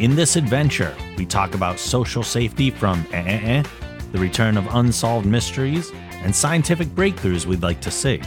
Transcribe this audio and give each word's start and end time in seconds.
In 0.00 0.16
this 0.16 0.36
adventure, 0.36 0.96
we 1.18 1.26
talk 1.26 1.54
about 1.54 1.78
social 1.78 2.22
safety 2.22 2.70
from 2.70 3.06
eh, 3.12 3.18
eh, 3.18 3.40
eh, 3.58 3.62
the 4.12 4.18
return 4.18 4.56
of 4.56 4.66
unsolved 4.74 5.26
mysteries, 5.26 5.92
and 6.24 6.34
scientific 6.34 6.88
breakthroughs 6.88 7.44
we'd 7.44 7.60
like 7.60 7.82
to 7.82 7.90
see. 7.90 8.22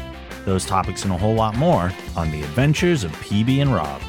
Those 0.45 0.67
topics 0.67 1.03
and 1.03 1.11
a 1.11 1.17
whole 1.17 1.33
lot 1.33 1.57
more 1.57 1.91
on 2.15 2.29
the 2.29 2.43
adventures 2.43 3.03
of 3.03 3.11
PB 3.13 3.59
and 3.63 3.73
Rob. 3.73 3.99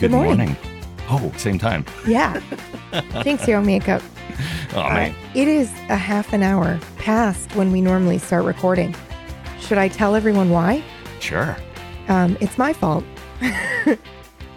Good 0.00 0.10
morning. 0.10 0.38
morning. 0.38 0.56
Oh, 1.08 1.32
same 1.36 1.56
time. 1.56 1.84
Yeah. 2.04 2.40
Thanks, 3.22 3.46
your 3.46 3.60
makeup. 3.60 4.02
Oh, 4.76 4.80
Uh, 4.82 5.10
it 5.34 5.48
is 5.48 5.70
a 5.88 5.96
half 5.96 6.34
an 6.34 6.42
hour 6.42 6.78
past 6.98 7.54
when 7.56 7.72
we 7.72 7.80
normally 7.80 8.18
start 8.18 8.44
recording. 8.44 8.94
Should 9.58 9.78
I 9.78 9.88
tell 9.88 10.14
everyone 10.14 10.50
why? 10.50 10.84
Sure. 11.18 11.56
Um, 12.08 12.36
it's 12.42 12.58
my 12.58 12.74
fault. 12.74 13.02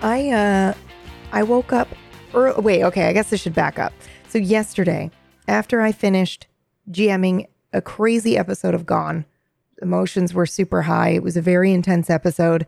I 0.02 0.30
uh, 0.30 0.74
I 1.32 1.44
woke 1.44 1.72
up. 1.72 1.88
Early, 2.34 2.62
wait, 2.62 2.84
okay. 2.84 3.08
I 3.08 3.14
guess 3.14 3.32
I 3.32 3.38
should 3.38 3.56
back 3.56 3.80
up. 3.80 3.94
So 4.28 4.38
yesterday, 4.38 5.10
after 5.48 5.80
I 5.80 5.94
finished 5.94 6.48
GMing 6.92 7.48
a 7.72 7.82
crazy 7.82 8.38
episode 8.38 8.76
of 8.76 8.86
Gone, 8.86 9.24
emotions 9.82 10.34
were 10.34 10.46
super 10.46 10.82
high. 10.82 11.12
It 11.12 11.24
was 11.24 11.38
a 11.38 11.42
very 11.42 11.72
intense 11.72 12.10
episode. 12.10 12.68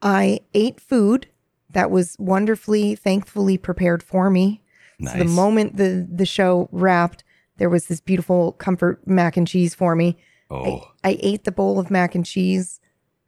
I 0.00 0.40
ate 0.54 0.80
food 0.80 1.28
that 1.70 1.90
was 1.90 2.16
wonderfully, 2.18 2.94
thankfully 2.94 3.58
prepared 3.58 4.02
for 4.02 4.30
me. 4.30 4.62
Nice. 4.98 5.12
So 5.12 5.18
the 5.18 5.24
moment 5.26 5.76
the 5.76 6.06
the 6.10 6.26
show 6.26 6.68
wrapped, 6.72 7.24
there 7.58 7.68
was 7.68 7.86
this 7.86 8.00
beautiful 8.00 8.52
comfort 8.52 9.06
mac 9.06 9.36
and 9.36 9.46
cheese 9.46 9.74
for 9.74 9.94
me. 9.96 10.16
oh, 10.50 10.82
I, 11.04 11.10
I 11.10 11.18
ate 11.20 11.44
the 11.44 11.52
bowl 11.52 11.78
of 11.78 11.90
mac 11.90 12.14
and 12.14 12.24
cheese 12.24 12.80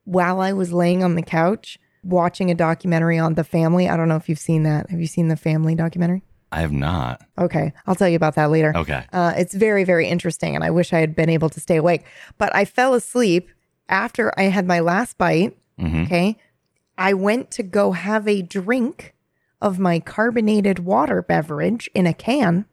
while 0.05 0.41
I 0.41 0.53
was 0.53 0.73
laying 0.73 1.03
on 1.05 1.15
the 1.15 1.23
couch 1.23 1.79
watching 2.05 2.51
a 2.51 2.55
documentary 2.55 3.19
on 3.19 3.35
the 3.35 3.45
family. 3.45 3.89
I 3.89 3.97
don't 3.97 4.09
know 4.09 4.17
if 4.17 4.29
you've 4.29 4.39
seen 4.39 4.63
that. 4.63 4.89
Have 4.91 5.01
you 5.01 5.07
seen 5.07 5.29
the 5.29 5.37
family 5.37 5.75
documentary? 5.75 6.23
I 6.51 6.61
have 6.63 6.73
not. 6.73 7.21
Okay, 7.37 7.75
I'll 7.87 7.95
tell 7.95 8.09
you 8.09 8.17
about 8.17 8.37
that 8.37 8.51
later. 8.51 8.73
Okay. 8.75 9.05
Uh, 9.13 9.35
it's 9.37 9.53
very, 9.53 9.85
very 9.85 10.09
interesting, 10.09 10.55
and 10.55 10.65
I 10.65 10.71
wish 10.71 10.95
I 10.95 11.01
had 11.01 11.15
been 11.15 11.29
able 11.29 11.51
to 11.51 11.61
stay 11.61 11.77
awake. 11.77 12.05
But 12.39 12.55
I 12.57 12.65
fell 12.65 12.95
asleep 12.95 13.51
after 13.91 14.33
I 14.39 14.45
had 14.45 14.67
my 14.67 14.81
last 14.81 15.19
bite. 15.19 15.59
Mhm. 15.79 16.05
Okay. 16.07 16.39
I 16.97 17.13
went 17.13 17.51
to 17.53 17.63
go 17.63 17.93
have 17.93 18.27
a 18.27 18.41
drink 18.41 19.15
of 19.61 19.79
my 19.79 19.99
carbonated 20.01 20.79
water 20.81 21.23
beverage 21.23 21.91
in 21.95 22.07
a 22.07 22.15
can, 22.15 22.67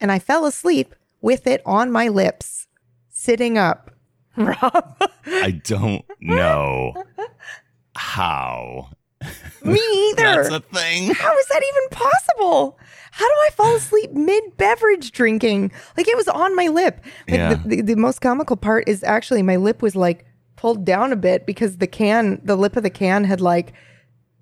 and 0.00 0.10
I 0.10 0.18
fell 0.18 0.44
asleep 0.46 0.94
with 1.20 1.46
it 1.46 1.62
on 1.64 1.90
my 1.92 2.08
lips, 2.08 2.66
sitting 3.08 3.56
up. 3.58 3.90
Hmm. 4.34 4.46
Rob, 4.46 5.10
I 5.26 5.60
don't 5.64 6.04
know 6.20 6.94
how 7.96 8.88
me 9.62 9.78
either. 10.10 10.42
that's 10.44 10.48
a 10.50 10.60
thing. 10.60 11.14
How 11.14 11.36
is 11.36 11.46
that 11.46 11.62
even 11.62 11.88
possible? 11.90 12.78
How 13.12 13.26
do 13.28 13.34
I 13.46 13.50
fall 13.54 13.76
asleep 13.76 14.12
mid 14.12 14.56
beverage 14.56 15.12
drinking? 15.12 15.70
Like 15.96 16.08
it 16.08 16.16
was 16.16 16.28
on 16.28 16.56
my 16.56 16.68
lip. 16.68 17.04
Like 17.28 17.38
Yeah. 17.38 17.54
the, 17.54 17.68
the, 17.76 17.82
the 17.82 17.94
most 17.96 18.20
comical 18.22 18.56
part 18.56 18.88
is 18.88 19.04
actually 19.04 19.42
my 19.42 19.56
lip 19.56 19.82
was 19.82 19.94
like 19.94 20.24
pulled 20.56 20.84
down 20.84 21.12
a 21.12 21.16
bit 21.16 21.44
because 21.46 21.76
the 21.76 21.86
can, 21.86 22.40
the 22.42 22.56
lip 22.56 22.74
of 22.76 22.82
the 22.82 22.90
can 22.90 23.24
had 23.24 23.40
like, 23.40 23.74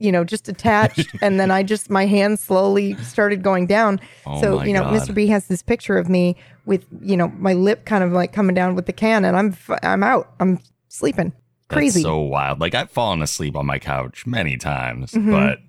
you 0.00 0.10
know, 0.10 0.24
just 0.24 0.48
attached. 0.48 1.14
and 1.22 1.38
then 1.38 1.50
I 1.50 1.62
just, 1.62 1.90
my 1.90 2.06
hand 2.06 2.38
slowly 2.40 2.96
started 2.96 3.42
going 3.42 3.66
down. 3.66 4.00
Oh 4.26 4.40
so, 4.40 4.62
you 4.62 4.72
know, 4.72 4.82
God. 4.82 4.94
Mr. 4.94 5.14
B 5.14 5.26
has 5.28 5.46
this 5.46 5.62
picture 5.62 5.96
of 5.98 6.08
me 6.08 6.34
with, 6.64 6.84
you 7.00 7.16
know, 7.16 7.28
my 7.38 7.52
lip 7.52 7.84
kind 7.84 8.02
of 8.02 8.10
like 8.12 8.32
coming 8.32 8.54
down 8.54 8.74
with 8.74 8.86
the 8.86 8.92
can 8.92 9.24
and 9.24 9.36
I'm, 9.36 9.56
I'm 9.82 10.02
out. 10.02 10.32
I'm 10.40 10.58
sleeping. 10.88 11.32
Crazy. 11.68 12.00
That's 12.00 12.10
so 12.10 12.18
wild. 12.18 12.60
Like 12.60 12.74
I've 12.74 12.90
fallen 12.90 13.22
asleep 13.22 13.54
on 13.54 13.66
my 13.66 13.78
couch 13.78 14.26
many 14.26 14.56
times, 14.56 15.12
Mm-hmm. 15.12 15.30
but 15.30 15.60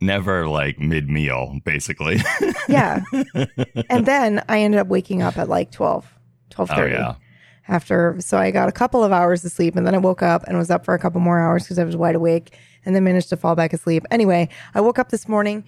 never 0.00 0.46
like 0.46 0.78
mid 0.78 1.08
meal, 1.08 1.58
basically. 1.64 2.20
yeah. 2.68 3.02
and 3.90 4.06
then 4.06 4.44
I 4.48 4.60
ended 4.60 4.80
up 4.80 4.86
waking 4.86 5.22
up 5.22 5.36
at 5.36 5.48
like 5.48 5.72
12, 5.72 6.06
12 6.50 6.70
oh 6.74 6.84
yeah. 6.84 7.14
after 7.68 8.16
so 8.18 8.36
i 8.36 8.50
got 8.50 8.68
a 8.68 8.72
couple 8.72 9.04
of 9.04 9.12
hours 9.12 9.44
of 9.44 9.52
sleep 9.52 9.76
and 9.76 9.86
then 9.86 9.94
i 9.94 9.98
woke 9.98 10.22
up 10.22 10.42
and 10.48 10.58
was 10.58 10.70
up 10.70 10.84
for 10.84 10.94
a 10.94 10.98
couple 10.98 11.20
more 11.20 11.38
hours 11.38 11.62
because 11.62 11.78
i 11.78 11.84
was 11.84 11.96
wide 11.96 12.16
awake 12.16 12.56
and 12.84 12.94
then 12.94 13.04
managed 13.04 13.28
to 13.28 13.36
fall 13.36 13.54
back 13.54 13.72
asleep 13.72 14.04
anyway 14.10 14.48
i 14.74 14.80
woke 14.80 14.98
up 14.98 15.10
this 15.10 15.28
morning 15.28 15.64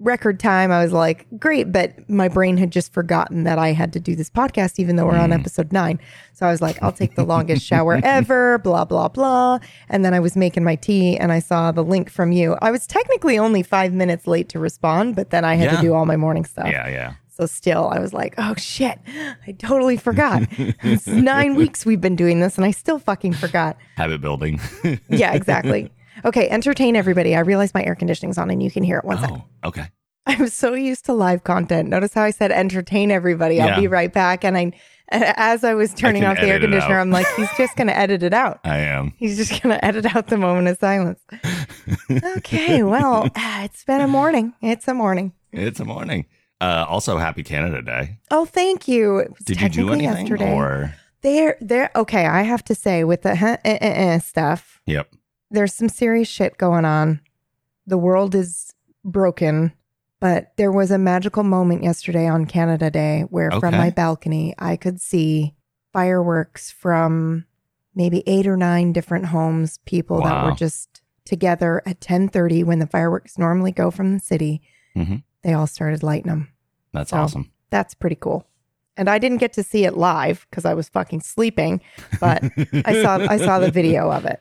record 0.00 0.40
time 0.40 0.72
i 0.72 0.82
was 0.82 0.92
like 0.92 1.24
great 1.38 1.70
but 1.70 2.08
my 2.10 2.28
brain 2.28 2.56
had 2.56 2.70
just 2.72 2.92
forgotten 2.92 3.44
that 3.44 3.58
i 3.60 3.72
had 3.72 3.92
to 3.92 4.00
do 4.00 4.16
this 4.16 4.28
podcast 4.28 4.78
even 4.78 4.96
though 4.96 5.06
we're 5.06 5.16
on 5.16 5.30
mm. 5.30 5.38
episode 5.38 5.72
nine 5.72 6.00
so 6.32 6.44
i 6.44 6.50
was 6.50 6.60
like 6.60 6.76
i'll 6.82 6.92
take 6.92 7.14
the 7.14 7.22
longest 7.24 7.64
shower 7.64 8.00
ever 8.02 8.58
blah 8.58 8.84
blah 8.84 9.06
blah 9.06 9.58
and 9.88 10.04
then 10.04 10.12
i 10.12 10.18
was 10.18 10.36
making 10.36 10.64
my 10.64 10.74
tea 10.74 11.16
and 11.16 11.30
i 11.30 11.38
saw 11.38 11.70
the 11.70 11.84
link 11.84 12.10
from 12.10 12.32
you 12.32 12.56
i 12.60 12.72
was 12.72 12.88
technically 12.88 13.38
only 13.38 13.62
five 13.62 13.92
minutes 13.92 14.26
late 14.26 14.48
to 14.48 14.58
respond 14.58 15.14
but 15.14 15.30
then 15.30 15.44
i 15.44 15.54
had 15.54 15.70
Yeah. 15.70 15.76
to 15.76 15.82
do 15.82 15.94
all 15.94 16.06
my 16.06 16.16
morning 16.16 16.44
stuff 16.44 16.68
Yeah, 16.68 16.88
yeah. 16.88 17.14
so 17.28 17.46
still, 17.46 17.88
I 17.88 17.98
was 17.98 18.12
like, 18.12 18.34
oh 18.38 18.54
shit, 18.56 18.98
I 19.46 19.52
totally 19.52 19.96
forgot. 19.96 20.42
it's 20.58 21.06
nine 21.08 21.56
weeks 21.56 21.84
we've 21.84 22.00
been 22.00 22.14
doing 22.14 22.38
this 22.38 22.56
and 22.56 22.64
I 22.64 22.70
still 22.70 23.00
fucking 23.00 23.32
forgot. 23.32 23.76
Habit 23.96 24.20
building. 24.20 24.60
Yeah, 25.08 25.34
exactly. 25.34 25.90
Okay, 26.24 26.48
entertain 26.48 26.96
everybody. 26.96 27.34
I 27.34 27.40
realize 27.40 27.72
my 27.74 27.84
air 27.84 27.94
conditioning's 27.94 28.38
on 28.38 28.50
and 28.50 28.62
you 28.62 28.70
can 28.70 28.82
hear 28.82 28.98
it. 28.98 29.04
One 29.04 29.18
second. 29.18 29.42
oh, 29.64 29.68
okay. 29.68 29.86
I'm 30.26 30.48
so 30.48 30.72
used 30.74 31.04
to 31.06 31.12
live 31.12 31.44
content. 31.44 31.88
Notice 31.90 32.14
how 32.14 32.22
I 32.22 32.30
said 32.30 32.50
entertain 32.50 33.10
everybody. 33.10 33.60
I'll 33.60 33.68
Yeah. 33.68 33.80
be 33.80 33.88
right 33.88 34.12
back. 34.12 34.42
And 34.44 34.56
I, 34.56 34.72
as 35.10 35.64
I 35.64 35.74
was 35.74 35.92
turning 35.92 36.22
can 36.22 36.30
off 36.30 36.40
the 36.40 36.48
air 36.48 36.58
conditioner. 36.58 36.98
I'm 36.98 37.10
like, 37.10 37.26
he's 37.36 37.50
just 37.58 37.76
going 37.76 37.88
to 37.88 37.96
edit 37.96 38.22
it 38.22 38.32
out. 38.32 38.60
I 38.64 38.78
am. 38.78 39.12
He's 39.18 39.36
just 39.36 39.62
going 39.62 39.76
to 39.78 39.84
edit 39.84 40.16
out 40.16 40.28
the 40.28 40.38
moment 40.38 40.68
of 40.68 40.78
silence. 40.78 41.20
Okay, 42.38 42.82
well, 42.82 43.28
ah, 43.36 43.64
it's 43.64 43.84
been 43.84 44.00
a 44.00 44.08
morning. 44.08 44.54
It's 44.62 44.88
a 44.88 44.94
morning. 44.94 45.32
It's 45.52 45.80
a 45.80 45.84
morning. 45.84 46.26
Uh, 46.60 46.86
also, 46.88 47.18
happy 47.18 47.42
Canada 47.42 47.82
Day. 47.82 48.18
Oh, 48.30 48.44
thank 48.46 48.88
you. 48.88 49.26
Did 49.44 49.60
you 49.60 49.68
do 49.68 49.90
anything? 49.92 50.20
yesterday. 50.26 50.52
Or 50.52 50.94
There, 51.22 51.56
there. 51.60 51.90
Okay, 51.94 52.26
I 52.26 52.42
have 52.42 52.64
to 52.64 52.74
say, 52.74 53.04
with 53.04 53.22
the 53.22 53.36
huh, 53.36 53.58
eh, 53.64 53.78
eh, 53.80 54.14
eh 54.14 54.18
stuff, 54.18 54.80
yep. 54.86 55.08
There's 55.54 55.74
some 55.74 55.88
serious 55.88 56.28
shit 56.28 56.58
going 56.58 56.84
on. 56.84 57.20
The 57.86 57.98
world 57.98 58.34
is 58.34 58.74
broken, 59.04 59.72
but 60.20 60.52
there 60.56 60.72
was 60.72 60.90
a 60.90 60.98
magical 60.98 61.42
moment 61.42 61.82
yesterday 61.82 62.26
on 62.26 62.46
Canada 62.46 62.90
Day 62.90 63.22
where, 63.30 63.50
from 63.52 63.76
my 63.76 63.90
balcony, 63.90 64.54
I 64.58 64.76
could 64.76 65.00
see 65.00 65.54
fireworks 65.92 66.70
from 66.70 67.44
maybe 67.94 68.22
eight 68.26 68.46
or 68.46 68.56
nine 68.56 68.92
different 68.92 69.26
homes. 69.26 69.78
People 69.86 70.20
that 70.22 70.44
were 70.44 70.52
just 70.52 71.00
together 71.24 71.82
at 71.86 72.00
10:30 72.00 72.64
when 72.64 72.78
the 72.80 72.86
fireworks 72.86 73.38
normally 73.38 73.72
go 73.72 73.90
from 73.90 74.12
the 74.14 74.20
city. 74.20 74.60
Mhm. 74.96 75.22
They 75.42 75.52
all 75.52 75.66
started 75.66 76.02
lighting 76.02 76.28
them. 76.30 76.48
That's 76.92 77.10
So- 77.10 77.18
awesome. 77.18 77.50
That's 77.70 77.94
pretty 77.94 78.16
cool. 78.16 78.46
And 78.96 79.08
I 79.10 79.18
didn't 79.18 79.38
get 79.38 79.52
to 79.54 79.62
see 79.64 79.84
it 79.84 79.96
live 79.96 80.46
because 80.50 80.64
I 80.64 80.74
was 80.74 80.88
fucking 80.88 81.20
sleeping, 81.22 81.80
but 82.20 82.42
I 82.84 83.02
saw 83.02 83.18
I 83.28 83.36
saw 83.38 83.58
the 83.58 83.70
video 83.70 84.10
of 84.10 84.24
it, 84.24 84.40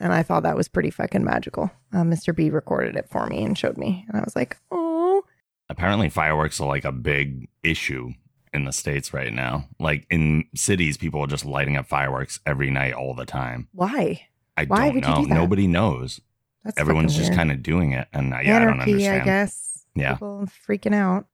and 0.00 0.12
I 0.12 0.22
thought 0.22 0.42
that 0.42 0.56
was 0.56 0.68
pretty 0.68 0.90
fucking 0.90 1.24
magical. 1.24 1.70
Uh, 1.92 2.02
Mr. 2.02 2.34
B 2.34 2.50
recorded 2.50 2.96
it 2.96 3.08
for 3.08 3.26
me 3.26 3.44
and 3.44 3.56
showed 3.56 3.78
me, 3.78 4.04
and 4.08 4.16
I 4.16 4.24
was 4.24 4.34
like, 4.36 4.58
"Oh, 4.70 5.22
Apparently, 5.70 6.08
fireworks 6.10 6.60
are 6.60 6.68
like 6.68 6.84
a 6.84 6.92
big 6.92 7.48
issue 7.62 8.12
in 8.52 8.64
the 8.66 8.72
states 8.72 9.12
right 9.14 9.32
now. 9.32 9.66
Like 9.80 10.06
in 10.10 10.44
cities, 10.54 10.96
people 10.98 11.20
are 11.20 11.26
just 11.26 11.44
lighting 11.44 11.76
up 11.76 11.86
fireworks 11.86 12.38
every 12.46 12.70
night, 12.70 12.92
all 12.92 13.14
the 13.14 13.24
time. 13.26 13.68
why? 13.72 14.26
I 14.56 14.66
Why 14.66 14.86
don't 14.86 14.94
would 14.96 15.04
you 15.04 15.10
know. 15.10 15.22
do 15.22 15.28
that? 15.28 15.34
Nobody 15.34 15.66
knows. 15.66 16.20
That's 16.64 16.78
Everyone's 16.78 17.16
just 17.16 17.32
kind 17.34 17.50
of 17.50 17.62
doing 17.62 17.92
it, 17.92 18.08
and 18.12 18.32
uh, 18.32 18.38
yeah, 18.42 18.56
I 18.56 18.58
don't 18.60 18.74
anarchy, 18.74 18.92
understand. 18.92 19.22
I 19.22 19.24
guess. 19.24 19.84
Yeah. 19.96 20.12
people 20.14 20.46
freaking 20.68 20.94
out. 20.94 21.26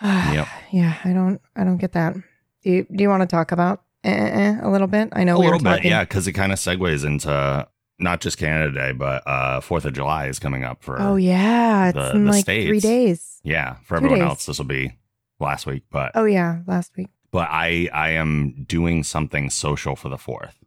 Yep. 0.02 0.46
Yeah, 0.72 0.96
I 1.04 1.12
don't, 1.14 1.40
I 1.56 1.64
don't 1.64 1.78
get 1.78 1.92
that. 1.92 2.14
Do 2.62 2.70
you, 2.70 2.86
do 2.94 3.02
you 3.02 3.08
want 3.08 3.22
to 3.22 3.26
talk 3.26 3.50
about 3.52 3.82
eh, 4.04 4.10
eh, 4.12 4.30
eh, 4.30 4.56
a 4.62 4.68
little 4.70 4.86
bit? 4.88 5.08
I 5.12 5.24
know 5.24 5.36
a 5.36 5.40
we 5.40 5.46
were 5.46 5.56
little 5.56 5.72
bit, 5.72 5.84
yeah, 5.84 6.02
because 6.04 6.26
it 6.28 6.32
kind 6.32 6.52
of 6.52 6.58
segues 6.58 7.04
into 7.06 7.66
not 7.98 8.20
just 8.20 8.38
Canada 8.38 8.72
Day, 8.72 8.92
but 8.92 9.22
uh 9.26 9.60
Fourth 9.60 9.84
of 9.84 9.92
July 9.94 10.26
is 10.26 10.38
coming 10.38 10.64
up 10.64 10.82
for 10.82 11.00
Oh 11.00 11.16
yeah, 11.16 11.88
it's 11.88 11.96
the- 11.96 12.14
in 12.14 12.24
the 12.26 12.30
like 12.32 12.44
three 12.44 12.80
days. 12.80 13.40
yeah 13.42 13.74
for 13.84 13.94
Two 13.94 13.96
everyone 13.96 14.18
days. 14.20 14.28
else. 14.28 14.46
This 14.46 14.58
will 14.58 14.66
be 14.66 14.92
last 15.40 15.66
week, 15.66 15.82
but 15.90 16.12
Oh 16.14 16.24
yeah, 16.24 16.60
last 16.66 16.96
week. 16.96 17.08
but 17.30 17.48
I 17.50 17.88
I 17.92 18.10
am 18.10 18.64
doing 18.68 19.02
something 19.02 19.50
social 19.50 19.96
for 19.96 20.08
the 20.08 20.18
fourth, 20.18 20.58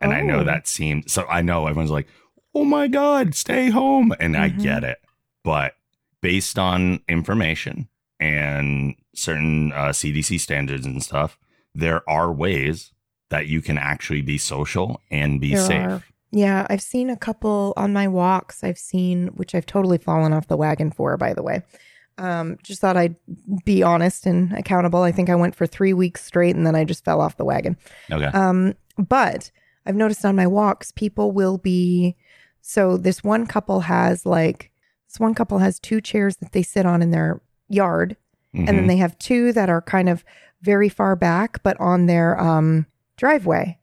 and 0.00 0.12
I 0.12 0.22
know 0.22 0.40
Oh. 0.40 0.44
that 0.44 0.66
seems 0.66 1.12
so. 1.12 1.26
I 1.28 1.42
know 1.42 1.66
everyone's 1.66 1.90
like, 1.90 2.08
"Oh 2.54 2.64
my 2.64 2.88
god, 2.88 3.34
stay 3.34 3.70
home," 3.70 4.14
and 4.20 4.36
I 4.36 4.50
Mhm. 4.50 4.62
get 4.62 4.84
it, 4.84 4.98
but 5.44 5.74
based 6.20 6.58
on 6.58 7.00
information 7.08 7.88
and 8.20 8.94
certain 9.14 9.72
uh, 9.72 9.92
CDC 9.92 10.38
standards 10.40 10.84
and 10.86 11.02
stuff, 11.02 11.38
there 11.74 12.08
are 12.08 12.32
ways 12.32 12.92
that 13.30 13.46
you 13.46 13.60
can 13.62 13.78
actually 13.78 14.22
be 14.22 14.38
social 14.38 15.00
and 15.10 15.40
be 15.40 15.54
There 15.54 15.66
safe. 15.66 15.86
are. 15.88 16.02
Yeah, 16.30 16.66
I've 16.68 16.82
seen 16.82 17.08
a 17.10 17.16
couple 17.16 17.72
on 17.76 17.92
my 17.92 18.06
walks. 18.08 18.62
I've 18.62 18.78
seen, 18.78 19.28
which 19.28 19.54
I've 19.54 19.66
totally 19.66 19.98
fallen 19.98 20.32
off 20.32 20.48
the 20.48 20.56
wagon 20.56 20.90
for, 20.90 21.16
by 21.16 21.32
the 21.32 21.42
way. 21.42 21.62
Um, 22.18 22.58
just 22.62 22.80
thought 22.80 22.96
I'd 22.96 23.16
be 23.64 23.82
honest 23.82 24.26
and 24.26 24.52
accountable. 24.52 25.02
I 25.02 25.12
think 25.12 25.30
I 25.30 25.36
went 25.36 25.54
for 25.54 25.66
three 25.66 25.92
weeks 25.92 26.24
straight 26.24 26.56
and 26.56 26.66
then 26.66 26.74
I 26.74 26.84
just 26.84 27.04
fell 27.04 27.20
off 27.20 27.36
the 27.36 27.44
wagon. 27.44 27.76
Okay. 28.10 28.26
Um, 28.26 28.74
but 28.98 29.50
I've 29.86 29.94
noticed 29.94 30.24
on 30.24 30.34
my 30.36 30.46
walks, 30.46 30.90
people 30.92 31.30
will 31.32 31.58
be 31.58 32.16
so 32.60 32.96
this 32.98 33.22
one 33.24 33.46
couple 33.46 33.80
has 33.80 34.26
like 34.26 34.70
this 35.08 35.18
one 35.20 35.32
couple 35.34 35.58
has 35.58 35.78
two 35.78 36.00
chairs 36.02 36.36
that 36.38 36.52
they 36.52 36.62
sit 36.62 36.84
on 36.84 37.00
in 37.00 37.12
their 37.12 37.40
yard, 37.68 38.16
and 38.52 38.66
then 38.68 38.84
Mhm. 38.84 38.88
they 38.88 38.96
have 38.96 39.16
two 39.18 39.52
that 39.52 39.70
are 39.70 39.80
kind 39.80 40.08
of 40.08 40.22
very 40.60 40.88
far 40.90 41.14
back, 41.16 41.62
but 41.62 41.78
on 41.80 42.06
their 42.06 42.38
um 42.38 42.84
driveway. 43.16 43.78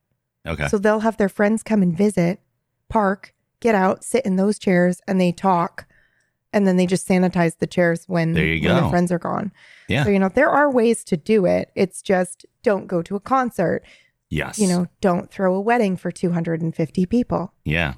Okay. 0.46 0.68
So 0.68 0.78
they'll 0.78 1.00
have 1.02 1.18
their 1.18 1.30
friends 1.30 1.64
come 1.64 1.82
and 1.82 1.96
visit, 1.98 2.40
park, 2.90 3.34
get 3.60 3.76
out, 3.76 4.04
sit 4.04 4.26
in 4.26 4.36
those 4.36 4.60
chairs, 4.60 5.02
and 5.08 5.20
they 5.20 5.32
talk. 5.32 5.86
And 6.54 6.66
then 6.66 6.78
they 6.78 6.86
just 6.86 7.08
sanitize 7.08 7.58
the 7.58 7.68
chairs 7.68 8.06
when, 8.08 8.32
There 8.34 8.46
you 8.46 8.68
when 8.68 8.76
go. 8.78 8.82
their 8.82 8.90
friends 8.90 9.12
are 9.12 9.20
gone. 9.20 9.52
Yeah. 9.90 10.04
So, 10.06 10.10
you 10.10 10.20
know, 10.20 10.30
there 10.30 10.50
are 10.50 10.72
ways 10.72 11.04
to 11.06 11.18
do 11.18 11.46
it. 11.46 11.70
It's 11.76 12.02
just 12.02 12.46
don't 12.64 12.88
go 12.88 13.02
to 13.02 13.16
a 13.18 13.20
concert. 13.20 13.84
yes. 14.30 14.58
You 14.58 14.68
know, 14.68 14.88
don't 15.02 15.30
throw 15.30 15.54
a 15.54 15.60
wedding 15.62 15.98
for 15.98 16.12
250 16.12 17.06
people. 17.08 17.54
Yeah. 17.66 17.96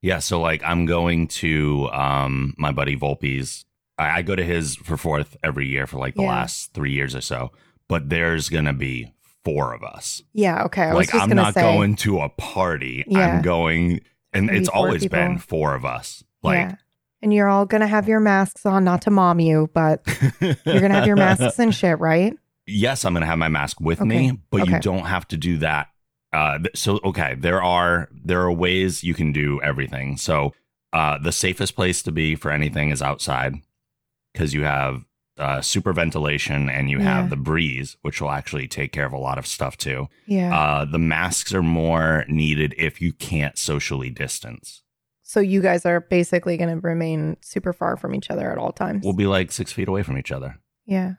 Yeah. 0.00 0.20
So 0.20 0.40
like 0.40 0.62
I'm 0.64 0.86
going 0.86 1.26
to 1.28 1.88
um 1.90 2.54
my 2.56 2.70
buddy 2.70 2.96
Volpe's. 2.96 3.64
I, 3.98 4.18
I 4.18 4.22
go 4.22 4.36
to 4.36 4.44
his 4.44 4.76
for 4.76 4.96
fourth 4.96 5.36
every 5.42 5.66
year 5.66 5.86
for 5.88 5.98
like 5.98 6.14
the 6.14 6.22
Yeah. 6.22 6.28
last 6.28 6.72
three 6.72 6.92
years 6.92 7.16
or 7.16 7.20
so. 7.20 7.50
But 7.88 8.08
there's 8.10 8.48
gonna 8.48 8.72
be 8.74 9.12
four 9.48 9.74
of 9.74 9.82
us. 9.82 10.22
Yeah. 10.32 10.64
Okay. 10.64 10.82
I 10.82 10.94
was 10.94 11.12
like 11.12 11.22
I'm 11.22 11.30
not 11.30 11.54
say. 11.54 11.60
going 11.62 11.96
to 11.96 12.20
a 12.20 12.28
party. 12.28 13.04
Yeah. 13.06 13.36
I'm 13.36 13.42
going 13.42 14.00
and 14.32 14.50
it's 14.50 14.68
always 14.68 15.02
people. 15.02 15.18
been 15.18 15.38
four 15.38 15.74
of 15.74 15.84
us. 15.84 16.22
Like 16.42 16.56
yeah. 16.70 16.74
And 17.20 17.32
you're 17.34 17.48
all 17.48 17.66
to 17.80 17.86
have 17.88 18.06
your 18.08 18.20
masks 18.20 18.64
on, 18.64 18.84
not 18.84 19.02
to 19.02 19.10
mom 19.10 19.40
you, 19.40 19.68
but 19.74 20.02
you're 20.40 20.80
to 20.92 20.96
have 20.98 21.06
your 21.06 21.16
masks 21.16 21.58
and 21.58 21.74
shit, 21.74 21.98
right? 21.98 22.34
yes, 22.66 23.04
I'm 23.04 23.14
to 23.22 23.26
have 23.26 23.38
my 23.38 23.48
mask 23.48 23.80
with 23.80 24.00
Okay. 24.00 24.08
me, 24.08 24.38
but 24.50 24.60
Okay. 24.62 24.72
you 24.72 24.80
don't 24.80 25.06
have 25.06 25.26
to 25.28 25.36
do 25.38 25.56
that. 25.58 25.88
Uh, 26.32 26.58
so 26.74 27.00
okay, 27.02 27.34
there 27.38 27.62
are 27.62 28.08
there 28.12 28.42
are 28.42 28.52
ways 28.52 29.02
you 29.02 29.14
can 29.14 29.32
do 29.32 29.58
everything. 29.62 30.16
So 30.18 30.52
uh, 30.92 31.16
the 31.18 31.32
safest 31.32 31.74
place 31.74 32.02
to 32.02 32.12
be 32.12 32.34
for 32.36 32.50
anything 32.50 32.90
is 32.90 33.00
outside 33.02 33.54
because 34.32 34.52
you 34.52 34.64
have 34.64 35.04
uh, 35.38 35.60
super 35.60 35.92
ventilation 35.92 36.68
and 36.68 36.90
you 36.90 36.98
Yeah. 36.98 37.04
have 37.20 37.30
the 37.30 37.36
breeze, 37.36 37.96
which 38.02 38.20
will 38.20 38.30
actually 38.30 38.68
take 38.68 38.92
care 38.92 39.06
of 39.06 39.12
a 39.12 39.18
lot 39.18 39.38
of 39.38 39.46
stuff 39.46 39.76
too. 39.76 40.08
Yeah. 40.26 40.56
Uh, 40.56 40.84
the 40.84 40.98
masks 40.98 41.54
are 41.54 41.62
more 41.62 42.24
needed 42.28 42.74
if 42.76 43.00
you 43.00 43.12
can't 43.12 43.56
socially 43.58 44.10
distance. 44.10 44.82
so 45.22 45.40
you 45.40 45.60
guys 45.60 45.84
are 45.84 46.00
basically 46.00 46.56
going 46.56 46.70
to 46.74 46.80
remain 46.86 47.36
super 47.42 47.74
far 47.74 47.98
from 47.98 48.14
each 48.14 48.30
other 48.30 48.50
at 48.50 48.56
all 48.56 48.72
times. 48.72 49.04
We'll 49.04 49.12
be 49.12 49.26
like 49.26 49.52
six 49.52 49.70
feet 49.72 49.86
away 49.86 50.02
from 50.02 50.16
each 50.18 50.32
other. 50.32 50.58
yeah. 50.86 51.14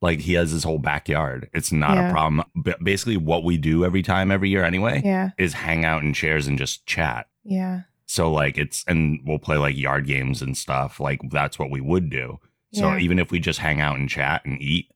Like 0.00 0.18
he 0.18 0.32
has 0.32 0.50
his 0.50 0.64
whole 0.64 0.80
backyard. 0.80 1.48
It's 1.54 1.70
not 1.70 1.94
Yeah. 1.94 2.08
a 2.08 2.12
problem. 2.12 2.42
But 2.56 2.82
basically, 2.82 3.16
what 3.16 3.44
we 3.44 3.56
do 3.56 3.84
every 3.84 4.02
time, 4.02 4.32
every 4.32 4.50
year 4.50 4.64
anyway, 4.64 5.00
Yeah. 5.04 5.30
is 5.38 5.52
hang 5.52 5.84
out 5.84 6.02
in 6.02 6.12
chairs 6.12 6.48
and 6.48 6.58
just 6.58 6.84
chat. 6.86 7.28
Yeah. 7.44 7.82
So 8.06 8.28
like 8.32 8.58
it's 8.58 8.84
and 8.88 9.20
we'll 9.24 9.38
play 9.38 9.58
like 9.58 9.76
yard 9.78 10.06
games 10.08 10.42
and 10.42 10.58
stuff. 10.58 10.98
Like 10.98 11.20
that's 11.30 11.56
what 11.56 11.70
we 11.70 11.80
would 11.80 12.10
do. 12.10 12.40
So 12.72 12.88
Yeah. 12.92 12.98
even 12.98 13.18
if 13.18 13.30
we 13.30 13.38
just 13.38 13.58
hang 13.58 13.80
out 13.80 13.98
and 13.98 14.08
chat 14.08 14.44
and 14.44 14.60
eat 14.60 14.88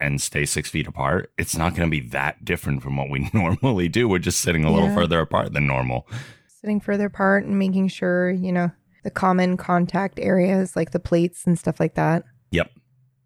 and 0.00 0.20
stay 0.20 0.44
six 0.44 0.68
feet 0.68 0.86
apart, 0.86 1.32
it's 1.38 1.56
not 1.56 1.74
going 1.74 1.88
to 1.88 1.90
be 1.90 2.06
that 2.08 2.44
different 2.44 2.82
from 2.82 2.96
what 2.96 3.08
we 3.10 3.30
normally 3.34 3.88
do. 3.88 4.08
We're 4.08 4.18
just 4.18 4.40
sitting 4.40 4.64
a 4.64 4.70
little 4.72 4.88
Yeah. 4.88 4.94
further 4.94 5.20
apart 5.20 5.52
than 5.52 5.66
normal. 5.66 6.08
Sitting 6.48 6.80
further 6.80 7.06
apart 7.06 7.44
and 7.44 7.58
making 7.58 7.88
sure, 7.88 8.30
you 8.30 8.52
know, 8.52 8.70
the 9.04 9.10
common 9.10 9.56
contact 9.56 10.18
areas 10.20 10.76
like 10.76 10.92
the 10.92 11.00
plates 11.00 11.44
and 11.46 11.58
stuff 11.58 11.80
like 11.80 11.94
that. 11.94 12.24
Yep. 12.52 12.70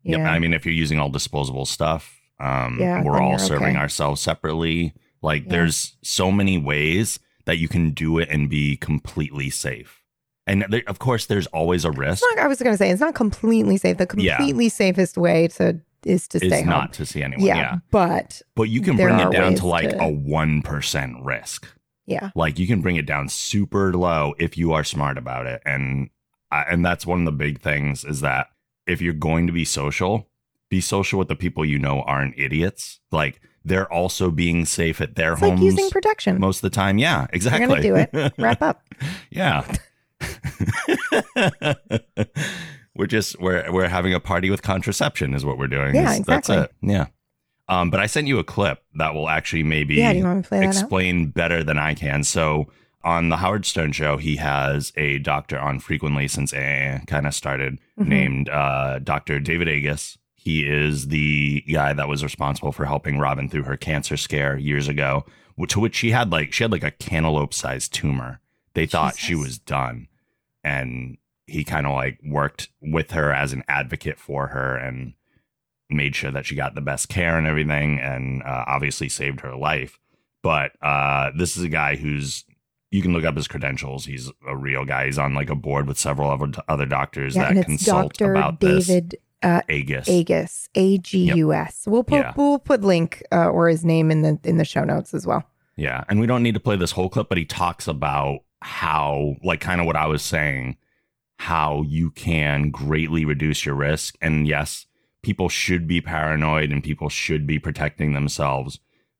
Yeah. 0.05 0.19
Yep. 0.19 0.27
I 0.29 0.39
mean, 0.39 0.55
if 0.55 0.65
you're 0.65 0.75
using 0.75 0.99
all 0.99 1.11
disposable 1.11 1.67
stuff, 1.67 2.19
um, 2.41 2.79
Yeah, 2.81 3.03
we're 3.03 3.21
all 3.21 3.39
serving 3.39 3.69
okay. 3.71 3.77
ourselves 3.77 4.21
separately. 4.21 4.95
Like 5.23 5.45
Yeah. 5.45 5.51
there's 5.51 5.97
so 6.03 6.31
many 6.31 6.59
ways 6.59 7.19
that 7.47 7.59
you 7.59 7.69
can 7.69 7.91
do 7.91 8.19
it 8.19 8.29
and 8.31 8.49
be 8.51 8.77
completely 8.77 9.51
safe. 9.51 10.03
And 10.47 10.65
there, 10.69 10.83
of 10.87 10.99
course, 11.01 11.27
there's 11.27 11.47
always 11.49 11.85
a 11.85 11.91
risk. 11.91 12.23
Not, 12.35 12.45
I 12.45 12.49
was 12.49 12.61
going 12.61 12.73
to 12.75 12.79
say 12.79 12.91
it's 12.91 13.01
not 13.01 13.15
completely 13.15 13.77
safe. 13.77 13.97
The 13.99 14.07
Yeah. 14.17 14.37
completely 14.37 14.69
safest 14.69 15.19
way 15.19 15.49
to 15.49 15.81
is 16.05 16.29
to 16.29 16.39
Is 16.39 16.51
stay 16.53 16.61
home. 16.61 16.71
not 16.71 16.93
to 16.95 17.05
see 17.07 17.21
anyone. 17.23 17.45
yeah, 17.45 17.57
yeah. 17.57 17.75
but 17.91 18.41
But 18.55 18.65
you 18.65 18.81
can 18.81 18.95
bring 18.97 19.19
it 19.19 19.33
down 19.33 19.55
to 19.57 19.67
like 19.67 19.91
to- 19.91 20.01
a 20.01 20.09
1% 20.13 21.25
risk. 21.25 21.67
yeah, 22.07 22.31
Like 22.37 22.61
you 22.61 22.67
can 22.69 22.81
bring 22.81 22.95
it 22.95 23.07
down 23.07 23.29
super 23.29 23.93
low 23.93 24.35
if 24.39 24.57
you 24.57 24.73
are 24.73 24.85
smart 24.85 25.19
about 25.19 25.47
it. 25.47 25.63
And 25.67 26.11
I 26.53 26.63
and 26.71 26.85
that's 26.85 27.05
one 27.07 27.19
of 27.21 27.25
the 27.25 27.33
big 27.33 27.61
things 27.61 28.05
is 28.05 28.21
that 28.21 28.47
if 28.87 29.03
you're 29.03 29.15
going 29.15 29.49
to 29.49 29.53
be 29.53 29.65
social, 29.65 30.29
be 30.71 30.81
social 30.81 31.19
with 31.19 31.27
the 31.27 31.35
people 31.35 31.65
you 31.65 31.79
know 31.79 32.03
aren't 32.03 32.39
idiots. 32.39 33.01
Like 33.11 33.41
they're 33.65 33.93
also 33.93 34.31
being 34.31 34.65
safe 34.65 35.01
at 35.01 35.17
their 35.17 35.33
it's 35.33 35.41
homes 35.41 35.61
like 35.61 35.65
using 35.65 35.91
protection. 35.91 36.39
most 36.39 36.59
of 36.59 36.63
the 36.63 36.71
time. 36.71 36.99
Yeah, 36.99 37.27
exactly. 37.33 37.63
You're 37.85 37.95
going 37.95 38.07
to 38.07 38.13
do 38.13 38.19
it. 38.21 38.33
Wrap 38.39 38.63
up. 38.63 38.85
yeah. 39.31 39.65
we're 42.95 43.07
just 43.07 43.39
we're 43.41 43.71
we're 43.73 43.89
having 43.89 44.15
a 44.15 44.21
party 44.21 44.51
with 44.51 44.63
contraception 44.63 45.35
is 45.35 45.45
what 45.45 45.59
we're 45.59 45.67
doing. 45.67 45.95
Yeah, 45.95 46.03
That's- 46.03 46.19
exactly. 46.19 46.57
That's 46.57 46.71
it. 46.71 46.77
Yeah. 46.89 47.07
Um, 47.69 47.91
but 47.91 47.99
I 47.99 48.07
sent 48.07 48.29
you 48.29 48.39
a 48.39 48.45
clip 48.45 48.79
that 48.95 49.13
will 49.15 49.29
actually 49.29 49.65
maybe 49.65 49.97
Yeah, 49.97 50.13
do 50.13 50.21
you 50.21 50.25
want 50.25 50.45
to 50.45 50.49
play 50.49 50.65
explain 50.65 51.31
better 51.31 51.65
than 51.65 51.79
I 51.79 51.95
can. 51.95 52.23
So 52.23 52.67
on 53.03 53.29
the 53.29 53.37
Howard 53.39 53.67
Stern 53.67 53.91
show, 53.93 54.17
he 54.19 54.37
has 54.37 54.93
a 54.97 55.19
doctor 55.19 55.59
on 55.59 55.81
frequently 55.81 56.29
since 56.29 56.53
AA 56.55 57.01
kind 57.07 57.27
of 57.27 57.35
started 57.35 57.79
Mhm. 57.99 58.07
named 58.07 58.49
uh, 58.51 59.01
Dr. 59.01 59.41
David 59.41 59.69
Agus. 59.69 60.17
He 60.37 60.65
is 60.65 61.09
the 61.09 61.63
guy 61.63 61.93
that 61.93 62.07
was 62.09 62.23
responsible 62.23 62.71
for 62.71 62.85
helping 62.85 63.19
Robin 63.19 63.49
through 63.49 63.65
her 63.65 63.77
cancer 63.77 64.17
scare 64.17 64.57
years 64.57 64.87
ago, 64.87 65.25
to 65.69 65.81
which 65.81 65.97
she 65.97 66.13
had 66.13 66.31
like 66.31 66.53
she 66.53 66.63
had 66.63 66.71
like 66.71 66.85
a 66.85 66.93
cantaloupe 66.93 67.53
sized 67.53 67.93
tumor. 67.93 68.41
They 68.75 68.87
thought 68.87 69.17
she 69.17 69.35
was 69.35 69.59
done, 69.59 70.07
and 70.67 71.17
he 71.47 71.63
kind 71.63 71.87
of 71.87 71.93
like 71.93 72.19
worked 72.25 72.69
with 72.83 73.13
her 73.13 73.33
as 73.33 73.53
an 73.53 73.63
advocate 73.69 74.19
for 74.19 74.49
her 74.49 74.77
and 74.77 75.15
made 75.89 76.17
sure 76.17 76.33
that 76.33 76.45
she 76.45 76.57
got 76.57 76.75
the 76.75 76.81
best 76.81 77.09
care 77.09 77.39
and 77.39 77.47
everything, 77.47 78.01
and 78.01 78.43
uh, 78.43 78.65
obviously 78.67 79.09
saved 79.09 79.41
her 79.41 79.55
life. 79.55 79.99
But 80.43 80.73
uh, 80.83 81.31
this 81.39 81.57
is 81.57 81.63
a 81.63 81.69
guy 81.69 81.97
who's 81.97 82.45
you 82.91 83.03
can 83.03 83.13
look 83.13 83.25
up 83.25 83.37
his 83.37 83.49
credentials. 83.49 84.07
He's 84.07 84.31
a 84.47 84.57
real 84.57 84.85
guy. 84.85 85.07
He's 85.07 85.19
on 85.19 85.35
like 85.35 85.51
a 85.51 85.55
board 85.55 85.87
with 85.87 85.99
several 85.99 86.31
other 86.31 86.51
other 86.69 86.87
doctors 86.87 87.37
Yeah, 87.37 87.49
and 87.49 87.57
that 87.57 87.61
it's 87.61 87.67
consult 87.67 88.13
Doctor 88.15 88.33
about 88.33 88.61
this. 88.61 88.87
David 88.89 89.17
uh, 89.43 89.61
Agus. 89.69 90.09
Agus, 90.09 90.69
A 90.75 90.99
G 90.99 91.33
U 91.37 91.53
S. 91.53 91.85
We'll 91.87 92.05
put 92.05 92.19
Yeah. 92.19 92.33
we'll 92.37 92.59
put 92.59 92.83
link 92.83 93.23
uh, 93.31 93.49
or 93.49 93.69
his 93.69 93.85
name 93.85 94.11
in 94.11 94.23
the 94.23 94.39
in 94.43 94.57
the 94.57 94.65
show 94.65 94.83
notes 94.83 95.15
as 95.15 95.27
well. 95.27 95.45
Yeah. 95.77 96.05
And 96.09 96.19
we 96.21 96.27
don't 96.27 96.43
need 96.43 96.55
to 96.55 96.61
play 96.61 96.77
this 96.77 96.93
whole 96.93 97.09
clip, 97.09 97.29
but 97.29 97.39
he 97.39 97.45
talks 97.45 97.87
about 97.87 98.41
how, 98.63 99.37
like, 99.43 99.61
kind 99.61 99.81
of 99.81 99.87
what 99.87 99.97
I 99.97 100.07
was 100.07 100.23
saying, 100.23 100.77
how 101.39 101.83
you 101.83 102.11
can 102.11 102.71
greatly 102.71 103.25
reduce 103.25 103.67
your 103.67 103.75
risk. 103.75 104.17
And 104.21 104.49
yes, 104.49 104.87
people 105.23 105.49
should 105.49 105.87
be 105.87 106.01
paranoid 106.01 106.71
and 106.71 106.85
people 106.85 107.09
should 107.09 107.47
be 107.47 107.59
protecting 107.59 108.13
themselves, 108.13 108.79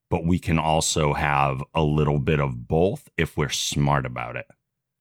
but 0.09 0.25
we 0.25 0.39
can 0.39 0.57
also 0.57 1.13
have 1.13 1.61
a 1.75 1.83
little 1.83 2.19
bit 2.19 2.39
of 2.39 2.67
both 2.67 3.09
if 3.17 3.37
we're 3.37 3.49
smart 3.49 4.05
about 4.05 4.35
it. 4.35 4.47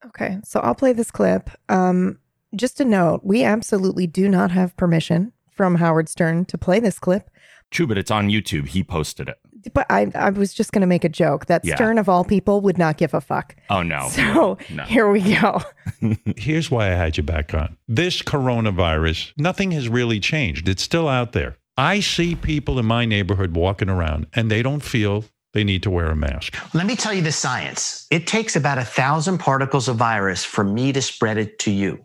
Okay, 0.05 0.39
so 0.45 0.61
I'll 0.61 0.75
play 0.75 0.93
this 0.93 1.11
clip. 1.11 1.51
Um, 1.69 2.19
just 2.55 2.81
a 2.81 2.85
note: 2.85 3.21
we 3.25 3.45
absolutely 3.45 4.07
do 4.07 4.29
not 4.29 4.51
have 4.51 4.77
permission 4.77 5.33
from 5.51 5.77
Howard 5.77 6.09
Stern 6.09 6.45
to 6.47 6.59
play 6.59 6.81
this 6.81 6.99
clip. 6.99 7.31
True, 7.71 7.87
but 7.87 7.99
it's 7.99 8.11
on 8.11 8.29
YouTube. 8.29 8.69
He 8.69 8.85
posted 8.85 9.29
it. 9.29 9.39
But 9.75 9.87
I, 9.91 10.11
I 10.15 10.31
was 10.31 10.53
just 10.55 10.73
going 10.73 10.81
to 10.81 10.87
make 10.87 11.05
a 11.05 11.09
joke 11.09 11.47
that 11.47 11.65
Yeah. 11.65 11.75
Stern 11.75 11.99
of 11.99 12.09
all 12.09 12.25
people 12.25 12.61
would 12.61 12.79
not 12.79 12.97
give 12.97 13.15
a 13.15 13.21
fuck. 13.21 13.57
Oh, 13.71 13.83
no. 13.83 14.09
So 14.17 14.59
No. 14.71 14.85
here 14.85 15.11
we 15.11 15.21
go. 15.39 15.61
Here's 16.37 16.71
why 16.71 16.87
I 16.87 16.95
had 16.95 17.17
you 17.17 17.23
back 17.23 17.53
on. 17.55 17.77
This 17.89 18.23
coronavirus, 18.23 19.33
nothing 19.37 19.71
has 19.73 19.89
really 19.89 20.21
changed. 20.21 20.69
It's 20.69 20.83
still 20.83 21.09
out 21.09 21.33
there. 21.33 21.57
I 21.77 22.01
see 22.01 22.35
people 22.35 22.79
in 22.79 22.87
my 22.87 23.05
neighborhood 23.05 23.55
walking 23.55 23.91
around 23.91 24.27
and 24.35 24.51
they 24.51 24.63
don't 24.63 24.81
feel 24.81 25.25
they 25.53 25.65
need 25.65 25.83
to 25.83 25.91
wear 25.91 26.07
a 26.11 26.17
mask. 26.17 26.57
Let 26.75 26.87
me 26.87 26.97
tell 26.97 27.13
you 27.15 27.23
the 27.23 27.33
science. 27.33 28.07
It 28.11 28.27
takes 28.27 28.57
about 28.57 28.79
a 28.79 28.85
thousand 28.85 29.39
particles 29.39 29.89
of 29.89 29.97
virus 29.97 30.45
for 30.45 30.65
me 30.65 30.93
to 30.93 31.01
spread 31.03 31.39
it 31.39 31.59
to 31.61 31.71
you. 31.71 32.05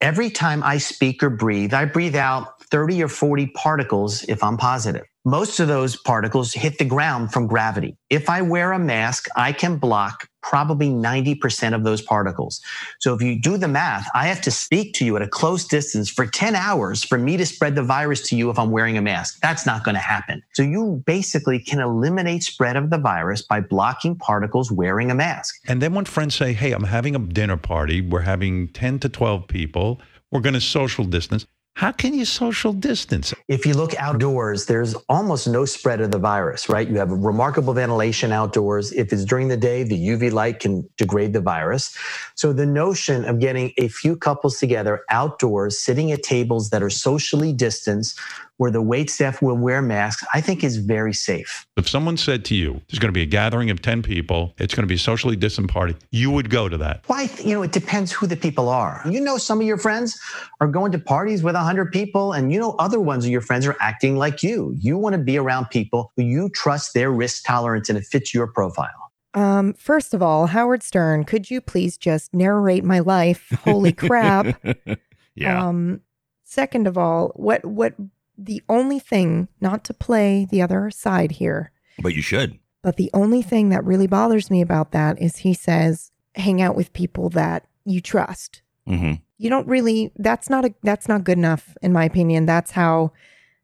Every 0.00 0.30
time 0.30 0.62
I 0.62 0.78
speak 0.78 1.24
or 1.24 1.30
breathe, 1.30 1.74
I 1.74 1.84
breathe 1.84 2.14
out 2.14 2.62
30 2.62 3.02
or 3.02 3.08
40 3.08 3.48
particles 3.48 4.22
if 4.28 4.44
I'm 4.44 4.56
positive. 4.56 5.04
Most 5.24 5.58
of 5.58 5.66
those 5.66 5.96
particles 5.96 6.52
hit 6.52 6.78
the 6.78 6.84
ground 6.84 7.32
from 7.32 7.48
gravity. 7.48 7.96
If 8.08 8.30
I 8.30 8.42
wear 8.42 8.70
a 8.70 8.78
mask, 8.78 9.26
I 9.34 9.52
can 9.52 9.76
block 9.76 10.28
probably 10.48 10.88
90% 10.88 11.74
of 11.74 11.84
those 11.84 12.00
particles. 12.00 12.62
So 13.00 13.12
if 13.12 13.20
you 13.20 13.38
do 13.38 13.58
the 13.58 13.68
math, 13.68 14.08
I 14.14 14.28
have 14.28 14.40
to 14.42 14.50
speak 14.50 14.94
to 14.94 15.04
you 15.04 15.14
at 15.16 15.20
a 15.20 15.28
close 15.28 15.66
distance 15.66 16.08
for 16.08 16.26
10 16.26 16.54
hours 16.54 17.04
for 17.04 17.18
me 17.18 17.36
to 17.36 17.44
spread 17.44 17.74
the 17.74 17.82
virus 17.82 18.26
to 18.28 18.36
you 18.36 18.48
if 18.48 18.58
I'm 18.58 18.70
wearing 18.70 18.96
a 18.96 19.02
mask. 19.02 19.40
That's 19.42 19.66
not 19.66 19.84
going 19.84 19.94
to 19.94 20.00
happen. 20.00 20.42
So 20.54 20.62
you 20.62 21.02
basically 21.04 21.58
can 21.58 21.80
eliminate 21.80 22.44
spread 22.44 22.76
of 22.76 22.88
the 22.88 22.96
virus 22.96 23.42
by 23.42 23.60
blocking 23.60 24.16
particles 24.16 24.72
wearing 24.72 25.10
a 25.10 25.14
mask. 25.14 25.56
And 25.68 25.82
then 25.82 25.92
when 25.92 26.06
friends 26.06 26.34
say, 26.34 26.54
Hey, 26.54 26.72
I'm 26.72 26.84
having 26.84 27.14
a 27.14 27.18
dinner 27.18 27.58
party, 27.58 28.00
we're 28.00 28.20
having 28.20 28.68
10 28.68 29.00
to 29.00 29.10
12 29.10 29.48
people, 29.48 30.00
we're 30.30 30.40
going 30.40 30.54
to 30.54 30.62
social 30.62 31.04
distance. 31.04 31.46
How 31.78 31.92
can 31.92 32.12
you 32.12 32.24
social 32.24 32.72
distance? 32.72 33.32
If 33.46 33.64
you 33.64 33.72
look 33.72 33.94
outdoors, 34.00 34.66
there's 34.66 34.94
almost 35.08 35.46
no 35.46 35.64
spread 35.64 36.00
of 36.00 36.10
the 36.10 36.18
virus, 36.18 36.68
right? 36.68 36.88
You 36.88 36.96
have 36.96 37.12
remarkable 37.12 37.72
ventilation 37.72 38.32
outdoors. 38.32 38.90
If 38.90 39.12
it's 39.12 39.24
during 39.24 39.46
the 39.46 39.56
day, 39.56 39.84
the 39.84 39.94
UV 39.94 40.32
light 40.32 40.58
can 40.58 40.88
degrade 40.96 41.34
the 41.34 41.40
virus. 41.40 41.96
So 42.34 42.52
the 42.52 42.66
notion 42.66 43.24
of 43.24 43.38
getting 43.38 43.74
a 43.78 43.86
few 43.86 44.16
couples 44.16 44.58
together 44.58 45.04
outdoors, 45.08 45.78
sitting 45.78 46.10
at 46.10 46.24
tables 46.24 46.70
that 46.70 46.82
are 46.82 46.90
socially 46.90 47.52
distanced, 47.52 48.18
where 48.58 48.70
the 48.70 48.82
wait 48.82 49.08
staff 49.10 49.40
will 49.40 49.56
wear 49.56 49.80
masks, 49.80 50.24
I 50.34 50.40
think 50.40 50.62
is 50.62 50.76
very 50.76 51.14
safe. 51.14 51.66
If 51.76 51.88
someone 51.88 52.16
said 52.16 52.44
to 52.46 52.54
you, 52.54 52.80
there's 52.88 52.98
going 52.98 53.08
to 53.08 53.12
be 53.12 53.22
a 53.22 53.26
gathering 53.26 53.70
of 53.70 53.80
10 53.80 54.02
people, 54.02 54.54
it's 54.58 54.74
going 54.74 54.82
to 54.82 54.88
be 54.88 54.96
a 54.96 54.98
socially 54.98 55.36
distant 55.36 55.70
party, 55.70 55.96
you 56.10 56.30
would 56.30 56.50
go 56.50 56.68
to 56.68 56.76
that. 56.78 57.02
Why? 57.06 57.30
You 57.42 57.54
know, 57.54 57.62
it 57.62 57.72
depends 57.72 58.12
who 58.12 58.26
the 58.26 58.36
people 58.36 58.68
are. 58.68 59.02
You 59.08 59.20
know, 59.20 59.38
some 59.38 59.60
of 59.60 59.66
your 59.66 59.78
friends 59.78 60.20
are 60.60 60.68
going 60.68 60.92
to 60.92 60.98
parties 60.98 61.42
with 61.42 61.54
100 61.54 61.90
people, 61.92 62.32
and 62.32 62.52
you 62.52 62.60
know, 62.60 62.74
other 62.78 63.00
ones 63.00 63.24
of 63.24 63.30
your 63.30 63.40
friends 63.40 63.66
are 63.66 63.76
acting 63.80 64.16
like 64.16 64.42
you. 64.42 64.74
You 64.78 64.98
want 64.98 65.14
to 65.14 65.18
be 65.18 65.38
around 65.38 65.70
people 65.70 66.12
who 66.16 66.22
you 66.22 66.48
trust 66.50 66.94
their 66.94 67.10
risk 67.10 67.44
tolerance 67.44 67.88
and 67.88 67.96
it 67.96 68.04
fits 68.04 68.34
your 68.34 68.46
profile. 68.46 69.08
Um, 69.34 69.74
first 69.74 70.14
of 70.14 70.22
all, 70.22 70.46
Howard 70.46 70.82
Stern, 70.82 71.24
could 71.24 71.50
you 71.50 71.60
please 71.60 71.96
just 71.96 72.34
narrate 72.34 72.82
my 72.82 72.98
life? 72.98 73.52
Holy 73.62 73.92
crap. 73.92 74.60
yeah. 75.34 75.68
Um, 75.68 76.00
second 76.44 76.86
of 76.86 76.98
all, 76.98 77.32
what 77.36 77.64
what 77.64 77.94
the 78.38 78.62
only 78.68 78.98
thing, 79.00 79.48
not 79.60 79.82
to 79.84 79.92
play 79.94 80.46
the 80.48 80.62
other 80.62 80.90
side 80.90 81.32
here, 81.32 81.72
but 82.00 82.14
you 82.14 82.22
should. 82.22 82.58
but 82.82 82.96
the 82.96 83.10
only 83.12 83.42
thing 83.42 83.68
that 83.70 83.84
really 83.84 84.06
bothers 84.06 84.50
me 84.50 84.60
about 84.60 84.92
that 84.92 85.20
is 85.20 85.38
he 85.38 85.52
says 85.52 86.12
hang 86.36 86.62
out 86.62 86.76
with 86.76 86.92
people 86.92 87.28
that 87.30 87.66
you 87.84 88.00
trust. 88.00 88.62
hmm 88.86 89.14
You 89.38 89.50
don't 89.50 89.66
really 89.66 90.12
that's 90.16 90.48
not 90.48 90.64
a 90.64 90.74
that's 90.82 91.08
not 91.08 91.24
good 91.24 91.38
enough 91.38 91.76
in 91.82 91.92
my 91.92 92.04
opinion. 92.04 92.46
That's 92.46 92.72
how 92.72 93.12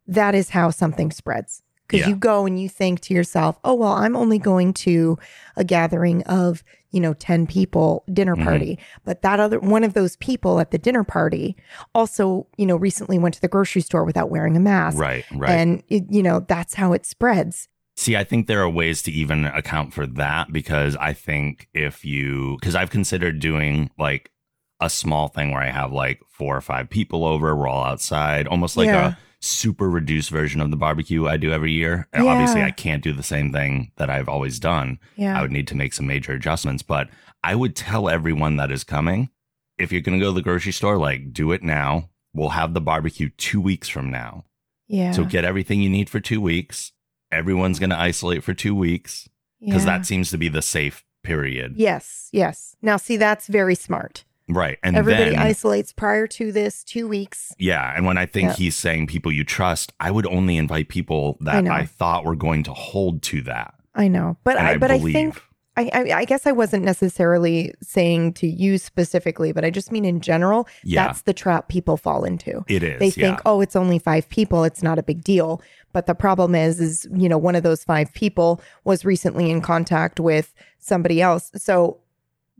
that 0.07 0.35
is 0.35 0.51
how 0.51 0.71
something 0.71 1.11
spreads. 1.11 1.63
Because 1.87 2.01
Yeah. 2.01 2.09
you 2.09 2.17
go 2.17 2.47
and 2.47 2.61
you 2.61 2.69
think 2.69 3.01
to 3.01 3.15
yourself, 3.15 3.59
oh, 3.65 3.75
well, 3.75 3.93
I'm 3.93 4.17
only 4.17 4.39
going 4.39 4.73
to 4.75 5.19
a 5.57 5.65
gathering 5.65 6.23
of, 6.23 6.65
you 6.91 7.01
know, 7.01 7.13
10 7.13 7.47
people 7.47 8.05
dinner 8.13 8.37
Mhm. 8.37 8.45
party. 8.45 8.79
But 9.05 9.21
that 9.23 9.39
other 9.39 9.61
one 9.61 9.85
of 9.85 9.93
those 9.93 10.17
people 10.17 10.61
at 10.61 10.71
the 10.71 10.79
dinner 10.79 11.05
party 11.05 11.57
also, 11.95 12.47
you 12.57 12.65
know, 12.67 12.77
recently 12.77 13.19
went 13.19 13.35
to 13.35 13.41
the 13.41 13.49
grocery 13.49 13.83
store 13.83 14.05
without 14.05 14.31
wearing 14.31 14.57
a 14.57 14.61
mask. 14.61 14.99
Right, 14.99 15.25
right. 15.35 15.51
And, 15.51 15.83
it, 15.89 16.05
you 16.09 16.23
know, 16.23 16.41
that's 16.41 16.75
how 16.75 16.93
it 16.95 17.05
spreads. 17.05 17.69
See, 17.97 18.17
I 18.17 18.25
think 18.25 18.47
there 18.47 18.61
are 18.63 18.69
ways 18.71 19.03
to 19.03 19.13
even 19.13 19.45
account 19.45 19.93
for 19.93 20.07
that 20.07 20.53
because 20.53 20.97
I 20.97 21.13
think 21.13 21.69
if 21.75 22.05
you, 22.05 22.57
because 22.61 22.75
I've 22.75 22.91
considered 22.91 23.39
doing 23.41 23.91
like 23.99 24.31
a 24.81 24.91
small 24.91 25.29
thing 25.29 25.53
where 25.53 25.63
I 25.63 25.71
have 25.71 25.93
like 25.93 26.21
four 26.29 26.57
or 26.57 26.61
five 26.61 26.91
people 26.91 27.25
over, 27.25 27.55
we're 27.55 27.69
all 27.69 27.85
outside, 27.85 28.49
almost 28.49 28.77
like 28.77 28.87
Yeah. 28.87 29.09
a 29.11 29.17
super 29.45 29.89
reduced 29.91 30.31
version 30.31 30.61
of 30.61 30.71
the 30.71 30.77
barbecue 30.77 31.27
I 31.27 31.37
do 31.37 31.53
every 31.53 31.73
year. 31.73 32.09
And 32.13 32.27
obviously, 32.27 32.63
I 32.63 32.71
can't 32.71 33.03
do 33.03 33.13
the 33.13 33.23
same 33.23 33.53
thing 33.53 33.93
that 33.97 34.11
I've 34.11 34.29
always 34.29 34.59
done. 34.59 34.99
Yeah. 35.17 35.39
I 35.39 35.43
would 35.43 35.53
need 35.53 35.69
to 35.69 35.77
make 35.77 35.93
some 35.93 36.07
major 36.07 36.33
adjustments, 36.33 36.83
but 36.83 37.09
I 37.43 37.55
would 37.55 37.77
tell 37.77 38.09
everyone 38.09 38.57
that 38.57 38.71
is 38.71 38.85
coming 38.85 39.31
if 39.79 39.93
you're 39.93 40.01
going 40.01 40.19
to 40.19 40.25
go 40.25 40.31
to 40.31 40.35
the 40.35 40.43
grocery 40.43 40.73
store, 40.73 40.97
like 40.99 41.33
do 41.33 41.53
it 41.53 41.63
now. 41.63 42.11
We'll 42.33 42.51
have 42.51 42.75
the 42.75 42.81
barbecue 42.81 43.31
two 43.37 43.61
weeks 43.61 43.89
from 43.89 44.11
now. 44.11 44.45
yeah. 44.89 45.13
So 45.13 45.25
get 45.25 45.45
everything 45.45 45.81
you 45.81 45.91
need 45.91 46.11
for 46.11 46.21
two 46.21 46.41
weeks. 46.41 46.93
Everyone's 47.31 47.79
going 47.79 47.91
to 47.91 47.99
isolate 47.99 48.43
for 48.43 48.55
two 48.55 48.75
weeks 48.75 49.29
because 49.61 49.85
yeah. 49.85 49.99
that 49.99 50.07
seems 50.07 50.31
to 50.31 50.39
be 50.39 50.49
the 50.49 50.63
safe 50.63 51.05
period. 51.23 51.75
Yes, 51.77 52.29
yes. 52.33 52.77
Now, 52.83 52.97
see, 52.97 53.17
that's 53.17 53.47
very 53.47 53.75
smart. 53.75 54.25
Right. 54.49 54.79
And 54.83 54.95
Everybody 54.97 55.31
then, 55.31 55.39
isolates 55.39 55.93
prior 55.93 56.27
to 56.29 56.53
this 56.53 56.85
two 56.85 57.09
weeks. 57.09 57.53
yeah. 57.59 57.93
And 57.97 58.05
when 58.05 58.19
I 58.19 58.27
think 58.27 58.51
Yeah. 58.51 58.55
he's 58.57 58.77
saying 58.77 59.07
people 59.07 59.33
you 59.33 59.45
trust, 59.45 59.93
I 60.01 60.11
would 60.11 60.27
only 60.27 60.57
invite 60.57 60.89
people 60.89 61.39
that 61.41 61.65
know. 61.65 61.73
I, 61.73 61.87
thought 61.87 62.25
were 62.25 62.37
going 62.37 62.63
to 62.65 62.73
hold 62.75 63.23
to 63.23 63.41
that. 63.43 63.75
I 63.95 64.09
know, 64.09 64.37
but 64.45 64.59
I, 64.59 64.73
I, 64.73 64.77
but 64.77 64.89
believe. 64.91 65.15
I 65.17 65.19
think 65.19 65.43
I, 65.77 65.91
I 65.93 66.19
I 66.21 66.25
guess 66.25 66.47
I 66.47 66.53
wasn't 66.53 66.85
necessarily 66.85 67.73
saying 67.83 68.35
to 68.35 68.47
you 68.47 68.79
specifically, 68.79 69.53
but 69.53 69.65
I 69.65 69.71
just 69.71 69.91
mean 69.91 70.05
in 70.05 70.21
general. 70.21 70.69
Yeah. 70.85 71.07
That's 71.07 71.23
the 71.23 71.33
trap 71.33 71.69
people 71.69 71.97
fall 71.97 72.25
into. 72.25 72.65
it 72.69 72.83
is. 72.83 72.99
They 73.01 73.07
yeah. 73.07 73.29
think, 73.29 73.41
oh, 73.47 73.61
it's 73.61 73.75
only 73.77 73.99
five 73.99 74.29
people; 74.29 74.63
it's 74.65 74.83
not 74.83 74.99
a 74.99 75.03
big 75.03 75.25
deal. 75.25 75.63
But 75.93 76.07
the 76.07 76.15
problem 76.15 76.55
is, 76.55 76.81
is 76.81 77.09
you 77.15 77.29
know, 77.29 77.39
one 77.39 77.55
of 77.57 77.63
those 77.63 77.83
five 77.85 78.13
people 78.13 78.61
was 78.85 79.05
recently 79.05 79.51
in 79.51 79.61
contact 79.63 80.21
with 80.21 80.53
somebody 80.79 81.21
else. 81.23 81.51
So 81.57 81.99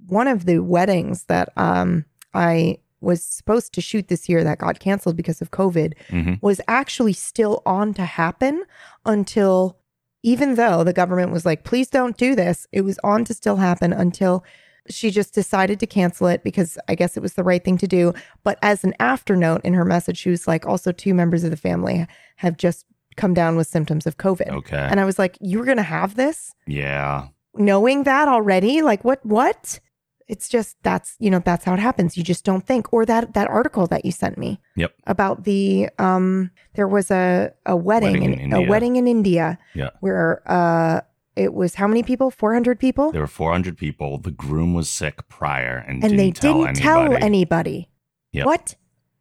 one 0.07 0.29
of 0.29 0.45
the 0.47 0.59
weddings 0.61 1.25
that 1.25 1.51
um 1.57 2.05
I 2.33 2.79
was 3.01 3.23
supposed 3.23 3.75
to 3.75 3.81
shoot 3.81 4.09
this 4.09 4.29
year 4.29 4.43
that 4.45 4.59
got 4.59 4.79
canceled 4.81 5.17
because 5.17 5.43
of 5.43 5.51
COVID 5.51 5.93
Mhm. 6.09 6.43
was 6.43 6.61
actually 6.69 7.13
still 7.13 7.63
on 7.67 7.93
to 7.95 8.05
happen 8.05 8.65
until 9.05 9.77
even 10.23 10.55
though 10.55 10.83
the 10.83 10.93
government 10.95 11.31
was 11.31 11.45
like, 11.45 11.65
please 11.65 11.89
don't 11.91 12.17
do 12.17 12.35
this, 12.35 12.67
it 12.73 12.81
was 12.81 12.99
on 13.05 13.25
to 13.27 13.35
still 13.35 13.57
happen 13.57 13.93
until 13.93 14.43
she 14.89 15.11
just 15.11 15.35
decided 15.35 15.79
to 15.81 15.87
cancel 15.87 16.27
it 16.29 16.43
because 16.43 16.79
I 16.89 16.95
guess 16.95 17.17
it 17.17 17.23
was 17.23 17.35
the 17.35 17.45
right 17.45 17.63
thing 17.63 17.77
to 17.79 17.87
do. 17.87 18.15
But 18.43 18.59
as 18.63 18.85
an 18.85 18.95
afternote 19.01 19.61
in 19.65 19.75
her 19.75 19.85
message, 19.85 20.17
she 20.19 20.31
was 20.31 20.47
like, 20.49 20.67
also, 20.67 20.93
two 20.93 21.13
members 21.15 21.45
of 21.45 21.51
the 21.51 21.57
family 21.59 22.07
have 22.37 22.57
just 22.57 22.87
come 23.17 23.33
down 23.35 23.57
with 23.57 23.67
symptoms 23.67 24.07
of 24.07 24.17
COVID. 24.17 24.49
Okay. 24.49 24.77
And 24.91 24.99
I 24.99 25.05
was 25.05 25.19
like, 25.19 25.37
you 25.41 25.59
were 25.59 25.65
going 25.65 25.77
to 25.79 25.83
have 25.83 26.17
this 26.17 26.55
yeah. 26.67 27.29
knowing 27.55 28.05
that 28.05 28.29
already? 28.29 28.81
Like, 28.83 29.05
what, 29.05 29.25
what? 29.25 29.79
It's 30.29 30.49
just 30.49 30.77
that's 30.83 31.17
you 31.19 31.31
know 31.31 31.41
that's 31.45 31.65
how 31.65 31.75
it 31.75 31.81
happens. 31.81 32.17
You 32.17 32.23
just 32.25 32.45
don't 32.45 32.67
think. 32.67 32.93
Or 32.93 33.05
that 33.07 33.35
that 33.35 33.49
article 33.49 33.87
that 33.89 34.05
you 34.05 34.13
sent 34.13 34.39
me 34.39 34.59
Yep. 34.77 34.95
about 35.07 35.45
the 35.45 35.89
um 35.99 36.51
there 36.75 36.89
was 36.89 37.11
a 37.11 37.53
a 37.67 37.77
wedding, 37.77 38.21
Wedding 38.21 38.33
in, 38.33 38.39
in 38.41 38.53
a 38.53 38.63
wedding 38.63 38.97
in 38.97 39.07
India 39.07 39.59
Yeah. 39.75 39.91
where 40.01 40.41
uh 40.51 41.01
it 41.37 41.53
was 41.53 41.75
how 41.75 41.89
many 41.89 42.03
people 42.05 42.31
400 42.31 42.79
people 42.79 43.11
There 43.13 43.21
were 43.21 43.27
400 43.27 43.77
people. 43.77 44.19
The 44.19 44.31
groom 44.31 44.73
was 44.73 44.89
sick 44.89 45.29
prior 45.29 45.77
and, 45.79 45.95
and 46.03 46.03
didn't 46.03 46.17
they 46.17 46.31
tell 46.31 46.55
didn't 46.65 46.79
anybody. 46.81 47.11
tell 47.15 47.25
anybody 47.25 47.89
Yep. 48.33 48.47
what 48.47 48.77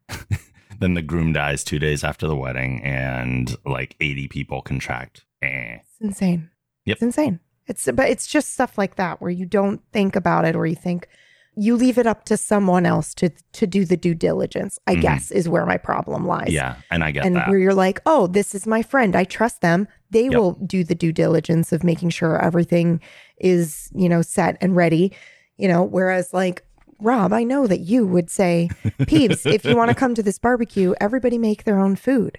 Then 0.80 0.94
the 0.94 1.02
groom 1.02 1.32
dies 1.32 1.62
two 1.64 1.78
days 1.78 2.02
after 2.02 2.26
the 2.26 2.34
wedding, 2.36 2.82
and 2.82 3.56
like 3.64 3.94
80 4.00 4.26
people 4.28 4.60
contract. 4.60 5.24
Eh. 5.42 5.76
it's 5.80 6.00
insane 6.00 6.50
Yep. 6.86 6.94
it's 6.96 7.02
insane 7.02 7.40
it's 7.66 7.84
but 7.92 8.08
it's 8.10 8.26
just 8.26 8.52
stuff 8.52 8.76
like 8.78 8.96
that 8.96 9.20
where 9.20 9.30
you 9.30 9.46
don't 9.46 9.80
think 9.92 10.14
about 10.16 10.44
it 10.44 10.54
or 10.56 10.66
you 10.66 10.76
think 10.76 11.08
you 11.56 11.76
leave 11.76 11.98
it 11.98 12.06
up 12.06 12.24
to 12.24 12.36
someone 12.36 12.84
else 12.84 13.14
to 13.14 13.30
to 13.52 13.66
do 13.66 13.84
the 13.84 13.96
due 13.96 14.14
diligence 14.14 14.78
i 14.88 14.94
Mhm. 14.96 15.00
guess 15.02 15.30
is 15.30 15.48
where 15.48 15.64
my 15.64 15.76
problem 15.76 16.26
lies 16.26 16.52
Yeah. 16.52 16.76
And 16.90 17.04
I 17.04 17.10
get 17.12 17.20
that. 17.22 17.26
and 17.26 17.36
that. 17.36 17.48
where 17.48 17.58
you're 17.58 17.74
like, 17.74 18.00
oh, 18.06 18.26
this 18.26 18.54
is 18.54 18.66
my 18.66 18.82
friend. 18.82 19.14
I 19.16 19.24
trust 19.24 19.60
them. 19.60 19.86
They 20.10 20.24
Yep. 20.24 20.32
will 20.32 20.52
do 20.66 20.82
the 20.84 20.94
due 20.94 21.12
diligence 21.12 21.72
of 21.72 21.82
making 21.84 22.10
sure 22.10 22.40
everything 22.42 23.00
is, 23.38 23.90
you 23.94 24.08
know, 24.08 24.22
set 24.22 24.56
and 24.60 24.74
ready. 24.76 25.12
You 25.56 25.68
know, 25.68 25.82
whereas 25.82 26.32
like 26.32 26.62
Rob, 27.00 27.32
I 27.32 27.42
know 27.44 27.66
that 27.66 27.80
you 27.80 28.06
would 28.06 28.30
say, 28.30 28.68
Peeps, 29.06 29.46
if 29.46 29.64
you 29.64 29.76
want 29.76 29.90
to 29.90 29.94
come 29.94 30.14
to 30.14 30.22
this 30.22 30.38
barbecue, 30.38 30.94
everybody 31.00 31.38
make 31.38 31.64
their 31.64 31.78
own 31.80 31.96
food. 31.96 32.38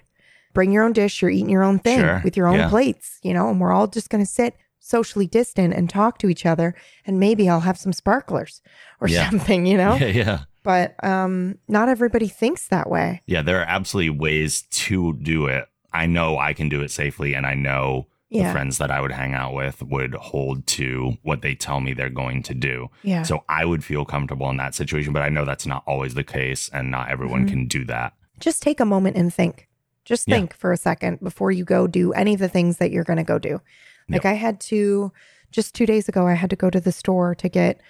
Bring 0.54 0.72
your 0.72 0.84
own 0.84 0.92
dish, 0.92 1.20
you're 1.20 1.30
eating 1.30 1.50
your 1.50 1.62
own 1.62 1.78
thing 1.78 2.00
Sure. 2.00 2.20
with 2.24 2.36
your 2.36 2.46
own 2.48 2.58
Yeah. 2.58 2.68
plates, 2.68 3.18
you 3.22 3.32
know, 3.34 3.48
and 3.50 3.60
we're 3.60 3.72
all 3.72 3.86
just 3.86 4.08
gonna 4.10 4.26
sit 4.26 4.54
socially 4.78 5.26
distant 5.26 5.74
and 5.74 5.90
talk 5.90 6.18
to 6.18 6.28
each 6.28 6.46
other 6.46 6.74
and 7.04 7.18
maybe 7.18 7.48
I'll 7.48 7.60
have 7.60 7.78
some 7.78 7.92
sparklers 7.92 8.62
or 9.00 9.08
Yeah. 9.08 9.28
something, 9.30 9.66
you 9.66 9.76
know? 9.76 9.94
Yeah. 10.00 10.06
Yeah. 10.06 10.38
But 10.62 11.02
um 11.04 11.58
not 11.68 11.88
everybody 11.88 12.28
thinks 12.28 12.68
that 12.68 12.88
way. 12.90 13.22
Yeah. 13.26 13.42
There 13.42 13.60
are 13.60 13.64
absolutely 13.68 14.10
ways 14.18 14.62
to 14.62 15.12
do 15.14 15.46
it. 15.46 15.66
I 15.92 16.06
know 16.06 16.38
I 16.38 16.52
can 16.52 16.68
do 16.68 16.82
it 16.82 16.90
safely, 16.90 17.34
and 17.34 17.46
I 17.46 17.54
know 17.54 18.08
the 18.30 18.42
friends 18.52 18.76
that 18.78 18.90
I 18.90 19.00
would 19.00 19.12
hang 19.12 19.32
out 19.32 19.54
with 19.54 19.80
would 19.82 20.14
hold 20.14 20.66
to 20.66 21.16
what 21.22 21.40
they 21.40 21.54
tell 21.54 21.80
me 21.80 21.94
they're 21.94 22.10
going 22.10 22.42
to 22.42 22.54
do. 22.54 22.88
Yeah. 23.02 23.22
So 23.22 23.44
I 23.48 23.64
would 23.64 23.82
feel 23.82 24.04
comfortable 24.04 24.50
in 24.50 24.58
that 24.58 24.74
situation, 24.74 25.14
but 25.14 25.22
I 25.22 25.30
know 25.30 25.46
that's 25.46 25.64
not 25.66 25.84
always 25.86 26.12
the 26.14 26.24
case, 26.24 26.68
and 26.70 26.90
not 26.90 27.08
everyone 27.08 27.46
Mhm. 27.46 27.48
can 27.48 27.66
do 27.66 27.84
that. 27.86 28.12
just 28.38 28.60
take 28.62 28.80
a 28.80 28.84
moment 28.84 29.16
and 29.16 29.32
think. 29.32 29.66
Just 30.04 30.28
Yeah. 30.28 30.34
think 30.36 30.54
for 30.54 30.70
a 30.70 30.76
second 30.76 31.20
before 31.22 31.50
you 31.50 31.64
go 31.64 31.86
do 31.86 32.12
any 32.12 32.34
of 32.34 32.40
the 32.40 32.48
things 32.50 32.76
that 32.76 32.90
you're 32.90 33.04
going 33.04 33.16
to 33.16 33.24
go 33.24 33.38
do. 33.38 33.62
Like 34.08 34.24
I 34.24 34.34
had 34.34 34.60
to 34.62 35.12
just 35.50 35.74
2 35.74 35.86
days 35.86 36.08
ago 36.08 36.26
I 36.26 36.34
had 36.34 36.50
to 36.50 36.56
go 36.56 36.70
to 36.70 36.80
the 36.80 36.92
store 36.92 37.34
to 37.36 37.48
get 37.48 37.80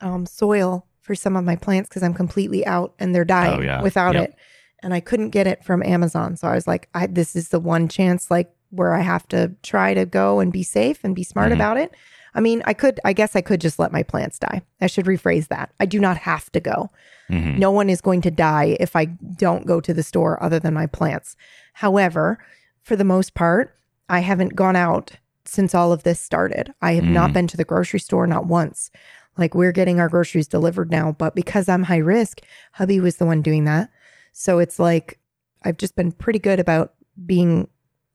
um, 0.00 0.26
soil 0.26 0.86
for 1.00 1.14
some 1.14 1.36
of 1.36 1.44
my 1.44 1.56
plants 1.56 1.88
cuz 1.88 2.02
I'm 2.02 2.14
completely 2.14 2.64
out 2.66 2.94
and 2.98 3.14
they're 3.14 3.24
dying 3.24 3.58
Oh, 3.60 3.62
yeah. 3.62 3.82
without 3.82 4.14
Yep. 4.14 4.24
it. 4.30 4.34
And 4.82 4.94
I 4.94 5.00
couldn't 5.00 5.30
get 5.30 5.46
it 5.46 5.64
from 5.64 5.82
Amazon. 5.82 6.36
So 6.36 6.48
I 6.48 6.54
was 6.54 6.66
like 6.66 6.88
I 6.94 7.06
this 7.06 7.36
is 7.36 7.48
the 7.48 7.60
one 7.60 7.88
chance 7.88 8.30
like 8.30 8.50
where 8.70 8.94
I 8.94 9.00
have 9.00 9.26
to 9.28 9.52
try 9.62 9.94
to 9.94 10.06
go 10.06 10.40
and 10.40 10.52
be 10.52 10.62
safe 10.62 11.00
and 11.04 11.14
be 11.14 11.24
smart 11.24 11.50
Mhm. 11.50 11.54
about 11.56 11.76
it. 11.76 11.94
I 12.34 12.40
mean, 12.40 12.62
I 12.64 12.72
could 12.74 13.00
I 13.04 13.12
guess 13.12 13.34
I 13.36 13.40
could 13.40 13.60
just 13.60 13.78
let 13.78 13.92
my 13.92 14.02
plants 14.04 14.38
die. 14.38 14.62
I 14.80 14.86
should 14.86 15.06
rephrase 15.06 15.48
that. 15.48 15.70
I 15.80 15.86
do 15.86 15.98
not 15.98 16.16
have 16.18 16.50
to 16.52 16.60
go. 16.60 16.90
Mhm. 17.28 17.58
No 17.58 17.70
one 17.72 17.90
is 17.90 18.00
going 18.00 18.20
to 18.22 18.30
die 18.30 18.76
if 18.80 18.94
I 18.96 19.04
don't 19.06 19.66
go 19.66 19.80
to 19.80 19.92
the 19.92 20.02
store 20.04 20.42
other 20.42 20.58
than 20.60 20.72
my 20.74 20.86
plants. 20.86 21.36
However, 21.74 22.38
for 22.82 22.94
the 22.96 23.04
most 23.04 23.34
part, 23.34 23.74
I 24.08 24.20
haven't 24.20 24.54
gone 24.54 24.76
out 24.76 25.12
since 25.50 25.74
all 25.74 25.92
of 25.92 26.04
this 26.04 26.20
started. 26.20 26.72
I 26.80 26.92
have 26.94 27.08
not 27.08 27.30
Mhm. 27.30 27.34
been 27.34 27.46
to 27.48 27.56
the 27.56 27.64
grocery 27.64 27.98
store, 28.00 28.26
not 28.26 28.46
once. 28.46 28.90
Like 29.36 29.54
we're 29.54 29.72
getting 29.72 29.98
our 29.98 30.08
groceries 30.08 30.46
delivered 30.46 30.90
now, 30.90 31.12
but 31.12 31.34
because 31.34 31.68
I'm 31.68 31.84
high 31.84 31.96
risk, 31.98 32.40
hubby 32.72 33.00
was 33.00 33.16
the 33.16 33.26
one 33.26 33.42
doing 33.42 33.64
that. 33.64 33.90
So 34.32 34.58
it's 34.60 34.78
like 34.78 35.18
I've 35.64 35.76
just 35.76 35.96
been 35.96 36.12
pretty 36.12 36.38
good 36.38 36.60
about 36.60 36.94
being 37.26 37.68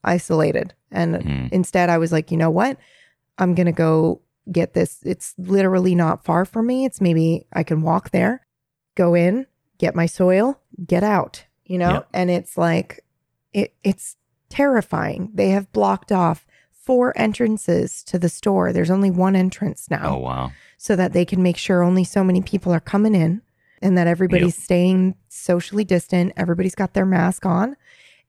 isolated. 0.03 0.73
And 0.91 1.15
Mhm. 1.15 1.49
instead, 1.51 1.89
I 1.89 1.97
was 1.97 2.11
like, 2.11 2.31
you 2.31 2.37
know 2.37 2.49
what? 2.49 2.77
I'm 3.37 3.53
going 3.53 3.65
to 3.65 3.71
go 3.73 4.21
get 4.51 4.73
this. 4.73 4.99
It's 5.03 5.33
literally 5.37 5.93
not 5.95 6.23
far 6.23 6.45
from 6.45 6.67
me. 6.67 6.85
It's 6.85 7.01
maybe 7.01 7.45
I 7.53 7.63
can 7.63 7.81
walk 7.81 8.11
there, 8.11 8.45
go 8.95 9.13
in, 9.13 9.45
get 9.77 9.93
my 9.95 10.05
soil, 10.05 10.59
get 10.85 11.03
out, 11.03 11.45
you 11.65 11.77
know? 11.77 11.91
Yep. 11.93 12.07
And 12.13 12.31
it's 12.31 12.57
like, 12.57 13.03
it, 13.53 13.73
it's 13.83 14.15
terrifying. 14.49 15.31
They 15.33 15.49
have 15.49 15.71
blocked 15.73 16.11
off 16.11 16.45
four 16.85 17.13
entrances 17.17 18.03
to 18.05 18.19
the 18.19 18.29
store. 18.29 18.71
There's 18.71 18.91
only 18.91 19.11
one 19.11 19.35
entrance 19.35 19.87
now 19.89 20.15
Oh 20.15 20.19
wow. 20.19 20.51
so 20.77 20.95
that 20.95 21.13
they 21.13 21.25
can 21.25 21.41
make 21.43 21.57
sure 21.57 21.83
only 21.83 22.03
so 22.03 22.23
many 22.23 22.41
people 22.41 22.71
are 22.71 22.79
coming 22.79 23.15
in 23.15 23.41
and 23.81 23.97
that 23.97 24.07
everybody's 24.07 24.55
staying 24.61 25.15
socially 25.27 25.83
distant. 25.83 26.33
Everybody's 26.37 26.75
got 26.75 26.93
their 26.93 27.05
mask 27.05 27.45
on. 27.45 27.75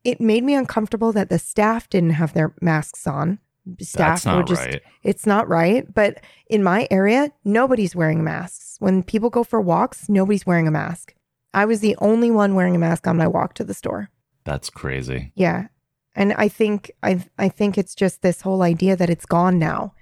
It 0.05 0.21
made 0.21 0.45
me 0.45 0.55
uncomfortable 0.55 1.13
that 1.13 1.29
the 1.31 1.39
staff 1.39 1.89
didn't 1.89 2.11
have 2.11 2.33
their 2.33 2.55
masks 2.61 3.07
on. 3.07 3.39
Staff 3.81 4.23
That's 4.23 4.37
were 4.37 4.43
just, 4.45 4.65
right. 4.67 4.83
it's 5.03 5.27
not 5.27 5.49
right. 5.49 5.93
But 5.93 6.23
in 6.49 6.63
my 6.63 6.87
area, 6.91 7.33
nobody's 7.45 7.97
wearing 7.97 8.23
masks. 8.23 8.77
When 8.79 9.03
people 9.03 9.29
go 9.31 9.43
for 9.43 9.61
walks, 9.61 10.09
nobody's 10.09 10.47
wearing 10.47 10.69
a 10.69 10.71
mask. 10.71 11.15
I 11.53 11.65
was 11.65 11.81
the 11.81 11.97
only 11.99 12.31
one 12.31 12.55
wearing 12.55 12.77
a 12.77 12.79
mask 12.79 13.07
on 13.09 13.17
my 13.17 13.27
walk 13.27 13.55
to 13.55 13.65
the 13.65 13.75
store. 13.75 14.11
That's 14.45 14.71
crazy. 14.71 15.33
Yeah. 15.35 15.67
And 16.17 16.33
I 16.33 16.49
think 16.49 16.91
I 17.03 17.25
I 17.39 17.49
think 17.49 17.79
it's 17.79 17.95
just 17.95 18.23
this 18.23 18.41
whole 18.43 18.63
idea 18.63 18.97
that 18.97 19.11
it's 19.11 19.27
gone 19.27 19.59
now 19.59 19.93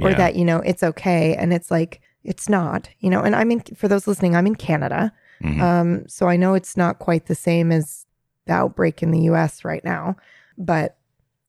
or 0.00 0.10
Yeah. 0.10 0.16
that 0.16 0.36
you 0.36 0.44
know 0.44 0.58
it's 0.60 0.82
okay. 0.82 1.34
And 1.34 1.52
it's 1.52 1.70
like 1.70 2.00
it's 2.22 2.48
not 2.48 2.88
you 3.00 3.10
know 3.10 3.20
and 3.20 3.36
i'm 3.36 3.50
in 3.50 3.60
for 3.76 3.86
those 3.86 4.06
listening 4.06 4.34
i'm 4.34 4.46
in 4.46 4.54
canada. 4.54 5.12
Mhm. 5.42 5.60
um 5.60 6.08
so 6.08 6.26
i 6.26 6.36
know 6.36 6.54
it's 6.54 6.74
not 6.74 6.98
quite 6.98 7.26
the 7.26 7.34
same 7.34 7.70
as 7.70 8.06
the 8.46 8.54
outbreak 8.54 9.02
in 9.02 9.10
the 9.10 9.20
us 9.28 9.62
right 9.64 9.84
now 9.84 10.16
but 10.56 10.96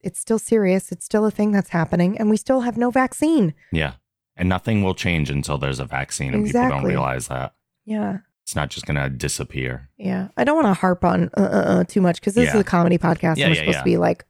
it's 0.01 0.20
still 0.20 0.38
serious. 0.38 0.91
It's 0.91 1.03
still 1.05 1.25
a 1.25 1.32
thing 1.32 1.51
that's 1.51 1.70
happening 1.70 2.17
and 2.20 2.29
we 2.29 2.38
still 2.38 2.62
have 2.62 2.77
no 2.77 2.91
vaccine. 2.91 3.53
Yeah. 3.72 3.94
And 4.38 4.48
nothing 4.50 4.84
will 4.84 4.94
change 4.94 5.29
until 5.32 5.58
there's 5.58 5.79
a 5.79 5.86
vaccine, 5.86 6.34
and 6.36 6.46
people 6.46 6.70
don't 6.70 6.84
realize 6.84 7.27
that. 7.29 7.53
Yeah 7.86 8.17
it's 8.46 8.56
not 8.56 8.70
just 8.70 8.86
gonna 8.86 9.10
disappear. 9.10 9.90
yeah 9.98 10.28
i 10.38 10.44
don't 10.44 10.56
want 10.56 10.68
to 10.68 10.74
harp 10.80 11.04
on 11.04 11.30
uh, 11.36 11.42
uh, 11.42 11.46
uh, 11.46 11.84
too 11.86 12.00
much 12.00 12.20
because 12.22 12.36
this 12.36 12.46
Yeah. 12.46 12.54
is 12.56 12.62
a 12.62 12.64
comedy 12.64 12.98
podcast 13.00 13.38
Yeah, 13.38 13.48
and 13.48 13.52
we're 13.52 13.56
yeah, 13.56 13.62
supposed 13.62 13.80
to 13.80 13.84
be 13.84 13.98
like 13.98 14.24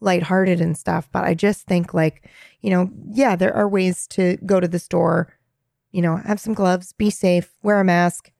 lighthearted 0.00 0.60
and 0.60 0.76
stuff 0.76 1.08
but 1.12 1.22
i 1.24 1.32
just 1.34 1.66
think 1.66 1.94
like 1.94 2.28
you 2.60 2.70
know 2.70 2.90
yeah 3.12 3.36
there 3.36 3.54
are 3.54 3.68
ways 3.68 4.06
to 4.08 4.36
go 4.44 4.58
to 4.58 4.66
the 4.66 4.78
store 4.80 5.32
you 5.92 6.02
know 6.02 6.16
have 6.16 6.40
some 6.40 6.54
gloves 6.54 6.92
be 6.92 7.08
safe 7.08 7.52
wear 7.62 7.78
a 7.78 7.84
mask 7.84 8.32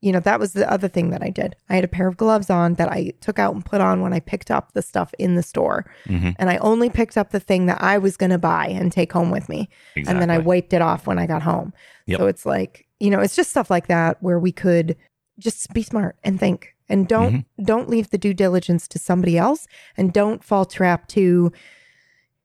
you 0.00 0.12
know 0.12 0.20
that 0.20 0.38
was 0.38 0.52
the 0.52 0.70
other 0.70 0.86
thing 0.86 1.10
that 1.10 1.20
i 1.22 1.28
did 1.30 1.56
i 1.68 1.74
had 1.74 1.82
a 1.82 1.88
pair 1.88 2.06
of 2.06 2.16
gloves 2.16 2.48
on 2.48 2.74
that 2.74 2.88
i 2.92 3.12
took 3.20 3.40
out 3.40 3.52
and 3.54 3.64
put 3.64 3.80
on 3.80 4.00
when 4.02 4.12
i 4.12 4.20
picked 4.20 4.52
up 4.52 4.72
the 4.72 4.82
stuff 4.82 5.12
in 5.18 5.34
the 5.34 5.42
store 5.42 5.84
Mhm. 6.06 6.36
and 6.38 6.48
i 6.48 6.56
only 6.58 6.88
picked 6.88 7.16
up 7.18 7.30
the 7.30 7.40
thing 7.40 7.66
that 7.66 7.82
i 7.82 7.98
was 7.98 8.16
going 8.16 8.30
to 8.30 8.38
buy 8.38 8.66
and 8.68 8.92
take 8.92 9.12
home 9.12 9.30
with 9.32 9.48
me 9.48 9.68
Exactly. 9.96 10.12
and 10.12 10.22
then 10.22 10.30
I 10.30 10.38
wiped 10.38 10.72
it 10.72 10.80
off 10.80 11.06
when 11.08 11.18
I 11.18 11.26
got 11.26 11.42
home. 11.42 11.72
Yep. 12.06 12.18
So 12.20 12.26
it's 12.28 12.46
like, 12.46 12.86
you 13.00 13.10
know, 13.10 13.20
it's 13.20 13.34
just 13.36 13.50
stuff 13.50 13.70
like 13.70 13.88
that 13.88 14.22
where 14.22 14.38
we 14.38 14.52
could 14.52 14.96
just 15.38 15.72
be 15.72 15.82
smart 15.82 16.16
and 16.22 16.38
think 16.38 16.74
and 16.88 17.08
don't 17.08 17.32
Mm-hmm. 17.34 17.64
don't 17.64 17.88
leave 17.88 18.10
the 18.10 18.18
due 18.18 18.34
diligence 18.34 18.86
to 18.88 18.98
somebody 18.98 19.36
else 19.38 19.66
and 19.96 20.12
don't 20.12 20.44
fall 20.44 20.64
trap 20.64 21.08
to 21.08 21.50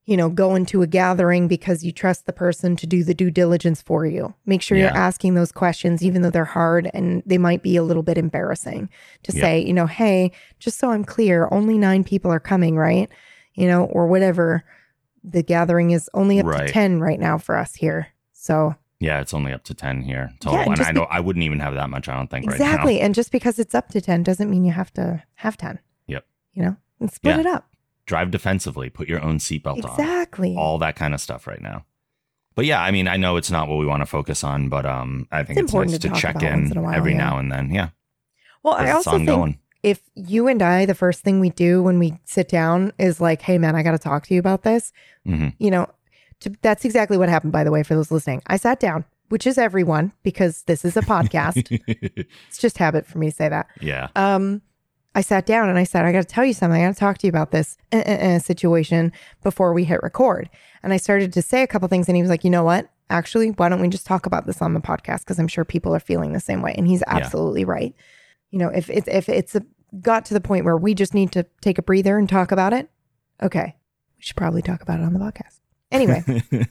you 0.07 0.15
know, 0.15 0.29
go 0.29 0.53
into 0.53 0.83
a 0.83 0.88
gathering 0.88 1.47
because 1.47 1.83
you 1.83 1.91
trust 1.91 2.27
the 2.27 2.31
person 2.33 2.75
to 2.75 2.85
do 2.85 3.03
the 3.03 3.15
due 3.15 3.31
diligence 3.31 3.81
for 3.81 4.05
you. 4.05 4.35
Make 4.45 4.62
sure 4.62 4.77
you're 4.77 4.95
asking 4.95 5.33
those 5.33 5.51
questions, 5.51 6.03
even 6.03 6.21
though 6.21 6.29
they're 6.29 6.45
hard 6.45 6.91
and 6.93 7.24
they 7.25 7.39
might 7.39 7.63
be 7.63 7.75
a 7.75 7.81
little 7.81 8.03
bit 8.03 8.15
embarrassing 8.15 8.87
to 9.24 9.31
Yep. 9.31 9.41
say, 9.41 9.59
you 9.65 9.74
know, 9.74 9.87
hey, 9.87 10.31
just 10.59 10.77
so 10.77 10.91
I'm 10.91 11.03
clear, 11.05 11.48
only 11.51 11.79
nine 11.79 12.03
people 12.03 12.29
are 12.31 12.39
coming, 12.39 12.75
right? 12.77 13.09
You 13.55 13.68
know, 13.68 13.85
or 13.85 14.05
whatever. 14.05 14.63
The 15.24 15.41
gathering 15.41 15.89
is 15.89 16.07
only 16.13 16.39
up 16.39 16.46
Right. 16.46 16.68
to 16.68 16.74
10 16.74 17.00
right 17.00 17.20
now 17.20 17.39
for 17.39 17.57
us 17.57 17.74
here. 17.74 18.09
So, 18.31 18.75
Yeah, 19.00 19.20
it's 19.20 19.34
only 19.34 19.51
up 19.51 19.64
to 19.66 19.74
ten 19.74 20.01
here 20.03 20.31
total, 20.40 20.72
and 20.72 20.79
and 20.79 20.81
I 20.81 20.92
be- 20.94 21.08
I 21.12 21.20
wouldn't 21.20 21.44
even 21.44 21.60
have 21.60 21.74
that 21.75 21.90
much. 21.90 22.08
I 22.08 22.16
don't 22.16 22.29
think 22.29 22.46
exactly. 22.46 22.64
right. 22.66 22.72
Exactly. 22.74 23.01
And 23.01 23.16
just 23.16 23.31
because 23.31 23.60
it's 23.60 23.75
up 23.75 23.90
to 23.90 24.00
10 24.01 24.24
doesn't 24.24 24.50
mean 24.50 24.64
you 24.64 24.72
have 24.72 24.94
to 24.94 25.22
have 25.36 25.58
10. 25.58 25.79
Yep. 26.08 26.25
You 26.53 26.64
know, 26.64 26.75
and 27.01 27.12
split 27.12 27.36
Yeah. 27.36 27.40
it 27.42 27.46
up. 27.46 27.68
Drive 28.05 28.31
defensively. 28.31 28.90
Put 28.90 29.10
your 29.10 29.22
own 29.22 29.40
seatbelt 29.40 29.84
on. 29.84 29.92
Exactly. 30.00 30.55
All 30.58 30.77
that 30.77 30.96
kind 30.96 31.14
of 31.14 31.20
stuff 31.20 31.46
right 31.46 31.62
now. 31.62 31.86
But 32.55 32.66
yeah, 32.66 32.81
I 32.81 32.92
mean, 32.92 33.08
I 33.10 33.18
know 33.18 33.36
it's 33.36 33.51
not 33.51 33.68
what 33.68 33.79
we 33.79 33.86
want 33.86 34.01
to 34.01 34.05
focus 34.05 34.44
on, 34.44 34.70
but 34.70 34.86
um, 34.86 35.27
I 35.29 35.44
think 35.44 35.60
It's 35.60 35.66
it's, 35.66 35.72
important 35.74 35.92
nice 35.92 36.00
to 36.01 36.10
to, 36.10 36.16
check 36.16 36.42
in 36.42 36.72
in 36.72 36.81
while, 36.81 36.94
every 36.96 37.12
yeah. 37.12 37.18
now 37.18 37.38
and 37.38 37.51
then. 37.51 37.70
Yeah, 37.72 37.90
well, 38.64 38.75
I 38.75 38.92
also 38.92 39.18
think 39.18 39.60
if 39.84 40.01
you 40.16 40.48
and 40.48 40.62
I, 40.62 40.86
the 40.86 40.96
first 40.96 41.22
thing 41.22 41.40
we 41.42 41.50
do 41.50 41.84
when 41.84 42.00
we 42.00 42.18
sit 42.24 42.48
down 42.48 42.94
is 42.98 43.20
like, 43.20 43.42
hey, 43.42 43.58
man, 43.58 43.75
I 43.75 43.84
got 43.84 43.92
to 43.92 44.00
talk 44.00 44.25
to 44.27 44.34
you 44.34 44.40
about 44.40 44.64
this. 44.64 44.94
hmm 45.25 45.50
You 45.60 45.70
know, 45.70 45.90
to, 46.46 46.60
that's 46.62 46.86
exactly 46.86 47.18
what 47.18 47.29
happened, 47.29 47.51
by 47.51 47.64
the 47.64 47.72
way, 47.72 47.84
for 47.84 47.96
those 47.96 48.12
listening. 48.12 48.42
I 48.48 48.58
sat 48.58 48.79
down, 48.79 49.05
which 49.29 49.46
is 49.46 49.58
everyone, 49.58 50.14
because 50.24 50.64
this 50.64 50.86
is 50.86 50.98
a 50.98 51.01
podcast. 51.01 51.68
it's 52.48 52.58
just 52.58 52.77
habit 52.77 53.05
for 53.05 53.18
me 53.18 53.29
to 53.29 53.36
say 53.36 53.50
that. 53.50 53.68
yeah. 53.81 54.08
Um, 54.16 54.62
I 55.16 55.22
sat 55.22 55.46
down 55.46 55.70
and 55.70 55.79
I 55.79 55.86
said, 55.86 56.03
I 56.03 56.12
got 56.12 56.22
to 56.22 56.27
tell 56.27 56.44
you 56.44 56.53
something. 56.53 56.81
I 56.81 56.88
got 56.88 56.94
to 56.94 57.00
talk 57.00 57.18
to 57.20 57.27
you 57.27 57.29
about 57.29 57.51
this 57.51 57.77
uh, 57.94 58.03
uh, 58.05 58.12
uh, 58.12 58.40
situation 58.40 59.14
before 59.44 59.74
we 59.74 59.86
hit 59.86 60.03
record. 60.03 60.50
And 60.84 60.92
I 60.92 60.98
started 60.98 61.31
to 61.34 61.42
say 61.42 61.64
a 61.64 61.68
couple 61.68 61.88
things, 61.88 62.10
and 62.10 62.18
he 62.18 62.22
was 62.22 62.29
like, 62.29 62.44
you 62.44 62.50
know 62.50 62.66
what? 62.66 62.90
Actually, 63.10 63.51
why 63.51 63.70
don't 63.70 63.81
we 63.81 63.88
just 63.88 64.05
talk 64.05 64.25
about 64.25 64.46
this 64.46 64.62
on 64.62 64.74
the 64.74 64.81
podcast? 64.81 65.20
Because 65.20 65.40
I'm 65.40 65.48
sure 65.48 65.64
people 65.64 65.96
are 65.96 66.01
feeling 66.01 66.34
the 66.34 66.40
same 66.42 66.62
way. 66.62 66.75
And 66.77 66.86
he's 66.86 67.03
absolutely 67.08 67.64
right. 67.64 67.96
You 68.51 68.60
know, 68.60 68.70
if 68.70 68.90
it's 68.90 69.08
if 69.08 69.29
it's 69.29 69.55
a, 69.55 69.64
got 70.01 70.25
to 70.25 70.34
the 70.34 70.42
point 70.42 70.66
where 70.66 70.77
we 70.77 70.94
just 70.94 71.14
need 71.14 71.31
to 71.31 71.46
take 71.62 71.77
a 71.77 71.84
breather 71.84 72.18
and 72.18 72.27
talk 72.27 72.51
about 72.51 72.74
it, 72.74 72.90
okay, 73.42 73.75
we 74.18 74.24
should 74.24 74.36
probably 74.36 74.62
talk 74.62 74.81
about 74.81 75.00
it 75.00 75.03
on 75.03 75.14
the 75.14 75.20
podcast. 75.20 75.62
Anyway, 75.96 76.24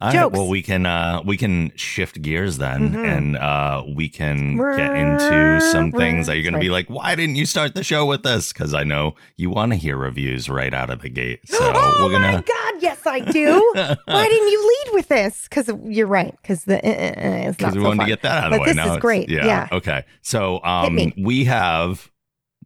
All 0.00 0.12
right, 0.12 0.32
well, 0.32 0.48
we 0.48 0.62
can 0.62 0.84
uh, 0.84 1.22
we 1.24 1.36
can 1.36 1.70
shift 1.76 2.20
gears 2.22 2.58
then, 2.58 2.92
Mhm. 2.92 3.06
and 3.06 3.36
uh, 3.36 3.84
we 3.94 4.08
can 4.08 4.56
get 4.56 4.96
into 4.96 5.60
some 5.70 5.92
things 5.92 6.26
that 6.26 6.34
you're 6.34 6.42
going 6.42 6.54
to 6.54 6.58
be 6.58 6.70
like, 6.70 6.88
"Why 6.90 7.14
didn't 7.14 7.36
you 7.36 7.46
start 7.46 7.76
the 7.76 7.84
show 7.84 8.04
with 8.04 8.24
this?" 8.24 8.52
Because 8.52 8.74
I 8.74 8.82
know 8.82 9.14
you 9.36 9.48
want 9.50 9.70
to 9.70 9.76
hear 9.76 9.96
reviews 9.96 10.48
right 10.50 10.74
out 10.74 10.90
of 10.90 11.02
the 11.02 11.08
gate. 11.08 11.40
So 11.48 11.56
oh 11.60 12.08
we're 12.10 12.18
my 12.18 12.32
gonna. 12.32 12.42
God, 12.42 12.74
yes, 12.82 12.98
I 13.06 13.20
do. 13.20 13.60
Why 14.06 14.28
didn't 14.28 14.48
you 14.48 14.68
lead 14.86 14.94
with 14.94 15.06
this? 15.06 15.46
Because 15.48 15.70
you're 15.84 16.08
right. 16.08 16.34
Because 16.42 16.64
the 16.64 16.78
uh, 16.84 16.88
uh, 16.88 17.48
uh, 17.48 17.52
because 17.52 17.74
we 17.76 17.80
so 17.82 17.86
wanted 17.86 17.98
fun. 17.98 18.06
to 18.06 18.12
get 18.12 18.22
that 18.22 18.38
out 18.42 18.44
of 18.46 18.50
But 18.50 18.56
the 18.56 18.60
way. 18.62 18.66
this 18.70 18.76
now 18.76 18.94
is 18.94 19.00
great. 19.00 19.28
Yeah. 19.28 19.46
Yeah. 19.46 19.68
Okay. 19.70 20.04
So 20.22 20.60
um, 20.64 21.12
we 21.16 21.44
have 21.44 22.10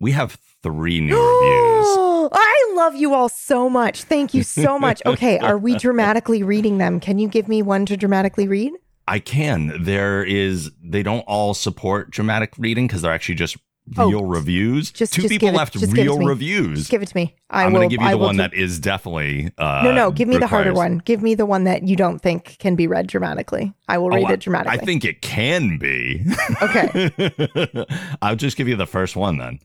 we 0.01 0.13
have 0.13 0.39
three 0.63 1.01
new 1.01 1.15
reviews. 1.15 1.99
I 2.33 2.56
love 2.77 2.95
you 2.95 3.15
all 3.15 3.29
so 3.29 3.69
much. 3.69 4.03
Thank 4.05 4.35
you 4.35 4.43
so 4.43 4.79
much. 4.79 5.03
Okay, 5.07 5.39
are 5.39 5.59
we 5.59 5.77
dramatically 5.77 6.43
reading 6.43 6.79
them? 6.79 7.01
Can 7.01 7.19
you 7.19 7.29
give 7.29 7.49
me 7.49 7.63
one 7.63 7.87
to 7.87 7.97
dramatically 7.97 8.47
read? 8.49 8.73
I 9.09 9.19
can. 9.19 9.83
There 9.85 10.23
is. 10.25 10.71
They 10.83 11.03
don't 11.03 11.21
all 11.23 11.55
support 11.55 12.11
dramatic 12.11 12.53
reading 12.59 12.87
because 12.87 13.03
they're 13.03 13.13
actually 13.13 13.37
just 13.37 13.57
Oh, 13.97 14.09
real 14.11 14.25
reviews. 14.25 14.91
just- 14.91 15.13
Two 15.15 15.23
just 15.23 15.31
people 15.31 15.53
left 15.53 15.77
it 15.77 15.87
real 15.93 16.19
reviews. 16.19 16.79
Just 16.81 16.91
give 16.91 17.03
it 17.03 17.07
to 17.07 17.17
me. 17.17 17.37
I 17.51 17.63
I'm 17.63 17.73
will. 17.73 17.79
going 17.83 17.91
to 17.91 17.95
give 17.97 18.03
you 18.03 18.09
I 18.09 18.13
the 18.15 18.19
one 18.19 18.35
do- 18.35 18.39
that 18.43 18.53
is 18.53 18.81
definitely. 18.81 19.53
Uh, 19.57 19.83
no, 19.85 19.93
no. 19.93 20.11
Give 20.11 20.27
me 20.27 20.39
the 20.39 20.49
harder 20.49 20.73
one. 20.75 20.99
Give 21.05 21.23
me 21.23 21.37
the 21.37 21.47
one 21.47 21.63
that 21.65 21.87
you 21.87 21.95
don't 21.95 22.19
think 22.19 22.57
can 22.59 22.75
be 22.75 22.89
read 22.89 23.07
dramatically. 23.07 23.73
I 23.87 23.99
will 23.99 24.11
read 24.11 24.25
Oh, 24.29 24.33
it 24.33 24.41
dramatically. 24.41 24.81
I 24.81 24.85
think 24.85 25.05
it 25.05 25.23
can 25.23 25.79
be. 25.79 26.25
Okay. 26.63 27.87
I'll 28.23 28.35
just 28.35 28.57
give 28.57 28.67
you 28.67 28.75
the 28.75 28.89
first 28.89 29.15
one 29.15 29.39
then. 29.39 29.61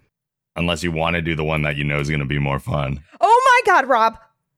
Unless 0.56 0.84
you 0.84 0.92
want 0.92 1.16
to 1.16 1.22
do 1.22 1.36
the 1.36 1.44
one 1.44 1.62
that 1.62 1.78
you 1.78 1.84
know 1.84 2.00
is 2.00 2.10
going 2.10 2.20
to 2.20 2.26
be 2.26 2.40
more 2.40 2.60
fun. 2.60 3.02
Oh 3.22 3.62
my 3.66 3.74
God, 3.74 3.88
Rob. 3.88 4.18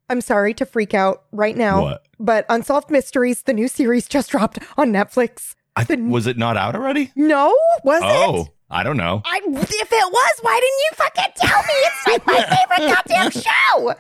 I'm 0.10 0.22
sorry 0.22 0.54
to 0.56 0.66
freak 0.66 0.94
out 0.94 1.24
right 1.32 1.56
now. 1.56 1.82
What? 1.84 2.08
But 2.20 2.46
Unsolved 2.50 2.90
Mysteries, 2.92 3.44
the 3.44 3.54
new 3.54 3.68
series 3.68 4.08
just 4.08 4.30
dropped 4.32 4.60
on 4.78 4.92
Netflix. 4.92 5.56
I, 5.76 5.84
The- 5.84 5.98
was 5.98 6.28
it 6.28 6.38
not 6.38 6.58
out 6.58 6.76
already? 6.76 7.12
No, 7.16 7.56
was 7.84 8.02
Oh, 8.04 8.42
it? 8.42 8.48
I 8.74 8.84
don't 8.84 8.98
know. 8.98 9.22
I, 9.26 9.40
if 9.46 9.92
it 9.92 10.12
was, 10.12 10.40
why 10.42 10.60
didn't 10.60 10.80
you 10.80 10.92
fucking 10.96 11.34
tell 11.38 11.62
me? 11.62 11.74
It's 11.86 12.08
like 12.08 12.26
my 12.26 12.42
favorite 12.56 12.90
goddamn 12.94 13.32
show. 13.32 13.94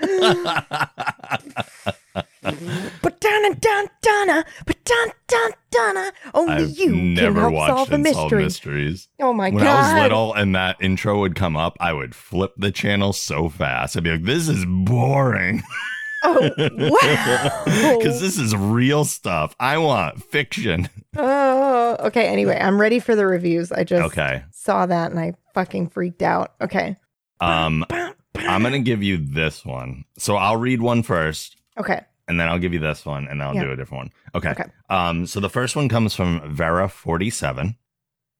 But 3.01 3.19
donna 3.21 3.55
dun 3.55 3.87
dun 4.01 4.43
but 4.65 4.83
dun 4.83 5.09
dun 5.27 5.51
dun 5.71 5.97
uh, 5.97 6.01
uh, 6.01 6.11
Only 6.33 6.53
I've 6.55 6.77
you 6.77 6.93
never 6.95 7.41
can 7.41 7.53
help 7.53 7.67
solve 7.69 7.89
the 7.89 7.97
mystery. 7.97 8.43
Mysteries. 8.43 9.07
Oh 9.19 9.31
my 9.33 9.49
when 9.49 9.63
god! 9.63 9.65
When 9.65 9.67
I 9.67 9.93
was 9.93 10.03
little 10.03 10.33
and 10.33 10.53
that 10.55 10.75
intro 10.81 11.19
would 11.19 11.35
come 11.35 11.55
up, 11.55 11.77
I 11.79 11.93
would 11.93 12.13
flip 12.13 12.53
the 12.57 12.71
channel 12.71 13.13
so 13.13 13.47
fast. 13.49 13.95
I'd 13.95 14.03
be 14.03 14.11
like, 14.11 14.23
this 14.23 14.49
is 14.49 14.65
boring. 14.67 15.63
Oh 16.23 16.49
wow! 16.57 17.63
Because 17.97 18.19
this 18.21 18.37
is 18.37 18.55
real 18.55 19.05
stuff. 19.05 19.55
I 19.59 19.77
want 19.77 20.23
fiction. 20.23 20.89
Oh, 21.15 21.42
Oh, 21.75 21.97
okay. 22.07 22.27
Anyway, 22.27 22.57
I'm 22.59 22.79
ready 22.79 22.99
for 22.99 23.15
the 23.15 23.25
reviews. 23.25 23.71
I 23.71 23.83
just 23.83 24.03
Okay. 24.11 24.43
saw 24.51 24.85
that 24.85 25.09
and 25.11 25.19
I 25.19 25.33
fucking 25.55 25.89
freaked 25.89 26.21
out. 26.21 26.53
Okay. 26.61 26.97
Um, 27.39 27.83
I'm 28.35 28.61
going 28.61 28.73
to 28.73 28.79
give 28.79 29.01
you 29.01 29.17
this 29.17 29.65
one. 29.65 30.05
So 30.17 30.35
I'll 30.35 30.57
read 30.57 30.81
one 30.81 31.01
first. 31.03 31.57
Okay. 31.79 32.01
and 32.29 32.39
then 32.39 32.47
I'll 32.47 32.59
give 32.59 32.71
you 32.73 32.79
this 32.79 33.05
one, 33.05 33.27
and 33.27 33.41
then 33.41 33.47
I'll 33.47 33.55
Yeah. 33.55 33.63
do 33.65 33.71
a 33.71 33.75
different 33.75 34.03
one. 34.05 34.11
Okay. 34.35 34.51
Okay. 34.51 34.63
Um, 34.89 35.25
so 35.25 35.39
the 35.41 35.49
first 35.49 35.75
one 35.75 35.89
comes 35.89 36.13
from 36.15 36.41
Vera 36.55 36.87
forty 36.87 37.29
seven, 37.29 37.75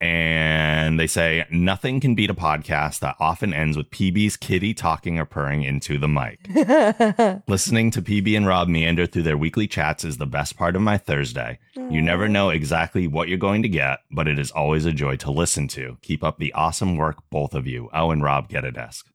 And 0.01 0.99
they 0.99 1.07
say 1.07 1.45
nothing 1.49 2.01
can 2.01 2.13
beat 2.13 2.29
a 2.29 2.33
podcast 2.33 2.99
that 2.99 3.15
often 3.21 3.53
ends 3.53 3.77
with 3.77 3.89
PB's 3.89 4.35
kitty 4.35 4.73
talking 4.73 5.17
or 5.17 5.23
purring 5.25 5.63
into 5.63 5.97
the 5.97 6.09
mic. 6.09 6.39
Listening 7.47 7.89
to 7.91 8.01
PB 8.01 8.35
and 8.35 8.45
Rob 8.45 8.67
meander 8.67 9.05
through 9.05 9.23
their 9.23 9.37
weekly 9.37 9.65
chats 9.65 10.03
is 10.03 10.17
the 10.17 10.25
best 10.25 10.57
part 10.57 10.75
of 10.75 10.81
my 10.81 10.97
Thursday. 10.97 11.57
You 11.75 12.01
never 12.01 12.27
know 12.27 12.49
exactly 12.49 13.07
what 13.07 13.29
you're 13.29 13.37
going 13.37 13.61
to 13.63 13.69
get, 13.69 13.99
but 14.11 14.27
it 14.27 14.37
is 14.37 14.51
always 14.51 14.85
a 14.85 14.91
joy 14.91 15.15
to 15.17 15.31
listen 15.31 15.69
to. 15.69 15.97
Keep 16.01 16.23
up 16.23 16.37
the 16.37 16.51
awesome 16.53 16.97
work, 16.97 17.17
both 17.29 17.53
of 17.53 17.65
you. 17.65 17.89
Oh, 17.93 18.11
and 18.11 18.21
Rob, 18.21 18.49
get 18.49 18.65
a 18.65 18.71
desk. 18.71 19.07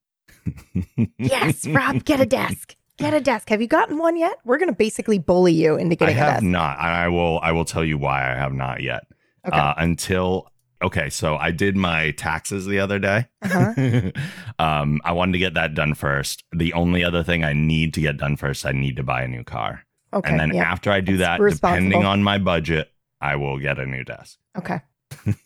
yes, 1.19 1.67
Rob, 1.67 2.05
get 2.05 2.21
a 2.21 2.27
desk. 2.27 2.77
Get 2.97 3.15
a 3.15 3.21
desk. 3.21 3.51
Have 3.51 3.61
you 3.61 3.69
gotten 3.69 3.99
one 3.99 4.17
yet? 4.17 4.39
We're 4.45 4.59
going 4.59 4.71
to 4.71 4.75
basically 4.75 5.19
bully 5.19 5.53
you 5.53 5.77
into 5.77 5.93
I 5.93 5.97
getting 5.97 6.17
a 6.17 6.19
have 6.19 6.33
desk. 6.37 6.45
not. 6.45 6.79
I 6.79 7.09
will. 7.09 7.39
I 7.41 7.53
will 7.53 7.65
tell 7.65 7.85
you 7.85 7.97
why 7.99 8.23
I 8.23 8.35
have 8.35 8.53
not 8.53 8.83
yet. 8.83 9.03
Okay. 9.47 9.57
Uh, 9.57 9.75
until 9.77 10.51
okay, 10.83 11.11
so 11.11 11.37
I 11.37 11.51
did 11.51 11.77
my 11.77 12.13
taxes 12.13 12.67
the 12.67 12.79
other 12.79 12.99
day. 12.99 13.27
Uh-huh. 13.43 14.11
um, 14.59 15.01
I 15.05 15.13
wanted 15.13 15.33
to 15.33 15.39
get 15.39 15.55
that 15.55 15.75
done 15.75 15.95
first. 15.95 16.45
The 16.53 16.73
only 16.73 17.05
other 17.05 17.23
thing 17.23 17.45
I 17.45 17.53
need 17.53 17.95
to 17.95 18.01
get 18.01 18.17
done 18.17 18.37
first, 18.37 18.67
I 18.67 18.73
need 18.73 18.97
to 18.97 19.03
buy 19.03 19.23
a 19.23 19.29
new 19.29 19.45
car. 19.45 19.85
Okay. 20.13 20.31
and 20.31 20.41
then 20.41 20.55
yeah. 20.55 20.63
after 20.63 20.91
I 20.91 21.01
do 21.01 21.19
That's 21.19 21.61
that, 21.61 21.69
depending 21.69 22.05
on 22.05 22.23
my 22.23 22.39
budget, 22.39 22.91
I 23.21 23.37
will 23.37 23.59
get 23.59 23.79
a 23.79 23.85
new 23.85 24.05
desk. 24.05 24.39
Okay. 24.57 24.81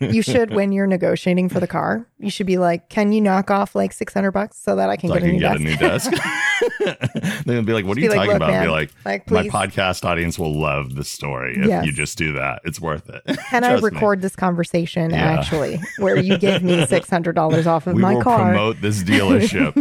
You 0.00 0.22
should, 0.22 0.52
when 0.54 0.72
you're 0.72 0.86
negotiating 0.86 1.48
for 1.48 1.60
the 1.60 1.66
car, 1.66 2.06
you 2.18 2.30
should 2.30 2.46
be 2.46 2.58
like, 2.58 2.88
"Can 2.88 3.12
you 3.12 3.20
knock 3.20 3.50
off 3.50 3.74
like 3.74 3.92
six 3.92 4.12
hundred 4.14 4.32
bucks 4.32 4.56
so 4.58 4.76
that 4.76 4.88
I 4.90 4.96
can 4.96 5.08
So 5.10 5.14
I 5.16 5.18
get, 5.20 5.28
a, 5.28 5.32
new 5.32 5.40
get 5.40 5.58
desk? 5.58 5.60
a 5.60 5.64
new 5.64 5.76
desk. 5.76 6.12
They're 7.44 7.56
gonna 7.56 7.62
be 7.62 7.72
like, 7.72 7.84
"What 7.84 7.96
are 7.96 8.00
you 8.00 8.08
like, 8.08 8.16
talking 8.18 8.36
about?" 8.36 8.50
Man, 8.50 8.64
be 8.64 8.70
like, 8.70 8.90
like, 9.04 9.30
"My 9.30 9.48
podcast 9.48 10.04
audience 10.04 10.38
will 10.38 10.58
love 10.60 10.94
the 10.94 11.04
story 11.04 11.56
if 11.58 11.66
Yes. 11.66 11.86
you 11.86 11.92
just 11.92 12.16
do 12.18 12.32
that. 12.34 12.60
It's 12.64 12.80
worth 12.80 13.08
it." 13.08 13.22
can 13.50 13.64
I 13.64 13.70
Trust 13.70 13.82
me. 13.84 13.90
record 13.90 14.22
this 14.22 14.36
conversation 14.36 15.10
Yeah. 15.10 15.38
actually, 15.38 15.80
where 15.98 16.16
you 16.18 16.38
give 16.38 16.62
me 16.62 16.86
six 16.86 17.08
hundred 17.10 17.34
dollars 17.34 17.66
off 17.66 17.86
of 17.86 17.94
We 17.94 18.02
my 18.02 18.14
will 18.14 18.22
car? 18.22 18.44
promote 18.50 18.80
this 18.80 19.02
dealership. 19.02 19.72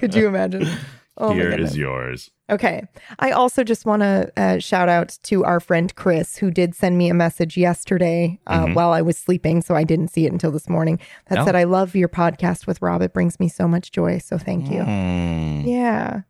Could 0.00 0.14
you 0.14 0.28
imagine? 0.28 0.68
Oh 1.16 1.32
Here 1.32 1.52
is 1.52 1.76
yours. 1.76 2.30
Okay. 2.50 2.82
I 3.20 3.30
also 3.30 3.62
just 3.64 3.86
want 3.86 4.02
to 4.02 4.30
uh, 4.36 4.58
shout 4.58 4.88
out 4.88 5.16
to 5.24 5.44
our 5.44 5.60
friend 5.60 5.94
Chris, 5.94 6.36
who 6.36 6.50
did 6.50 6.74
send 6.74 6.98
me 6.98 7.08
a 7.08 7.14
message 7.14 7.56
yesterday 7.56 8.38
uh, 8.48 8.66
Mhm. 8.66 8.74
while 8.74 8.92
I 8.92 9.00
was 9.00 9.16
sleeping. 9.16 9.62
So 9.62 9.74
I 9.76 9.84
didn't 9.84 10.08
see 10.08 10.26
it 10.26 10.32
until 10.32 10.50
this 10.50 10.68
morning. 10.68 10.98
That 11.28 11.38
Oh. 11.38 11.44
said, 11.44 11.54
I 11.56 11.64
love 11.64 11.94
your 11.94 12.08
podcast 12.08 12.66
with 12.66 12.82
Rob. 12.82 13.00
It 13.00 13.12
brings 13.14 13.38
me 13.38 13.48
so 13.48 13.68
much 13.68 13.92
joy. 13.92 14.18
So 14.18 14.36
thank 14.38 14.70
you. 14.70 14.80
Mm. 14.80 15.66
Yeah. 15.66 16.22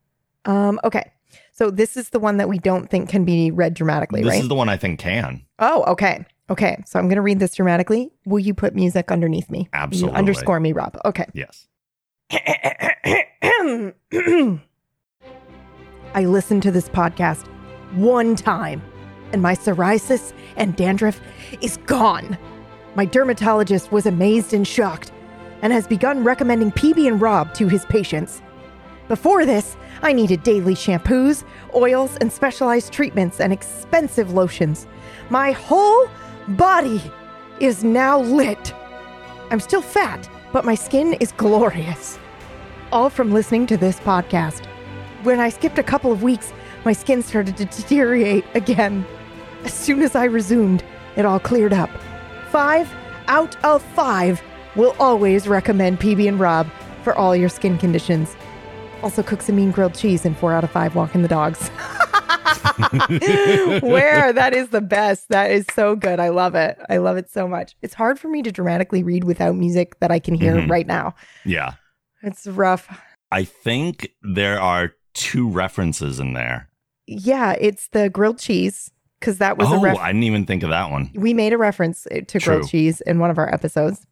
Um, 0.44 0.78
okay. 0.84 1.10
So 1.52 1.70
this 1.70 1.96
is 1.96 2.10
the 2.10 2.20
one 2.20 2.36
that 2.36 2.48
we 2.48 2.58
don't 2.58 2.90
think 2.90 3.08
can 3.08 3.24
be 3.24 3.50
read 3.50 3.72
dramatically, 3.74 4.22
This 4.22 4.30
right? 4.32 4.42
is 4.42 4.48
the 4.48 4.54
one 4.54 4.68
I 4.68 4.76
think 4.76 5.00
can. 5.00 5.42
oh, 5.60 5.82
okay. 5.92 6.24
Okay. 6.50 6.82
So 6.86 6.98
I'm 6.98 7.06
going 7.06 7.16
to 7.16 7.22
read 7.22 7.38
this 7.40 7.54
dramatically. 7.54 8.12
Will 8.26 8.38
you 8.40 8.52
put 8.52 8.74
music 8.74 9.10
underneath 9.10 9.50
me? 9.50 9.68
Absolutely. 9.72 10.12
You 10.12 10.18
underscore 10.18 10.60
me, 10.60 10.72
Rob. 10.72 10.98
Okay. 11.06 11.24
Yes. 11.32 11.68
I 16.14 16.26
listened 16.26 16.62
to 16.62 16.70
this 16.70 16.88
podcast 16.88 17.46
one 17.92 18.36
time, 18.36 18.80
and 19.32 19.42
my 19.42 19.56
psoriasis 19.56 20.32
and 20.56 20.76
dandruff 20.76 21.20
is 21.60 21.76
gone. 21.78 22.38
My 22.94 23.04
dermatologist 23.04 23.90
was 23.90 24.06
amazed 24.06 24.54
and 24.54 24.66
shocked 24.66 25.10
and 25.60 25.72
has 25.72 25.88
begun 25.88 26.22
recommending 26.22 26.70
PB 26.70 27.08
and 27.08 27.20
Rob 27.20 27.52
to 27.54 27.66
his 27.66 27.84
patients. 27.86 28.42
Before 29.08 29.44
this, 29.44 29.76
I 30.02 30.12
needed 30.12 30.44
daily 30.44 30.74
shampoos, 30.74 31.42
oils, 31.74 32.16
and 32.18 32.32
specialized 32.32 32.92
treatments 32.92 33.40
and 33.40 33.52
expensive 33.52 34.32
lotions. 34.32 34.86
My 35.30 35.50
whole 35.50 36.08
body 36.48 37.02
is 37.58 37.82
now 37.82 38.20
lit. 38.20 38.72
I'm 39.50 39.60
still 39.60 39.82
fat, 39.82 40.28
but 40.52 40.64
my 40.64 40.76
skin 40.76 41.14
is 41.14 41.32
glorious. 41.32 42.20
All 42.92 43.10
from 43.10 43.32
listening 43.32 43.66
to 43.66 43.76
this 43.76 43.98
podcast. 44.00 44.68
When 45.24 45.40
I 45.40 45.48
skipped 45.48 45.78
a 45.78 45.82
couple 45.82 46.12
of 46.12 46.22
weeks, 46.22 46.52
my 46.84 46.92
skin 46.92 47.22
started 47.22 47.56
to 47.56 47.64
deteriorate 47.64 48.44
again. 48.54 49.04
As 49.64 49.72
soon 49.74 50.02
as 50.02 50.14
I 50.14 50.24
resumed, 50.24 50.84
it 51.16 51.24
all 51.24 51.40
cleared 51.40 51.72
up. 51.72 51.90
Five 52.50 52.92
out 53.26 53.56
of 53.64 53.82
five 53.82 54.42
will 54.76 54.94
always 54.98 55.48
recommend 55.48 55.98
PB 56.00 56.28
and 56.28 56.38
Rob 56.38 56.68
for 57.02 57.14
all 57.14 57.34
your 57.34 57.48
skin 57.48 57.78
conditions. 57.78 58.36
Also, 59.02 59.22
cook 59.22 59.40
some 59.42 59.56
mean 59.56 59.70
grilled 59.70 59.94
cheese 59.94 60.24
and 60.24 60.36
four 60.36 60.52
out 60.52 60.62
of 60.64 60.70
five 60.70 60.94
walking 60.94 61.22
the 61.22 61.28
dogs. 61.28 61.68
Where 63.82 64.32
that 64.32 64.52
is 64.54 64.68
the 64.68 64.80
best. 64.80 65.28
That 65.28 65.50
is 65.50 65.64
so 65.74 65.96
good. 65.96 66.20
I 66.20 66.28
love 66.28 66.54
it. 66.54 66.78
I 66.88 66.98
love 66.98 67.16
it 67.16 67.30
so 67.30 67.46
much. 67.48 67.74
It's 67.82 67.94
hard 67.94 68.18
for 68.18 68.28
me 68.28 68.42
to 68.42 68.52
dramatically 68.52 69.02
read 69.02 69.24
without 69.24 69.54
music 69.56 69.98
that 70.00 70.10
I 70.10 70.18
can 70.18 70.34
hear 70.34 70.54
Mhm. 70.56 70.70
right 70.70 70.86
now. 70.86 71.14
Yeah. 71.44 71.72
It's 72.22 72.46
rough. 72.46 72.88
I 73.30 73.44
think 73.44 74.10
there 74.22 74.60
are 74.60 74.92
two 75.14 75.48
references 75.48 76.20
in 76.20 76.32
there. 76.34 76.68
Yeah, 77.06 77.54
it's 77.60 77.88
the 77.88 78.08
grilled 78.08 78.38
cheese 78.38 78.90
because 79.20 79.38
that 79.38 79.56
was 79.58 79.70
a 79.70 79.74
oh, 79.74 79.80
ref- 79.80 79.98
I 79.98 80.08
didn't 80.08 80.24
even 80.24 80.46
think 80.46 80.62
of 80.62 80.70
that 80.70 80.90
one. 80.90 81.10
we 81.14 81.34
made 81.34 81.52
a 81.52 81.58
reference 81.58 82.06
uh, 82.06 82.20
to 82.26 82.38
grilled 82.38 82.62
True. 82.62 82.68
cheese 82.68 83.00
in 83.02 83.18
one 83.18 83.30
of 83.30 83.38
our 83.38 83.52
episodes. 83.52 84.06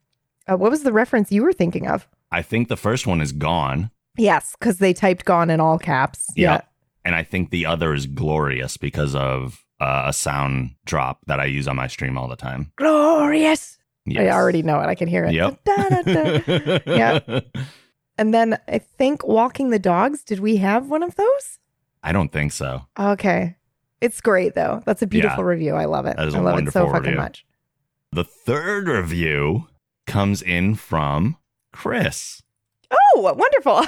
Uh, 0.50 0.56
what 0.56 0.70
was 0.70 0.82
the 0.82 0.92
reference 0.92 1.30
you 1.30 1.42
were 1.42 1.52
thinking 1.52 1.86
of? 1.86 2.08
I 2.30 2.42
think 2.42 2.68
the 2.68 2.76
first 2.76 3.06
one 3.06 3.20
is 3.20 3.32
gone. 3.32 3.90
Yes, 4.18 4.54
because 4.58 4.78
they 4.78 4.92
typed 4.92 5.24
"gone" 5.24 5.50
in 5.50 5.60
all 5.60 5.78
caps. 5.78 6.28
Yeah. 6.36 6.62
And 7.04 7.14
I 7.14 7.24
think 7.24 7.50
the 7.50 7.66
other 7.66 7.94
is 7.94 8.06
glorious 8.06 8.76
because 8.76 9.14
of 9.14 9.64
uh, 9.80 10.04
a 10.06 10.12
sound 10.12 10.74
drop 10.84 11.20
that 11.26 11.40
I 11.40 11.46
use 11.46 11.66
on 11.66 11.76
my 11.76 11.88
stream 11.88 12.16
all 12.16 12.28
the 12.28 12.36
time. 12.36 12.72
glorious. 12.76 13.78
I 14.16 14.30
already 14.30 14.62
know 14.62 14.80
it. 14.80 14.86
I 14.86 14.96
can 14.96 15.08
hear 15.08 15.24
it. 15.24 15.32
Yep. 15.32 15.60
Yeah. 16.86 17.40
And 18.18 18.32
then 18.34 18.58
I 18.68 18.78
think 18.78 19.26
walking 19.26 19.70
the 19.70 19.78
dogs. 19.78 20.22
Did 20.22 20.40
we 20.40 20.56
have 20.58 20.88
one 20.88 21.02
of 21.02 21.14
those? 21.16 21.58
I 22.02 22.12
don't 22.12 22.30
think 22.32 22.52
so. 22.52 22.86
Okay, 22.98 23.56
it's 24.00 24.20
great 24.20 24.54
though. 24.54 24.82
That's 24.84 25.02
a 25.02 25.06
beautiful 25.06 25.44
review. 25.44 25.74
I 25.74 25.84
love 25.86 26.06
it. 26.06 26.16
I 26.18 26.24
love 26.24 26.58
it 26.58 26.72
so 26.72 26.86
fucking 26.86 27.02
review. 27.02 27.16
much. 27.16 27.46
The 28.12 28.24
third 28.24 28.88
review 28.88 29.68
comes 30.06 30.42
in 30.42 30.74
from 30.74 31.36
Chris. 31.72 32.42
Oh, 32.90 33.20
wonderful! 33.34 33.80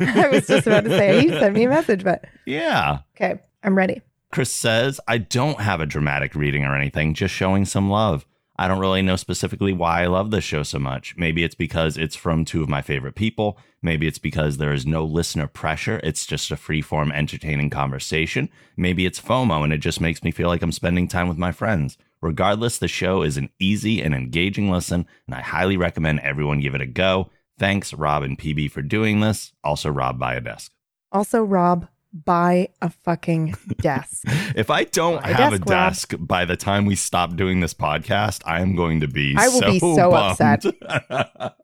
I 0.00 0.28
was 0.28 0.46
just 0.46 0.66
about 0.66 0.84
to 0.84 0.90
say 0.90 1.22
you 1.22 1.28
sent 1.30 1.54
me 1.54 1.64
a 1.64 1.68
message, 1.68 2.02
but 2.02 2.24
Yeah. 2.46 3.00
okay, 3.14 3.38
I'm 3.62 3.76
ready. 3.76 4.00
Chris 4.32 4.50
says, 4.50 4.98
I 5.08 5.18
don't 5.18 5.60
have 5.60 5.80
a 5.80 5.86
dramatic 5.86 6.34
reading 6.34 6.64
or 6.64 6.74
anything, 6.74 7.12
just 7.14 7.34
showing 7.34 7.64
some 7.66 7.90
love. 7.90 8.24
I 8.60 8.68
don't 8.68 8.78
really 8.78 9.00
know 9.00 9.16
specifically 9.16 9.72
why 9.72 10.02
I 10.02 10.06
love 10.08 10.30
this 10.30 10.44
show 10.44 10.64
so 10.64 10.78
much. 10.78 11.14
Maybe 11.16 11.44
it's 11.44 11.54
because 11.54 11.96
it's 11.96 12.14
from 12.14 12.44
two 12.44 12.62
of 12.62 12.68
my 12.68 12.82
favorite 12.82 13.14
people. 13.14 13.56
Maybe 13.80 14.06
it's 14.06 14.18
because 14.18 14.58
there 14.58 14.74
is 14.74 14.84
no 14.84 15.02
listener 15.02 15.46
pressure. 15.46 15.98
It's 16.04 16.26
just 16.26 16.50
a 16.50 16.58
free-form, 16.58 17.10
entertaining 17.10 17.70
conversation. 17.70 18.50
Maybe 18.76 19.06
it's 19.06 19.18
FOMO 19.18 19.64
and 19.64 19.72
it 19.72 19.78
just 19.78 19.98
makes 19.98 20.22
me 20.22 20.30
feel 20.30 20.48
like 20.48 20.60
I'm 20.60 20.72
spending 20.72 21.08
time 21.08 21.26
with 21.26 21.38
my 21.38 21.52
friends. 21.52 21.96
Regardless, 22.20 22.76
the 22.76 22.86
show 22.86 23.22
is 23.22 23.38
an 23.38 23.48
easy 23.58 24.02
and 24.02 24.14
engaging 24.14 24.70
listen, 24.70 25.06
and 25.26 25.34
I 25.34 25.40
highly 25.40 25.78
recommend 25.78 26.20
everyone 26.20 26.60
give 26.60 26.74
it 26.74 26.82
a 26.82 26.86
go. 26.86 27.30
Thanks, 27.58 27.94
Rob 27.94 28.22
and 28.22 28.38
PB, 28.38 28.72
for 28.72 28.82
doing 28.82 29.20
this. 29.20 29.54
Also, 29.64 29.88
Rob, 29.88 30.18
buy 30.18 30.34
a 30.34 30.40
desk. 30.42 30.70
Also, 31.10 31.42
Rob, 31.42 31.88
buy 32.12 32.68
a 32.82 32.90
fucking 32.90 33.54
desk. 33.80 34.24
If 34.56 34.68
I 34.68 34.84
don't 34.84 35.22
Buy 35.22 35.30
a 35.30 35.34
have 35.34 35.52
a 35.52 35.58
desk, 35.58 35.70
Rob. 35.70 36.18
desk 36.18 36.26
by 36.26 36.44
the 36.44 36.56
time 36.56 36.84
we 36.84 36.96
stop 36.96 37.36
doing 37.36 37.60
this 37.60 37.72
podcast, 37.72 38.42
I 38.44 38.60
am 38.60 38.74
going 38.74 39.00
to 39.00 39.08
be 39.08 39.34
I 39.38 39.48
will 39.48 39.60
so 39.60 39.70
be 39.70 39.78
so 39.78 40.10
bummed. 40.10 40.40
upset. 40.40 40.64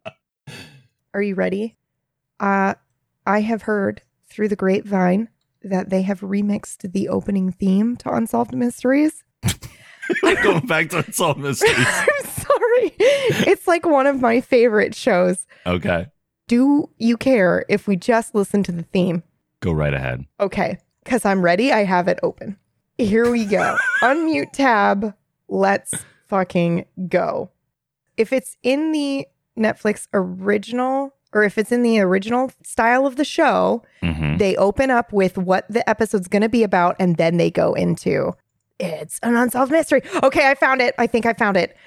Are 1.14 1.22
you 1.22 1.35
ready? 1.35 1.76
Uh, 2.38 2.74
I 3.26 3.40
have 3.40 3.62
heard 3.62 4.02
through 4.28 4.48
the 4.48 4.56
grapevine 4.56 5.28
that 5.62 5.90
they 5.90 6.02
have 6.02 6.20
remixed 6.20 6.92
the 6.92 7.09
opening 7.09 7.50
theme 7.50 7.96
to 7.98 8.11
Unsolved 8.12 8.54
Mysteries. 8.54 9.24
Going 10.22 10.66
back 10.66 10.90
to 10.90 10.98
Unsolved 10.98 11.40
Mysteries. 11.40 11.74
I'm 11.76 12.30
sorry. 12.30 12.92
It's 12.98 13.66
like 13.66 13.85
one 13.85 14.06
of 14.06 14.20
my 14.20 14.40
favorite 14.40 14.94
shows. 14.94 15.46
Okay. 15.66 16.06
Do 16.46 16.90
you 16.98 17.16
care 17.16 17.64
if 17.68 17.88
we 17.88 17.96
just 17.96 18.35
listen 18.35 18.62
to 18.64 18.72
the 18.72 18.85
theme? 18.85 19.24
Go 19.60 19.72
right 19.72 19.94
ahead. 19.94 20.24
Okay, 20.40 20.78
because 21.04 21.24
I'm 21.24 21.42
ready. 21.42 21.72
I 21.72 21.84
have 21.84 22.08
it 22.08 22.18
open. 22.22 22.56
Here 22.98 23.30
we 23.30 23.44
go. 23.44 23.76
Unmute 24.02 24.52
tab. 24.52 25.14
Let's 25.48 25.94
fucking 26.26 26.86
go. 27.08 27.50
If 28.16 28.32
it's 28.32 28.56
in 28.62 28.92
the 28.92 29.26
Netflix 29.58 30.08
original, 30.12 31.14
or 31.32 31.44
if 31.44 31.58
it's 31.58 31.72
in 31.72 31.82
the 31.82 32.00
original 32.00 32.50
style 32.62 33.06
of 33.06 33.16
the 33.16 33.24
show, 33.24 33.82
hmm 34.02 34.36
they 34.36 34.54
open 34.56 34.90
up 34.90 35.14
with 35.14 35.38
what 35.38 35.64
the 35.70 35.88
episode's 35.88 36.28
going 36.28 36.42
to 36.42 36.48
be 36.48 36.62
about, 36.62 36.94
and 36.98 37.16
then 37.16 37.38
they 37.38 37.50
go 37.50 37.72
into 37.72 38.32
it's 38.78 39.18
an 39.22 39.34
unsolved 39.34 39.72
mystery. 39.72 40.02
Okay, 40.22 40.50
I 40.50 40.54
found 40.54 40.82
it. 40.82 40.94
I 40.98 41.06
think 41.06 41.24
I 41.24 41.32
found 41.32 41.56
it. 41.56 41.74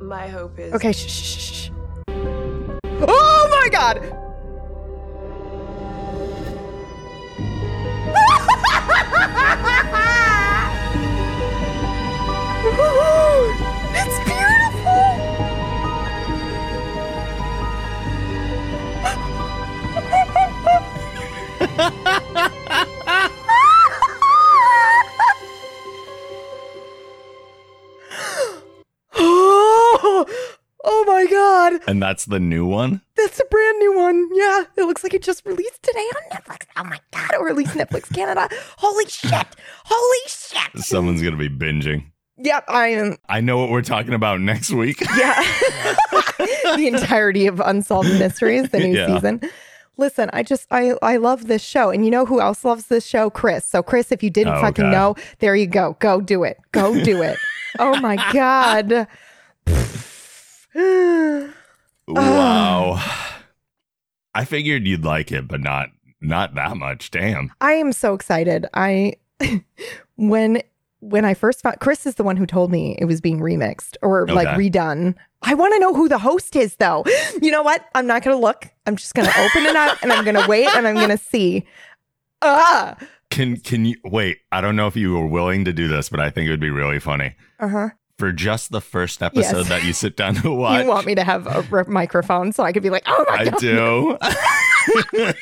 My 0.00 0.28
hope 0.28 0.58
is 0.58 0.72
Okay, 0.72 0.92
shh, 0.92 1.10
shh, 1.10 1.22
shh, 1.22 1.52
shh. 1.52 1.57
Oh 3.00 3.48
my 3.50 3.68
god! 3.70 4.14
And 31.88 32.02
that's 32.02 32.26
the 32.26 32.38
new 32.38 32.66
one? 32.66 33.00
That's 33.16 33.40
a 33.40 33.44
brand 33.46 33.78
new 33.78 33.96
one. 33.96 34.28
Yeah. 34.32 34.64
It 34.76 34.82
looks 34.84 35.02
like 35.02 35.14
it 35.14 35.22
just 35.22 35.44
released 35.46 35.82
today 35.82 36.06
on 36.16 36.38
Netflix. 36.38 36.66
Oh 36.76 36.84
my 36.84 37.00
God. 37.12 37.48
At 37.48 37.56
least 37.56 37.72
Netflix 37.74 38.12
Canada. 38.14 38.48
Holy 38.76 39.06
shit. 39.06 39.46
Holy 39.84 40.18
shit. 40.26 40.84
Someone's 40.84 41.22
going 41.22 41.36
to 41.36 41.38
be 41.38 41.48
binging. 41.48 42.04
Yep. 42.36 42.64
I 42.68 42.88
am. 42.88 43.16
I 43.28 43.40
know 43.40 43.56
what 43.58 43.70
we're 43.70 43.82
talking 43.82 44.14
about 44.14 44.40
next 44.40 44.70
week. 44.70 45.00
Yeah. 45.16 45.42
the 46.76 46.86
entirety 46.92 47.46
of 47.46 47.58
Unsolved 47.60 48.10
Mysteries, 48.18 48.68
the 48.68 48.78
new 48.80 48.94
Yeah. 48.96 49.06
season. 49.14 49.40
Listen, 49.96 50.30
I 50.32 50.42
just 50.44 50.66
I 50.70 50.94
I 51.02 51.16
love 51.16 51.48
this 51.48 51.62
show. 51.62 51.90
And 51.90 52.04
you 52.04 52.10
know 52.10 52.24
who 52.26 52.40
else 52.40 52.64
loves 52.64 52.86
this 52.86 53.04
show? 53.06 53.30
Chris. 53.30 53.64
So 53.64 53.82
Chris, 53.82 54.12
if 54.12 54.22
you 54.22 54.30
didn't 54.30 54.54
Oh, 54.54 54.60
fucking 54.60 54.90
know, 54.90 55.16
there 55.40 55.56
you 55.56 55.66
go. 55.66 55.96
Go 55.98 56.20
do 56.20 56.44
it. 56.44 56.58
Go 56.72 57.02
do 57.02 57.22
it. 57.22 57.38
oh 57.80 57.98
my 58.00 58.16
God. 58.32 59.08
wow. 62.08 63.02
I 64.34 64.44
figured 64.44 64.86
you'd 64.86 65.04
like 65.04 65.32
it, 65.32 65.48
but 65.48 65.60
not 65.60 65.88
not 66.20 66.54
that 66.54 66.76
much. 66.76 67.10
Damn. 67.10 67.52
I 67.60 67.72
am 67.72 67.92
so 67.92 68.14
excited. 68.14 68.66
I 68.74 69.14
when 70.16 70.62
when 71.00 71.24
I 71.24 71.34
first 71.34 71.62
found 71.62 71.78
Chris 71.80 72.06
is 72.06 72.16
the 72.16 72.24
one 72.24 72.36
who 72.36 72.46
told 72.46 72.72
me 72.72 72.96
it 72.98 73.04
was 73.04 73.20
being 73.20 73.40
remixed 73.40 73.96
or 74.02 74.26
like 74.26 74.48
redone. 74.48 75.14
I 75.42 75.54
want 75.54 75.72
to 75.74 75.80
know 75.80 75.94
who 75.94 76.08
the 76.08 76.18
host 76.18 76.56
is 76.56 76.76
though. 76.76 77.04
You 77.40 77.52
know 77.52 77.62
what? 77.62 77.84
I'm 77.94 78.06
not 78.06 78.24
going 78.24 78.36
to 78.36 78.40
look. 78.40 78.66
I'm 78.86 78.96
just 78.96 79.14
going 79.14 79.28
to 79.28 79.40
open 79.40 79.64
it 79.64 79.76
up 79.76 80.02
and 80.02 80.12
I'm 80.12 80.24
going 80.24 80.34
to 80.34 80.48
wait 80.48 80.68
and 80.74 80.88
I'm 80.88 80.96
going 80.96 81.10
to 81.10 81.18
see. 81.18 81.64
Ah. 82.42 82.96
Can 83.30 83.58
can 83.58 83.84
you 83.84 83.96
wait? 84.04 84.38
I 84.50 84.60
don't 84.60 84.74
know 84.74 84.86
if 84.86 84.96
you 84.96 85.14
were 85.14 85.26
willing 85.26 85.64
to 85.66 85.72
do 85.72 85.86
this, 85.86 86.08
but 86.08 86.18
I 86.18 86.30
think 86.30 86.48
it 86.48 86.50
would 86.50 86.60
be 86.60 86.70
really 86.70 86.98
funny. 86.98 87.36
Uh-huh. 87.60 87.90
For 88.18 88.32
just 88.32 88.72
the 88.72 88.80
first 88.80 89.22
episode 89.22 89.58
Yes. 89.58 89.68
that 89.68 89.84
you 89.84 89.92
sit 89.92 90.16
down 90.16 90.34
to 90.36 90.50
watch. 90.54 90.82
You 90.82 90.88
want 90.88 91.06
me 91.06 91.14
to 91.14 91.22
have 91.22 91.46
a 91.46 91.64
r- 91.70 91.84
microphone 91.84 92.50
so 92.50 92.64
I 92.64 92.72
could 92.72 92.82
be 92.82 92.90
like, 92.90 93.04
"Oh 93.06 93.24
my 93.28 93.36
I 93.36 93.44
god." 93.44 93.58
do. 93.60 94.18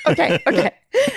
Okay, 0.07 0.43
okay. 0.47 0.71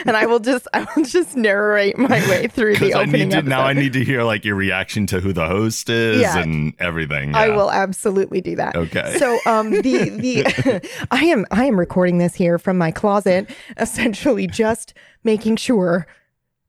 And 0.06 0.16
I 0.16 0.26
will 0.28 0.40
just 0.40 0.68
I 0.74 0.86
will 0.96 1.04
just 1.04 1.36
narrate 1.36 1.98
my 1.98 2.20
way 2.30 2.48
through 2.48 2.76
the 2.76 2.80
Because 2.88 2.96
I 2.96 3.02
opening 3.04 3.30
need 3.30 3.36
to 3.36 3.42
now 3.42 3.62
I 3.64 3.74
need 3.74 3.94
to 3.94 4.04
hear 4.06 4.22
like 4.24 4.46
your 4.46 4.56
reaction 4.56 5.08
to 5.08 5.20
who 5.20 5.34
the 5.34 5.48
host 5.48 5.90
is 5.90 6.22
Yeah. 6.22 6.38
and 6.38 6.74
everything. 6.80 7.34
I 7.34 7.50
will 7.50 7.72
absolutely 7.72 8.40
do 8.42 8.56
that. 8.58 8.76
Okay. 8.76 9.16
So 9.18 9.40
um 9.48 9.72
the 9.72 10.10
the 10.10 11.08
I 11.12 11.26
am 11.26 11.46
I 11.50 11.66
am 11.66 11.80
recording 11.80 12.20
this 12.20 12.36
here 12.36 12.60
from 12.60 12.78
my 12.78 12.92
closet, 12.92 13.50
essentially 13.78 14.46
just 14.48 14.94
making 15.24 15.56
sure 15.56 16.06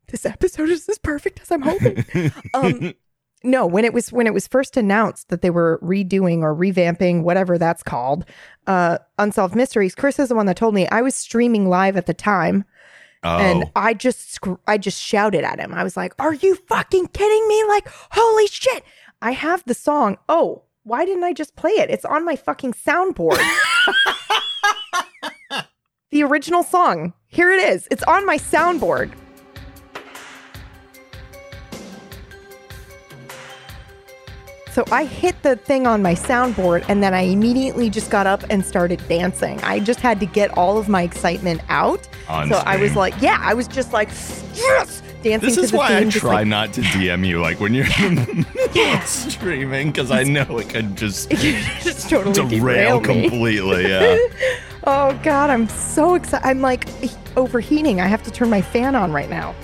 this 0.08 0.24
episode 0.24 0.70
is 0.70 0.88
as 0.88 0.98
perfect 0.98 1.40
as 1.42 1.50
I'm 1.50 1.62
hoping. 1.62 2.04
Um 2.54 2.94
no, 3.42 3.66
when 3.66 3.84
it 3.84 3.94
was 3.94 4.12
when 4.12 4.26
it 4.26 4.34
was 4.34 4.46
first 4.46 4.76
announced 4.76 5.28
that 5.28 5.42
they 5.42 5.50
were 5.50 5.78
redoing 5.82 6.42
or 6.42 6.54
revamping 6.54 7.22
whatever 7.22 7.58
that's 7.58 7.82
called, 7.82 8.24
uh 8.66 8.98
Unsolved 9.18 9.54
Mysteries, 9.54 9.94
Chris 9.94 10.18
is 10.18 10.28
the 10.28 10.34
one 10.34 10.46
that 10.46 10.56
told 10.56 10.74
me 10.74 10.86
I 10.88 11.02
was 11.02 11.14
streaming 11.14 11.68
live 11.68 11.96
at 11.96 12.06
the 12.06 12.14
time 12.14 12.64
oh. 13.22 13.38
and 13.38 13.70
I 13.74 13.94
just 13.94 14.32
sc- 14.32 14.60
I 14.66 14.78
just 14.78 15.00
shouted 15.00 15.44
at 15.44 15.58
him. 15.58 15.72
I 15.72 15.84
was 15.84 15.96
like, 15.96 16.14
"Are 16.18 16.34
you 16.34 16.54
fucking 16.54 17.08
kidding 17.08 17.48
me? 17.48 17.64
Like, 17.64 17.88
holy 18.10 18.46
shit! 18.46 18.84
I 19.22 19.32
have 19.32 19.64
the 19.64 19.74
song. 19.74 20.18
Oh, 20.28 20.62
why 20.84 21.04
didn't 21.04 21.24
I 21.24 21.32
just 21.32 21.56
play 21.56 21.72
it? 21.72 21.90
It's 21.90 22.04
on 22.04 22.24
my 22.24 22.36
fucking 22.36 22.72
soundboard. 22.72 23.38
the 26.10 26.22
original 26.22 26.62
song. 26.62 27.12
Here 27.26 27.50
it 27.50 27.60
is. 27.60 27.86
It's 27.90 28.02
on 28.04 28.24
my 28.26 28.38
soundboard. 28.38 29.12
So 34.70 34.84
I 34.92 35.04
hit 35.04 35.42
the 35.42 35.56
thing 35.56 35.88
on 35.88 36.00
my 36.00 36.14
soundboard 36.14 36.84
and 36.88 37.02
then 37.02 37.12
I 37.12 37.22
immediately 37.22 37.90
just 37.90 38.08
got 38.08 38.28
up 38.28 38.44
and 38.50 38.64
started 38.64 39.02
dancing. 39.08 39.60
I 39.62 39.80
just 39.80 39.98
had 39.98 40.20
to 40.20 40.26
get 40.26 40.56
all 40.56 40.78
of 40.78 40.88
my 40.88 41.02
excitement 41.02 41.60
out. 41.68 42.08
On 42.28 42.48
so 42.48 42.62
I 42.64 42.76
was 42.76 42.94
like, 42.94 43.20
yeah, 43.20 43.38
I 43.40 43.52
was 43.52 43.66
just 43.66 43.92
like, 43.92 44.10
yes, 44.54 45.02
dancing 45.24 45.48
This 45.48 45.56
to 45.56 45.62
is 45.62 45.72
why 45.72 45.88
theme. 45.88 46.06
I 46.06 46.10
try 46.10 46.34
like, 46.34 46.46
not 46.46 46.72
to 46.74 46.82
DM 46.82 47.26
you 47.26 47.40
like 47.40 47.58
when 47.58 47.74
you're 47.74 47.86
in 48.00 48.14
the 48.14 48.46
middle 48.54 48.94
of 48.94 49.04
streaming 49.06 49.88
because 49.88 50.12
I 50.12 50.22
know 50.22 50.58
it 50.58 50.68
could 50.68 50.96
just 50.96 51.30
just 51.30 52.08
totally 52.08 52.60
derail 52.60 53.00
completely. 53.00 53.88
Yeah. 53.88 54.18
Oh 54.84 55.18
God, 55.22 55.50
I'm 55.50 55.68
so 55.68 56.14
excited. 56.14 56.46
I'm 56.46 56.60
like 56.62 56.88
overheating. 57.36 58.00
I 58.00 58.06
have 58.06 58.22
to 58.22 58.30
turn 58.30 58.48
my 58.48 58.62
fan 58.62 58.94
on 58.94 59.12
right 59.12 59.28
now. 59.28 59.54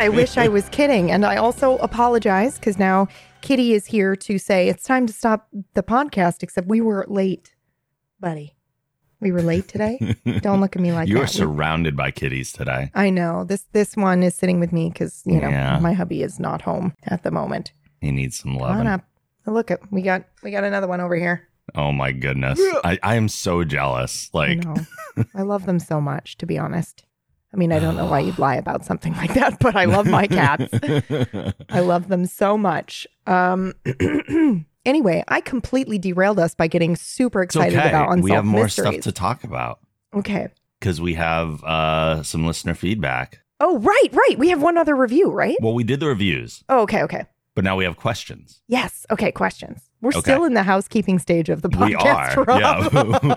I 0.00 0.08
wish 0.12 0.36
I 0.36 0.48
was 0.48 0.68
kidding. 0.70 1.10
And 1.10 1.24
I 1.24 1.36
also 1.36 1.76
apologize 1.78 2.58
because 2.58 2.78
now 2.78 3.06
Kitty 3.40 3.74
is 3.74 3.86
here 3.86 4.16
to 4.16 4.38
say 4.38 4.68
it's 4.68 4.84
time 4.84 5.06
to 5.06 5.12
stop 5.12 5.48
the 5.74 5.82
podcast, 5.82 6.42
except 6.42 6.66
we 6.68 6.80
were 6.80 7.04
late, 7.08 7.54
buddy. 8.20 8.56
We 9.20 9.30
were 9.30 9.42
late 9.42 9.68
today. 9.68 10.16
Don't 10.40 10.60
look 10.60 10.74
at 10.74 10.82
me 10.82 10.90
like 10.92 11.08
you 11.08 11.14
that. 11.14 11.24
are 11.24 11.26
surrounded 11.28 11.96
by 11.96 12.10
kitties 12.10 12.52
today. 12.52 12.90
I 12.92 13.08
know. 13.10 13.44
This 13.44 13.66
this 13.72 13.96
one 13.96 14.24
is 14.24 14.34
sitting 14.34 14.58
with 14.58 14.72
me 14.72 14.88
because, 14.88 15.22
you 15.24 15.40
know, 15.40 15.48
Yeah. 15.48 15.78
my 15.78 15.92
hubby 15.92 16.24
is 16.24 16.40
not 16.40 16.62
home 16.62 16.92
at 17.04 17.22
the 17.22 17.30
moment. 17.30 17.70
He 18.00 18.10
needs 18.10 18.40
some 18.40 18.54
Come 18.54 18.62
on 18.62 18.68
loving. 18.70 18.86
up. 18.88 19.04
Look 19.46 19.70
at 19.70 19.78
we 19.92 20.02
got 20.02 20.24
we 20.42 20.50
got 20.50 20.64
another 20.64 20.88
one 20.88 21.00
over 21.00 21.14
here. 21.14 21.48
Oh 21.74 21.92
my 21.92 22.12
goodness. 22.12 22.60
I, 22.84 22.98
I 23.02 23.14
am 23.16 23.28
so 23.28 23.64
jealous. 23.64 24.30
Like 24.32 24.64
know. 24.64 24.76
I 25.34 25.42
love 25.42 25.66
them 25.66 25.78
so 25.78 26.00
much, 26.00 26.36
to 26.38 26.46
be 26.46 26.58
honest. 26.58 27.04
I 27.54 27.58
mean, 27.58 27.70
I 27.72 27.78
don't 27.78 27.96
know 27.96 28.06
why 28.06 28.20
you'd 28.20 28.38
lie 28.38 28.56
about 28.56 28.84
something 28.84 29.14
like 29.14 29.34
that, 29.34 29.58
but 29.60 29.76
I 29.76 29.84
love 29.84 30.06
my 30.06 30.26
cats. 30.26 30.72
I 31.68 31.80
love 31.80 32.08
them 32.08 32.26
so 32.26 32.56
much. 32.56 33.06
Um, 33.26 33.74
anyway, 34.84 35.24
I 35.28 35.40
completely 35.40 35.98
derailed 35.98 36.38
us 36.38 36.54
by 36.54 36.66
getting 36.66 36.96
super 36.96 37.42
excited 37.42 37.78
okay. 37.78 37.88
about 37.88 38.06
unsolved 38.12 38.24
We 38.24 38.30
have 38.32 38.44
more 38.44 38.64
mysteries. 38.64 38.94
stuff 38.94 39.04
to 39.04 39.12
talk 39.12 39.44
about 39.44 39.80
okay. 40.14 40.48
because 40.80 41.00
we 41.00 41.14
have 41.14 41.62
uh, 41.64 42.22
some 42.22 42.46
listener 42.46 42.74
feedback. 42.74 43.40
Oh, 43.60 43.78
right, 43.78 44.08
right. 44.12 44.38
We 44.38 44.48
have 44.48 44.60
one 44.60 44.76
other 44.76 44.96
review, 44.96 45.30
right? 45.30 45.56
Well, 45.60 45.74
we 45.74 45.84
did 45.84 46.00
the 46.00 46.08
reviews, 46.08 46.64
Oh, 46.68 46.80
okay, 46.80 47.02
okay. 47.02 47.26
but 47.54 47.62
now 47.62 47.76
we 47.76 47.84
have 47.84 47.96
questions. 47.96 48.60
Yes. 48.66 49.06
Okay. 49.10 49.30
Questions. 49.30 49.88
We're 50.02 50.10
Okay. 50.10 50.20
still 50.20 50.44
in 50.44 50.54
the 50.54 50.64
housekeeping 50.64 51.18
stage 51.20 51.48
of 51.48 51.62
the 51.62 51.68
podcast. 51.70 52.36
We 52.36 52.52
are. 52.52 52.60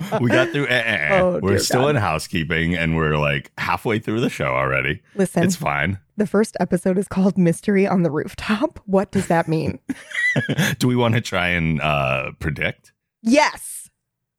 Yeah. 0.12 0.17
we 0.19 0.30
got 0.30 0.49
through. 0.49 0.67
eh, 0.67 0.82
eh, 0.86 0.97
eh. 1.15 1.19
Oh, 1.21 1.39
we're 1.41 1.60
still 1.60 1.82
God. 1.84 1.89
in 1.89 1.95
housekeeping 1.97 2.75
and 2.75 2.95
we're 2.97 3.17
like 3.17 3.51
halfway 3.58 3.99
through 3.99 4.19
the 4.21 4.30
show 4.32 4.47
already. 4.47 5.01
Listen, 5.15 5.43
It's 5.43 5.56
fine. 5.56 5.99
the 6.17 6.25
first 6.28 6.58
episode 6.60 6.97
is 6.97 7.08
called 7.08 7.38
Mystery 7.38 7.88
on 7.88 8.01
the 8.04 8.10
Rooftop. 8.12 8.80
What 8.88 9.12
does 9.12 9.28
that 9.28 9.47
mean? 9.47 9.80
Do 10.80 10.88
we 10.88 10.95
want 10.95 11.13
to 11.15 11.21
try 11.21 11.49
and 11.49 11.80
uh, 11.82 12.32
predict 12.39 12.91
yes. 13.21 13.89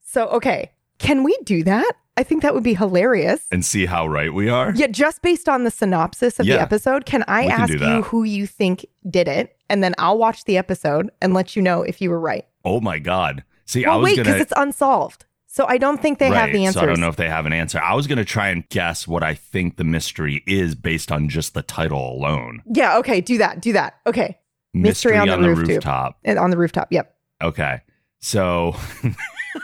So, 0.03 0.27
okay. 0.29 0.73
Can 0.99 1.23
we 1.25 1.37
do 1.45 1.63
that? 1.65 1.93
I 2.17 2.23
think 2.23 2.41
that 2.43 2.55
would 2.55 2.63
be 2.63 2.73
hilarious. 2.75 3.43
and 3.51 3.63
see 3.65 3.85
how 3.87 4.07
right 4.07 4.33
we 4.33 4.49
are? 4.49 4.73
Yeah, 4.75 4.87
just 4.87 5.21
based 5.21 5.49
on 5.49 5.65
the 5.65 5.71
synopsis 5.71 6.41
of 6.41 6.47
Yeah. 6.47 6.57
the 6.57 6.63
episode, 6.63 7.05
can 7.05 7.23
I 7.29 7.43
We 7.47 7.53
ask 7.53 7.73
do 7.73 7.79
you 7.85 8.03
who 8.03 8.23
you 8.25 8.47
think 8.47 8.87
did 9.09 9.29
it? 9.29 9.56
And 9.69 9.83
then 9.83 9.95
I'll 9.99 10.19
watch 10.19 10.45
the 10.45 10.57
episode 10.59 11.11
and 11.21 11.35
let 11.35 11.57
you 11.57 11.63
know 11.63 11.83
if 11.83 12.01
you 12.01 12.11
were 12.11 12.21
right. 12.21 12.45
Oh 12.65 12.81
my 12.81 12.99
God. 12.99 13.45
See, 13.65 13.85
I 13.85 13.91
Well, 13.91 14.01
was 14.01 14.11
wait, 14.11 14.17
because 14.19 14.35
to. 14.37 14.41
it's 14.43 14.53
unsolved. 14.57 15.25
So 15.47 15.65
I 15.67 15.79
don't 15.79 16.01
think 16.03 16.19
they 16.19 16.29
have 16.29 16.53
the 16.53 16.67
answer. 16.67 16.81
So 16.81 16.85
I 16.85 16.87
don't 16.87 17.01
know 17.01 17.09
if 17.09 17.17
they 17.17 17.29
have 17.31 17.47
an 17.47 17.53
answer. 17.55 17.81
I 17.81 17.95
was 17.95 18.07
going 18.07 18.19
to 18.19 18.27
try 18.27 18.49
and 18.49 18.69
guess 18.69 19.09
what 19.09 19.23
I 19.23 19.33
think 19.35 19.77
the 19.77 19.85
mystery 19.85 20.45
is 20.47 20.75
based 20.75 21.11
on 21.11 21.31
just 21.31 21.55
the 21.55 21.63
title 21.63 22.13
alone. 22.13 22.63
Yeah, 22.67 22.99
okay, 22.99 23.23
do 23.23 23.39
that. 23.39 23.61
Do 23.63 23.73
that. 23.73 23.95
Okay. 24.07 24.39
Mystery 24.75 25.17
on 25.17 25.29
the 25.29 25.39
rooftop. 25.49 25.69
rooftop. 25.69 26.19
And 26.25 26.39
on 26.39 26.51
the 26.51 26.59
rooftop. 26.59 26.89
Yep. 26.93 27.15
Okay. 27.43 27.81
So 28.21 28.77
I 29.03 29.15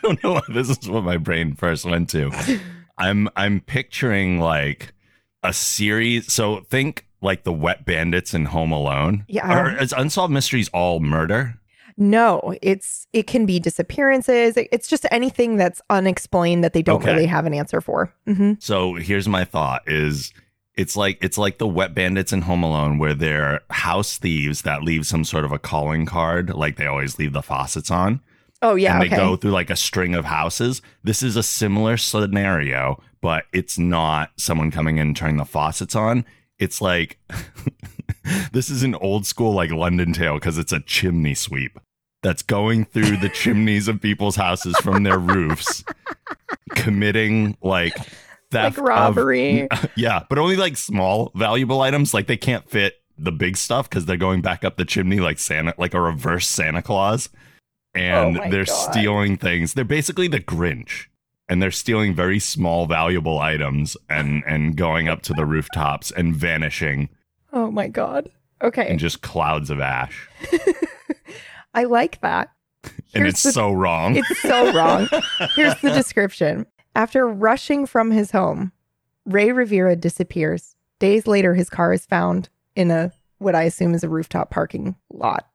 don't 0.03 0.25
know. 0.25 0.41
This 0.49 0.71
is 0.71 0.89
what 0.89 1.05
my 1.05 1.19
brain 1.19 1.55
first 1.55 1.85
went 1.85 2.09
to. 2.11 2.31
I'm 2.99 3.29
I'm 3.37 3.61
picturing 3.61 4.41
like 4.41 4.95
a 5.43 5.53
series. 5.53 6.33
So 6.33 6.61
think 6.71 7.07
like 7.23 7.45
the 7.45 7.53
Wet 7.53 7.85
Bandits 7.85 8.35
and 8.35 8.49
Home 8.49 8.73
Alone. 8.73 9.25
Yeah. 9.29 9.59
Or 9.59 9.77
is 9.77 9.93
Unsolved 9.97 10.33
Mysteries 10.33 10.69
all 10.71 11.01
murder? 11.01 11.55
No, 11.97 12.55
it's 12.63 13.07
it 13.13 13.27
can 13.27 13.45
be 13.47 13.61
disappearances. 13.61 14.55
It's 14.57 14.89
just 14.89 15.07
anything 15.11 15.57
that's 15.57 15.81
unexplained 15.91 16.65
that 16.65 16.73
they 16.73 16.83
don't 16.83 17.03
Okay. 17.03 17.13
really 17.13 17.27
have 17.27 17.47
an 17.47 17.55
answer 17.55 17.81
for. 17.81 18.13
hmm 18.27 18.55
So 18.59 18.95
here's 18.95 19.29
my 19.29 19.45
thought: 19.45 19.83
is 19.87 20.33
it's 20.75 20.97
like 20.97 21.19
it's 21.23 21.37
like 21.37 21.59
the 21.59 21.67
Wet 21.67 21.95
Bandits 21.95 22.33
in 22.33 22.43
Home 22.43 22.63
Alone, 22.63 22.99
where 22.99 23.13
they're 23.15 23.61
house 23.71 24.17
thieves 24.17 24.63
that 24.63 24.83
leave 24.83 25.07
some 25.07 25.23
sort 25.23 25.45
of 25.45 25.53
a 25.53 25.59
calling 25.59 26.07
card, 26.07 26.49
like 26.55 26.77
they 26.77 26.87
always 26.87 27.19
leave 27.19 27.35
the 27.35 27.43
faucets 27.43 27.91
on. 27.91 28.21
Oh 28.63 28.75
yeah. 28.75 28.95
and 28.95 29.03
they 29.03 29.07
okay. 29.09 29.17
go 29.17 29.37
through 29.37 29.51
like 29.51 29.69
a 29.71 29.77
string 29.77 30.15
of 30.15 30.25
houses. 30.25 30.81
This 31.05 31.23
is 31.23 31.37
a 31.37 31.43
similar 31.43 31.99
scenario, 31.99 33.03
but 33.21 33.45
it's 33.53 33.79
not 33.79 34.31
someone 34.37 34.71
coming 34.71 34.97
in 34.97 35.09
and 35.09 35.17
turning 35.17 35.37
the 35.37 35.45
faucets 35.45 35.95
on. 35.95 36.25
It's 36.63 36.81
like 36.81 37.19
this 38.53 38.71
is 38.71 38.83
an 38.83 38.95
old 38.97 39.27
school 39.27 39.53
like 39.53 39.71
London 39.71 40.13
tale 40.13 40.35
because 40.35 40.59
it's 40.59 40.73
a 40.73 40.81
chimney 40.81 41.35
sweep 41.35 41.79
that's 42.23 42.43
going 42.43 42.85
through 42.85 43.17
the 43.17 43.29
chimneys 43.29 43.89
of 43.89 44.01
people's 44.01 44.37
houses 44.37 44.77
from 44.77 45.03
their 45.03 45.19
roofs, 45.19 45.83
committing 46.77 47.57
like 47.63 47.97
theft, 48.53 48.79
like 48.79 48.87
robbery. 48.89 49.69
Of, 49.69 49.91
yeah, 49.97 50.23
but 50.29 50.39
only 50.39 50.57
like 50.57 50.77
small 50.77 51.33
valuable 51.35 51.81
items. 51.81 52.15
Like 52.15 52.29
they 52.29 52.37
can't 52.37 52.69
fit 52.71 52.95
the 53.19 53.33
big 53.33 53.57
stuff 53.57 53.91
because 53.91 54.07
they're 54.07 54.17
going 54.17 54.41
back 54.41 54.65
up 54.65 54.77
the 54.77 54.85
chimney 54.85 55.21
like 55.21 55.39
Santa, 55.39 55.75
like 55.79 55.95
a 55.95 56.01
reverse 56.01 56.49
Santa 56.49 56.83
Claus. 56.83 57.29
Oh 57.95 58.01
and 58.01 58.39
Oh 58.39 58.51
they're 58.51 58.65
God. 58.65 58.91
stealing 58.93 59.37
things. 59.37 59.75
They're 59.75 59.85
basically 59.85 60.29
the 60.29 60.41
Grinch. 60.41 61.07
And 61.53 61.61
they're 61.61 61.71
stealing 61.71 62.15
very 62.15 62.39
small, 62.39 62.87
valuable 62.87 63.39
items 63.39 63.95
and 64.09 64.43
and 64.47 64.75
going 64.75 65.07
up 65.09 65.21
to 65.23 65.35
the 65.35 65.45
rooftops 65.45 66.11
and 66.11 66.35
vanishing 66.35 67.11
Oh 67.53 67.71
my 67.71 67.89
god. 67.89 68.31
Okay. 68.63 68.87
And 68.89 68.99
just 68.99 69.21
clouds 69.21 69.69
of 69.69 69.79
ash. 69.79 70.31
I 71.75 71.85
like 71.85 72.21
that. 72.23 72.51
and 73.15 73.27
it's 73.27 73.43
the- 73.43 73.53
so 73.53 73.71
wrong. 73.71 74.17
It's 74.17 74.41
so 74.41 74.73
wrong. 74.73 75.09
Here's 75.55 75.79
the 75.83 75.91
description. 75.91 76.65
After 76.97 77.29
rushing 77.29 77.85
from 77.85 78.11
his 78.13 78.31
home, 78.31 78.73
Ray 79.27 79.53
Rivera 79.53 79.95
disappears. 79.95 80.75
Days 81.01 81.27
later, 81.27 81.55
his 81.55 81.69
car 81.69 81.93
is 81.93 82.07
found 82.07 82.49
in 82.75 82.91
a 82.91 83.13
what 83.39 83.55
I 83.55 83.65
assume 83.65 83.93
is 83.95 84.05
a 84.05 84.09
rooftop 84.09 84.51
parking 84.51 84.97
lot. 85.11 85.47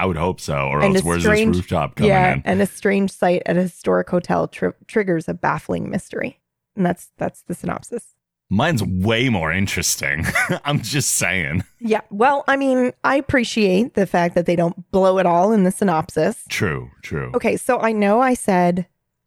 I 0.00 0.06
would 0.06 0.16
hope 0.16 0.40
so, 0.40 0.54
or 0.68 0.80
And 0.82 0.96
else 0.96 1.04
where's 1.04 1.22
strange- 1.22 1.56
this 1.56 1.62
rooftop 1.64 1.96
coming 1.96 2.08
yeah, 2.10 2.34
in? 2.34 2.42
and 2.44 2.62
a 2.62 2.66
strange 2.66 3.10
sight 3.10 3.42
at 3.46 3.56
a 3.56 3.62
historic 3.62 4.08
hotel 4.08 4.48
tri- 4.48 4.72
triggers 4.86 5.28
a 5.28 5.34
baffling 5.34 5.90
mystery. 5.90 6.40
And 6.76 6.86
that's 6.86 7.10
that's 7.18 7.42
the 7.42 7.54
synopsis. 7.54 8.14
Mine's 8.48 8.82
way 8.82 9.28
more 9.28 9.52
interesting. 9.52 10.24
I'm 10.64 10.80
just 10.80 11.12
saying. 11.12 11.62
Yeah. 11.78 12.00
Well, 12.10 12.42
I 12.48 12.56
mean, 12.56 12.92
I 13.04 13.16
appreciate 13.16 13.94
the 13.94 14.06
fact 14.06 14.34
that 14.34 14.46
they 14.46 14.56
don't 14.56 14.90
blow 14.90 15.18
it 15.18 15.26
all 15.26 15.52
in 15.52 15.62
the 15.64 15.70
synopsis. 15.70 16.42
True, 16.48 16.90
true. 17.02 17.30
Okay, 17.34 17.56
so 17.56 17.78
I 17.78 17.92
know 17.92 18.20
I 18.20 18.34
said 18.34 18.86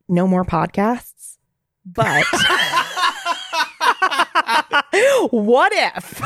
no 0.09 0.27
more 0.27 0.43
podcasts, 0.43 1.37
but 1.85 2.25
what 5.31 5.71
if 5.75 6.19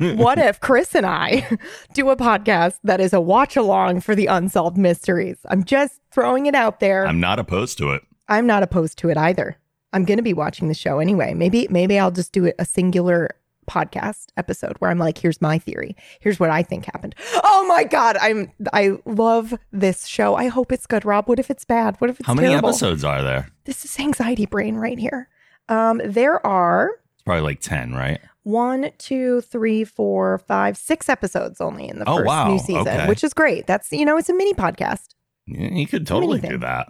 what 0.18 0.38
if 0.38 0.60
Chris 0.60 0.94
and 0.94 1.06
I 1.06 1.46
do 1.92 2.10
a 2.10 2.16
podcast 2.16 2.74
that 2.84 3.00
is 3.00 3.12
a 3.12 3.20
watch 3.20 3.56
along 3.56 4.00
for 4.00 4.14
the 4.14 4.26
unsolved 4.26 4.76
mysteries? 4.76 5.38
I'm 5.48 5.64
just 5.64 6.00
throwing 6.10 6.46
it 6.46 6.54
out 6.54 6.80
there. 6.80 7.06
I'm 7.06 7.20
not 7.20 7.38
opposed 7.38 7.78
to 7.78 7.90
it. 7.92 8.02
I'm 8.28 8.46
not 8.46 8.62
opposed 8.62 8.98
to 8.98 9.08
it 9.08 9.16
either. 9.16 9.56
I'm 9.92 10.04
going 10.04 10.18
to 10.18 10.22
be 10.22 10.34
watching 10.34 10.68
the 10.68 10.74
show 10.74 10.98
anyway. 10.98 11.32
Maybe 11.34 11.66
maybe 11.70 11.98
I'll 11.98 12.10
just 12.10 12.32
do 12.32 12.44
it 12.44 12.54
a 12.58 12.64
singular 12.64 13.30
podcast 13.70 14.26
episode 14.36 14.76
where 14.78 14.90
I'm 14.90 14.98
like, 14.98 15.18
here's 15.18 15.40
my 15.40 15.58
theory. 15.58 15.96
Here's 16.20 16.38
what 16.38 16.50
I 16.50 16.62
think 16.62 16.84
happened. 16.84 17.14
Oh 17.42 17.66
my 17.66 17.84
god, 17.84 18.16
I'm 18.20 18.52
I 18.72 18.98
love 19.06 19.54
this 19.72 20.06
show. 20.06 20.34
I 20.36 20.48
hope 20.48 20.70
it's 20.72 20.86
good, 20.86 21.04
Rob. 21.04 21.28
What 21.28 21.38
if 21.38 21.50
it's 21.50 21.64
bad? 21.64 21.96
What 21.98 22.10
if 22.10 22.20
it's 22.20 22.26
How 22.26 22.34
many 22.34 22.48
terrible? 22.48 22.68
episodes 22.68 23.04
are 23.04 23.22
there? 23.22 23.48
This 23.64 23.84
is 23.84 23.98
anxiety 23.98 24.46
brain 24.46 24.76
right 24.76 24.98
here. 24.98 25.28
Um, 25.68 26.00
there 26.04 26.44
are 26.46 26.90
probably 27.26 27.42
like 27.42 27.60
10, 27.60 27.92
right? 27.94 28.20
one, 28.44 28.90
two, 28.98 29.40
three, 29.40 29.82
four, 29.82 30.38
five, 30.38 30.76
six 30.76 31.08
episodes 31.08 31.60
only 31.60 31.88
in 31.88 31.98
the 31.98 32.08
Oh, 32.08 32.18
first 32.18 32.26
wow. 32.28 32.48
new 32.52 32.58
season, 32.60 32.86
Okay. 32.86 33.08
which 33.08 33.24
is 33.24 33.34
great. 33.34 33.66
That's 33.66 33.90
you 33.92 34.04
know, 34.04 34.16
it's 34.16 34.28
a 34.28 34.34
mini 34.34 34.54
podcast. 34.54 35.08
Yeah, 35.46 35.70
You 35.70 35.86
could 35.88 36.06
totally 36.06 36.40
do 36.40 36.56
that. 36.58 36.86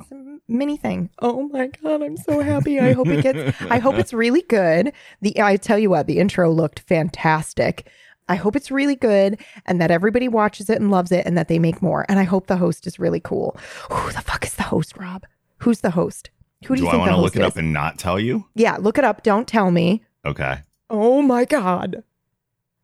Mini 0.48 0.76
thing. 0.76 1.08
Oh 1.20 1.48
my 1.48 1.68
god, 1.82 2.02
I'm 2.02 2.16
so 2.18 2.40
happy. 2.40 2.78
I 2.78 2.92
hope 2.92 3.08
it 3.08 3.22
gets 3.22 3.60
I 3.70 3.78
hope 3.78 3.94
it's 3.96 4.12
really 4.12 4.42
good. 4.42 4.92
The 5.22 5.40
I 5.42 5.56
tell 5.56 5.78
you 5.78 5.88
what, 5.90 6.06
the 6.06 6.18
intro 6.18 6.50
looked 6.52 6.80
fantastic. 6.80 7.88
I 8.28 8.34
hope 8.34 8.54
it's 8.56 8.70
really 8.70 8.96
good 8.96 9.40
and 9.66 9.80
that 9.80 9.90
everybody 9.90 10.28
watches 10.28 10.68
it 10.68 10.78
and 10.80 10.90
loves 10.90 11.10
it 11.12 11.24
and 11.26 11.38
that 11.38 11.48
they 11.48 11.58
make 11.58 11.80
more. 11.80 12.04
And 12.08 12.18
I 12.18 12.24
hope 12.24 12.48
the 12.48 12.56
host 12.58 12.86
is 12.86 12.98
really 12.98 13.20
cool. 13.20 13.56
Who 13.90 14.12
the 14.12 14.20
fuck 14.20 14.44
is 14.44 14.54
the 14.56 14.64
host, 14.64 14.96
Rob? 14.98 15.24
Who's 15.58 15.80
the 15.80 15.90
host? 15.92 16.28
Who 16.66 16.74
do, 16.74 16.80
Do 16.80 16.82
you 16.82 16.88
I 16.88 16.92
think 16.92 17.00
want 17.02 17.12
to 17.12 17.20
look 17.20 17.36
it 17.36 17.42
is? 17.42 17.46
up 17.48 17.56
and 17.56 17.72
not 17.72 17.98
tell 17.98 18.18
you? 18.20 18.46
yeah, 18.54 18.76
look 18.78 18.98
it 18.98 19.04
up. 19.04 19.22
Don't 19.22 19.46
tell 19.48 19.70
me. 19.70 20.02
Okay. 20.26 20.58
Oh 20.90 21.22
my 21.22 21.44
god. 21.44 22.02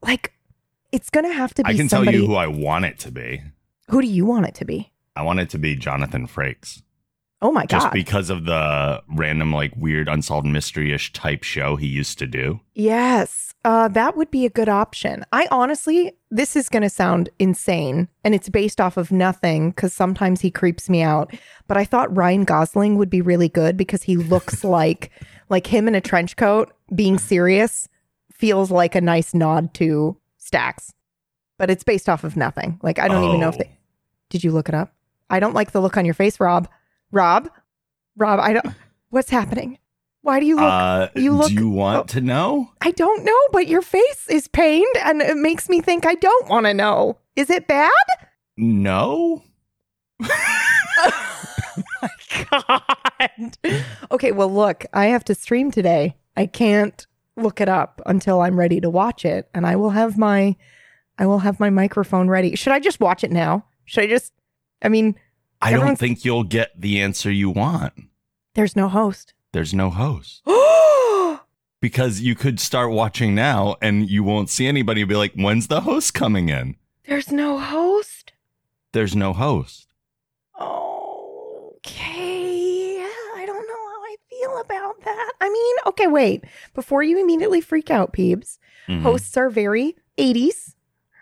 Like 0.02 0.32
it's 0.92 1.10
gonna 1.10 1.32
have 1.32 1.52
to 1.54 1.62
be 1.64 1.68
I 1.70 1.74
can 1.74 1.88
somebody. 1.88 2.12
tell 2.12 2.20
you 2.22 2.26
who 2.28 2.34
I 2.36 2.46
want 2.46 2.84
it 2.84 2.98
to 3.00 3.10
be. 3.10 3.42
who 3.88 4.00
do 4.00 4.06
you 4.08 4.24
want 4.24 4.46
it 4.46 4.54
to 4.56 4.64
be? 4.64 4.92
I 5.16 5.22
want 5.22 5.40
it 5.40 5.50
to 5.50 5.58
be 5.58 5.76
Jonathan 5.76 6.26
Frakes. 6.26 6.82
Oh 7.42 7.50
my 7.52 7.66
god. 7.66 7.80
Just 7.80 7.92
because 7.92 8.30
of 8.30 8.44
the 8.44 9.02
random, 9.08 9.52
like, 9.52 9.72
weird, 9.76 10.08
unsolved 10.08 10.46
mystery 10.46 10.92
ish 10.92 11.12
type 11.12 11.42
show 11.42 11.74
he 11.76 11.88
used 11.88 12.18
to 12.20 12.26
do. 12.26 12.60
Yes, 12.74 13.51
uh, 13.64 13.88
that 13.88 14.16
would 14.16 14.30
be 14.30 14.44
a 14.44 14.50
good 14.50 14.68
option. 14.68 15.24
I 15.32 15.46
honestly, 15.50 16.12
this 16.30 16.56
is 16.56 16.68
going 16.68 16.82
to 16.82 16.90
sound 16.90 17.28
insane 17.38 18.08
and 18.24 18.34
it's 18.34 18.48
based 18.48 18.80
off 18.80 18.96
of 18.96 19.12
nothing 19.12 19.70
because 19.70 19.92
sometimes 19.92 20.40
he 20.40 20.50
creeps 20.50 20.90
me 20.90 21.02
out. 21.02 21.32
But 21.68 21.76
I 21.76 21.84
thought 21.84 22.14
Ryan 22.16 22.44
Gosling 22.44 22.96
would 22.96 23.10
be 23.10 23.20
really 23.20 23.48
good 23.48 23.76
because 23.76 24.02
he 24.02 24.16
looks 24.16 24.64
like, 24.78 25.10
like 25.48 25.66
him 25.68 25.86
in 25.86 25.94
a 25.94 26.00
trench 26.00 26.36
coat 26.36 26.72
being 26.94 27.18
serious 27.18 27.88
feels 28.32 28.70
like 28.70 28.94
a 28.96 29.00
nice 29.00 29.32
nod 29.34 29.72
to 29.74 30.16
Stacks. 30.38 30.92
But 31.58 31.70
it's 31.70 31.84
based 31.84 32.08
off 32.08 32.24
of 32.24 32.36
nothing. 32.36 32.80
Like, 32.82 32.98
I 32.98 33.06
don't 33.06 33.22
even 33.24 33.38
know 33.38 33.48
if 33.50 33.54
Oh. 33.54 33.58
they, 33.58 33.78
did 34.28 34.42
you 34.42 34.50
look 34.50 34.68
it 34.68 34.74
up? 34.74 34.92
I 35.30 35.38
don't 35.38 35.54
like 35.54 35.70
the 35.70 35.80
look 35.80 35.96
on 35.96 36.04
your 36.04 36.14
face, 36.14 36.40
Rob. 36.40 36.68
Rob? 37.12 37.48
Rob, 38.16 38.40
I 38.40 38.52
don't, 38.54 38.66
what's 39.10 39.30
happening? 39.30 39.78
Why 40.22 40.40
do 40.40 40.46
you 40.46 40.56
look? 40.56 40.64
uh, 40.64 41.08
you 41.14 41.32
look- 41.32 41.48
do 41.48 41.54
you 41.54 41.68
want 41.68 41.98
oh. 41.98 42.04
to 42.04 42.20
know? 42.20 42.70
I 42.80 42.92
don't 42.92 43.24
know, 43.24 43.38
but 43.52 43.66
your 43.66 43.82
face 43.82 44.28
is 44.28 44.48
pained 44.48 44.96
and 45.04 45.20
it 45.20 45.36
makes 45.36 45.68
me 45.68 45.80
think 45.80 46.06
I 46.06 46.14
don't 46.14 46.48
want 46.48 46.66
to 46.66 46.74
know. 46.74 47.18
Is 47.36 47.50
it 47.50 47.66
bad? 47.66 47.90
No. 48.56 49.42
God. 52.50 53.58
Okay, 54.10 54.32
well, 54.32 54.52
look, 54.52 54.84
I 54.92 55.06
have 55.06 55.24
to 55.24 55.34
stream 55.34 55.70
today. 55.70 56.16
I 56.36 56.46
can't 56.46 57.06
look 57.36 57.60
it 57.60 57.68
up 57.68 58.00
until 58.06 58.40
I'm 58.40 58.58
ready 58.58 58.80
to 58.80 58.90
watch 58.90 59.24
it, 59.24 59.48
and 59.54 59.66
I 59.66 59.76
will 59.76 59.90
have 59.90 60.18
my 60.18 60.56
I 61.18 61.26
will 61.26 61.40
have 61.40 61.60
my 61.60 61.70
microphone 61.70 62.28
ready. 62.28 62.56
Should 62.56 62.72
I 62.72 62.80
just 62.80 63.00
watch 63.00 63.22
it 63.24 63.30
now? 63.30 63.66
Should 63.84 64.04
I 64.04 64.06
just 64.06 64.32
I 64.82 64.88
mean, 64.88 65.16
I 65.60 65.72
don't 65.72 65.96
think 65.96 66.24
you'll 66.24 66.44
get 66.44 66.78
the 66.78 67.00
answer 67.00 67.30
you 67.30 67.50
want. 67.50 67.92
there's 68.54 68.76
no 68.76 68.88
host. 68.88 69.34
There's 69.52 69.74
no 69.74 69.90
host. 69.90 70.42
Because 71.80 72.20
you 72.20 72.36
could 72.36 72.60
start 72.60 72.92
watching 72.92 73.34
now 73.34 73.74
and 73.82 74.08
you 74.08 74.22
won't 74.22 74.48
see 74.48 74.68
anybody 74.68 75.00
You'll 75.00 75.08
be 75.08 75.16
like, 75.16 75.32
when's 75.34 75.66
the 75.66 75.80
host 75.80 76.14
coming 76.14 76.48
in? 76.48 76.76
there's 77.08 77.32
no 77.32 77.58
host. 77.58 78.32
There's 78.92 79.16
no 79.16 79.32
host. 79.32 79.88
Okay. 81.74 83.04
I 83.36 83.44
don't 83.46 83.66
know 83.66 83.88
how 83.90 84.02
I 84.04 84.16
feel 84.30 84.58
about 84.60 85.00
that. 85.04 85.32
I 85.40 85.48
mean, 85.48 85.76
okay, 85.86 86.06
wait. 86.06 86.44
Before 86.74 87.02
you 87.02 87.18
immediately 87.20 87.60
freak 87.60 87.90
out, 87.90 88.12
peeps, 88.12 88.58
Mhm. 88.88 89.02
hosts 89.02 89.36
are 89.36 89.50
very 89.50 89.96
80s, 90.16 90.76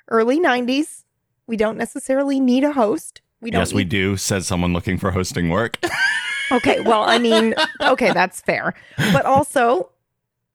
early 0.08 0.38
90s. 0.38 1.04
We 1.46 1.56
don't 1.56 1.78
necessarily 1.78 2.38
need 2.38 2.64
a 2.64 2.72
host. 2.72 3.22
We 3.40 3.50
don't 3.50 3.60
Yes, 3.60 3.72
we 3.72 3.84
do, 3.84 4.16
says 4.16 4.46
someone 4.46 4.72
looking 4.72 4.98
for 4.98 5.10
hosting 5.10 5.48
work. 5.48 5.78
Okay, 6.52 6.80
well, 6.80 7.04
I 7.08 7.18
mean, 7.18 7.54
okay, 7.80 8.12
that's 8.12 8.40
fair. 8.40 8.74
But 9.12 9.24
also, 9.24 9.90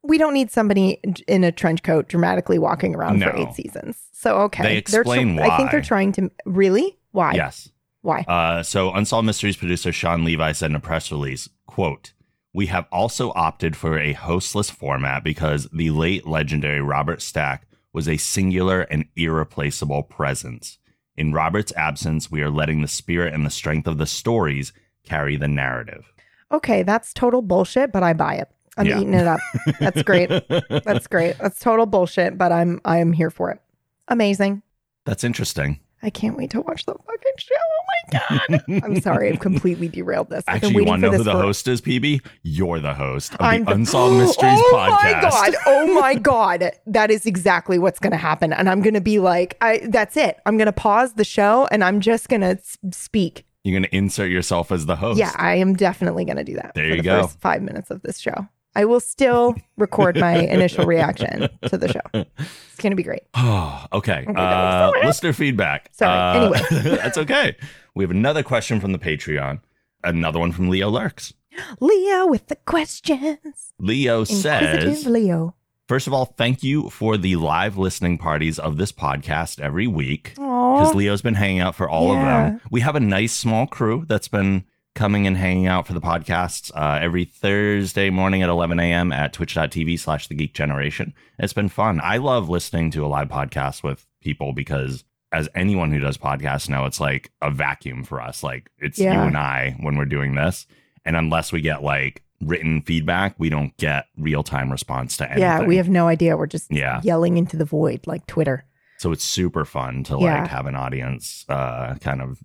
we 0.04 0.18
don't 0.18 0.34
need 0.34 0.52
somebody 0.52 1.00
in 1.28 1.44
a 1.44 1.52
trench 1.52 1.84
coat 1.84 2.08
dramatically 2.08 2.60
walking 2.60 2.96
around 2.96 3.22
for 3.22 3.36
eight 3.36 3.54
seasons. 3.54 3.98
So, 4.12 4.38
okay. 4.42 4.64
They 4.64 4.82
They're 4.82 5.04
tr- 5.04 5.12
explain 5.12 5.40
I 5.40 5.58
think 5.58 5.72
they're 5.72 5.82
trying 5.82 6.12
to. 6.14 6.32
Really? 6.46 6.98
Why? 7.12 7.34
yes. 7.34 7.70
Why? 8.02 8.22
Uh, 8.28 8.62
so 8.62 8.92
Unsolved 8.92 9.26
Mysteries 9.26 9.58
producer 9.58 9.92
Shawn 9.92 10.24
Levy 10.24 10.54
said 10.54 10.70
in 10.70 10.76
a 10.76 10.80
press 10.80 11.12
release, 11.12 11.50
quote, 11.66 12.14
We 12.54 12.68
have 12.68 12.86
also 12.92 13.32
opted 13.34 13.76
for 13.76 13.98
a 13.98 14.14
hostless 14.14 14.70
format 14.70 15.24
because 15.24 15.68
the 15.74 15.90
late 15.90 16.28
legendary 16.28 16.82
Robert 16.82 17.22
Stack 17.22 17.68
was 17.94 18.08
a 18.08 18.18
singular 18.18 18.82
and 18.82 19.06
irreplaceable 19.16 20.04
presence. 20.04 20.78
In 21.18 21.32
Robert's 21.34 21.74
absence, 21.76 22.30
we 22.30 22.42
are 22.42 22.50
letting 22.50 22.82
the 22.82 22.88
spirit 22.88 23.34
and 23.34 23.46
the 23.46 23.50
strength 23.50 23.88
of 23.88 23.98
the 23.98 24.06
stories 24.06 24.74
carry 25.04 25.38
the 25.38 25.48
narrative. 25.48 26.12
Okay, 26.52 26.84
that's 26.84 27.14
total 27.14 27.42
bullshit, 27.42 27.92
but 27.92 28.04
I 28.04 28.14
buy 28.14 28.36
it. 28.36 28.50
I'm 28.78 28.86
Yeah. 28.88 29.00
eating 29.00 29.14
it 29.14 29.26
up. 29.28 29.40
That's 29.80 30.04
great. 30.04 30.30
That's 30.84 31.08
great. 31.08 31.38
That's 31.40 31.60
total 31.60 31.86
bullshit, 31.86 32.38
but 32.38 32.52
I'm 32.52 32.82
I 32.84 32.98
am 32.98 33.14
here 33.14 33.30
for 33.30 33.50
it. 33.52 33.62
Amazing. 34.10 34.62
That's 35.06 35.24
interesting. 35.24 35.80
I 36.06 36.12
can't 36.12 36.38
wait 36.38 36.52
to 36.52 36.62
watch 36.62 36.86
the 36.86 36.94
fucking 36.94 37.32
show. 37.38 37.56
Oh 37.56 37.84
my 38.12 38.20
god. 38.38 38.64
I'm 38.86 39.02
sorry, 39.02 39.32
I've 39.32 39.40
completely 39.40 39.88
derailed 39.88 40.30
this. 40.30 40.44
I've 40.48 40.58
Actually, 40.64 40.76
you 40.84 40.86
want 40.86 41.02
to 41.02 41.10
know 41.10 41.18
who 41.18 41.24
the 41.24 41.32
for- 41.32 41.42
host 41.42 41.68
is, 41.68 41.82
PB? 41.82 42.22
You're 42.44 42.80
the 42.80 42.94
host 42.94 43.34
of 43.34 43.42
I'm 43.42 43.62
the 43.66 43.72
the- 43.72 43.76
Unsolved 43.78 44.18
Mysteries 44.20 44.54
oh 44.60 44.72
podcast. 44.76 45.22
my 45.22 45.22
god! 45.22 45.54
Oh 45.68 45.94
my 46.00 46.14
god! 46.14 46.72
That 46.86 47.10
is 47.10 47.26
exactly 47.26 47.80
what's 47.80 47.98
going 48.00 48.12
to 48.12 48.18
happen, 48.18 48.54
and 48.54 48.70
I'm 48.70 48.82
going 48.82 48.94
to 48.94 49.02
be 49.02 49.18
like, 49.20 49.58
I. 49.62 49.82
That's 49.90 50.16
it. 50.16 50.38
I'm 50.46 50.58
going 50.58 50.68
to 50.68 50.72
pause 50.74 51.14
the 51.14 51.24
show, 51.26 51.68
and 51.72 51.84
I'm 51.84 52.00
just 52.02 52.30
going 52.30 52.42
to 52.42 52.60
speak. 52.92 53.46
You're 53.64 53.74
going 53.80 53.90
to 53.90 53.96
insert 53.96 54.30
yourself 54.30 54.72
as 54.72 54.86
the 54.86 54.96
host. 54.96 55.18
Yeah, 55.18 55.32
I 55.36 55.56
am 55.56 55.74
definitely 55.76 56.24
going 56.26 56.38
to 56.38 56.44
do 56.44 56.54
that. 56.54 56.74
There 56.76 56.84
for 56.86 56.90
you 56.92 56.98
the 56.98 57.04
go. 57.04 57.22
First 57.24 57.40
five 57.40 57.64
minutes 57.64 57.90
of 57.90 58.04
this 58.04 58.20
show, 58.20 58.48
I 58.76 58.86
will 58.86 59.00
still 59.00 59.56
record 59.78 60.18
my 60.20 60.36
initial 60.58 60.86
reaction 60.86 61.48
to 61.68 61.78
the 61.78 61.88
show. 61.88 62.02
It's 62.14 62.78
going 62.78 62.92
to 62.92 62.96
be 62.98 63.04
great. 63.04 63.24
Oh, 63.36 63.86
okay. 63.94 64.26
Uh, 64.36 64.92
so 64.92 65.00
listener 65.08 65.34
feedback. 65.34 65.90
Sorry. 65.94 66.12
Uh, 66.12 66.52
Anyway. 66.72 66.96
that's 66.98 67.18
okay. 67.18 67.56
We 67.94 68.04
have 68.04 68.12
another 68.12 68.44
question 68.44 68.80
from 68.82 68.92
the 68.92 68.98
Patreon. 69.00 69.60
Another 70.04 70.40
one 70.40 70.52
from 70.52 70.70
Leo 70.70 70.90
Lurks. 70.90 71.34
Leo 71.80 72.28
with 72.28 72.48
the 72.48 72.56
questions. 72.58 73.74
Leo 73.80 74.24
says, 74.24 75.06
Leo. 75.06 75.56
first 75.88 76.08
of 76.08 76.14
all, 76.14 76.26
thank 76.26 76.64
you 76.64 76.90
for 76.90 77.18
the 77.18 77.36
live 77.38 77.78
listening 77.78 78.18
parties 78.18 78.60
of 78.60 78.78
this 78.78 78.92
podcast 78.92 79.60
every 79.62 79.88
week. 79.88 80.32
Because 80.36 80.94
Leo's 80.96 81.22
been 81.22 81.36
hanging 81.36 81.60
out 81.62 81.76
for 81.76 81.90
all 81.90 82.14
Yeah. 82.14 82.20
of 82.48 82.52
them. 82.52 82.62
We 82.72 82.82
have 82.82 82.96
a 82.96 83.00
nice 83.00 83.34
small 83.34 83.68
crew 83.68 84.06
that's 84.08 84.28
been 84.28 84.66
coming 84.96 85.28
and 85.28 85.38
hanging 85.38 85.68
out 85.68 85.86
for 85.86 85.94
the 85.94 86.02
podcasts 86.02 86.72
uh, 86.74 87.00
every 87.02 87.26
Thursday 87.26 88.10
morning 88.10 88.42
at 88.42 88.50
11 88.50 88.80
a.m. 88.80 89.12
at 89.12 89.34
twitch.tv 89.34 90.00
slash 90.00 90.28
the 90.28 90.36
geek 90.36 90.54
generation. 90.54 91.14
It's 91.38 91.54
been 91.54 91.70
fun. 91.70 92.00
I 92.02 92.18
love 92.18 92.50
listening 92.50 92.92
to 92.92 93.06
a 93.06 93.08
live 93.08 93.28
podcast 93.28 93.84
with 93.84 94.08
people 94.22 94.54
because 94.54 95.04
as 95.32 95.50
anyone 95.54 95.92
who 95.92 96.00
does 96.00 96.18
podcasts 96.18 96.70
know, 96.70 96.86
it's 96.86 97.00
like 97.02 97.30
a 97.42 97.52
vacuum 97.52 98.04
for 98.06 98.22
us. 98.22 98.42
Like 98.42 98.70
it's 98.80 98.98
Yeah. 98.98 99.14
you 99.14 99.20
and 99.28 99.38
I 99.38 99.76
when 99.82 99.98
we're 99.98 100.06
doing 100.06 100.34
this. 100.36 100.66
And 101.04 101.16
unless 101.16 101.52
we 101.52 101.60
get 101.62 101.84
like 101.84 102.24
written 102.42 102.82
feedback, 102.82 103.36
we 103.38 103.50
don't 103.50 103.76
get 103.78 104.06
real 104.18 104.44
time 104.44 104.72
response 104.72 105.18
to 105.18 105.26
anything. 105.26 105.42
Yeah, 105.42 105.62
we 105.64 105.76
have 105.78 105.90
no 105.90 106.08
idea. 106.08 106.38
We're 106.38 106.48
just 106.48 106.72
Yeah. 106.72 107.02
yelling 107.04 107.38
into 107.38 107.58
the 107.58 107.66
void 107.66 108.08
like 108.08 108.26
Twitter. 108.28 108.66
So 108.98 109.12
it's 109.12 109.24
super 109.24 109.66
fun 109.66 110.04
to 110.06 110.18
Yeah. 110.20 110.42
like 110.42 110.50
have 110.50 110.68
an 110.68 110.76
audience 110.76 111.46
uh, 111.50 111.96
kind 112.02 112.22
of 112.22 112.40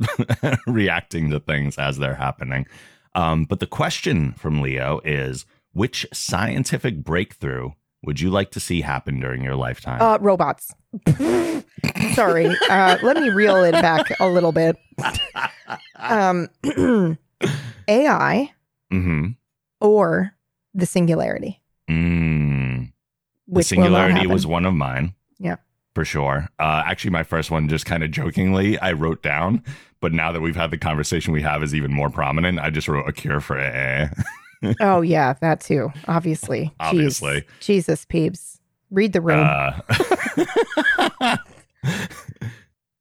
reacting 0.67 1.31
to 1.31 1.41
things 1.41 1.79
as 1.79 1.99
they're 1.99 2.15
happening. 2.15 2.67
Um, 3.15 3.45
but 3.45 3.61
the 3.61 3.67
question 3.67 4.33
from 4.33 4.61
Leo 4.61 5.01
is 5.05 5.47
which 5.73 6.07
scientific 6.13 7.03
breakthrough 7.05 7.71
would 8.03 8.21
you 8.21 8.31
like 8.31 8.51
to 8.53 8.61
see 8.61 8.81
happen 8.81 9.21
during 9.21 9.43
your 9.45 9.57
lifetime? 9.57 10.01
Uh, 10.01 10.19
robots. 10.21 10.75
Sorry. 12.15 12.47
Uh, 12.69 12.99
let 13.03 13.17
me 13.19 13.29
reel 13.31 13.63
it 13.63 13.73
back 13.73 14.19
a 14.21 14.27
little 14.29 14.53
bit. 14.53 14.77
Um, 15.97 16.49
AI 17.89 18.53
mm-hmm. 18.91 19.27
or 19.81 20.35
the 20.75 20.87
singularity. 20.87 21.61
Mm. 21.89 22.93
The 23.47 23.53
Which 23.53 23.67
singularity 23.67 24.27
was 24.27 24.47
one 24.47 24.65
of 24.65 24.75
mine. 24.75 25.15
Yeah. 25.39 25.57
For 26.01 26.05
sure. 26.07 26.49
Uh, 26.59 26.83
actually, 26.87 27.11
my 27.11 27.25
first 27.25 27.51
one, 27.51 27.69
just 27.69 27.85
kind 27.85 28.03
of 28.03 28.11
jokingly, 28.11 28.79
I 28.79 28.93
wrote 28.93 29.23
down, 29.23 29.63
but 30.01 30.15
now 30.15 30.33
that 30.33 30.41
we've 30.41 30.57
had 30.57 30.71
the 30.71 30.79
conversation 30.79 31.35
we 31.35 31.43
have 31.43 31.63
is 31.63 31.75
even 31.75 31.93
more 31.93 32.09
prominent, 32.09 32.59
I 32.59 32.71
just 32.71 32.89
wrote 32.89 33.07
a 33.07 33.13
cure 33.13 33.39
for 33.39 33.59
eh. 33.59 34.09
Oh 34.81 35.03
yeah, 35.03 35.35
that 35.43 35.61
too. 35.61 35.93
Obviously. 36.09 36.65
Jeez. 36.65 36.73
Obviously. 36.81 37.45
Jesus, 37.61 38.07
peeps. 38.07 38.61
Read 38.91 39.13
the 39.13 39.21
room. 39.21 39.47
Uh, 39.47 41.37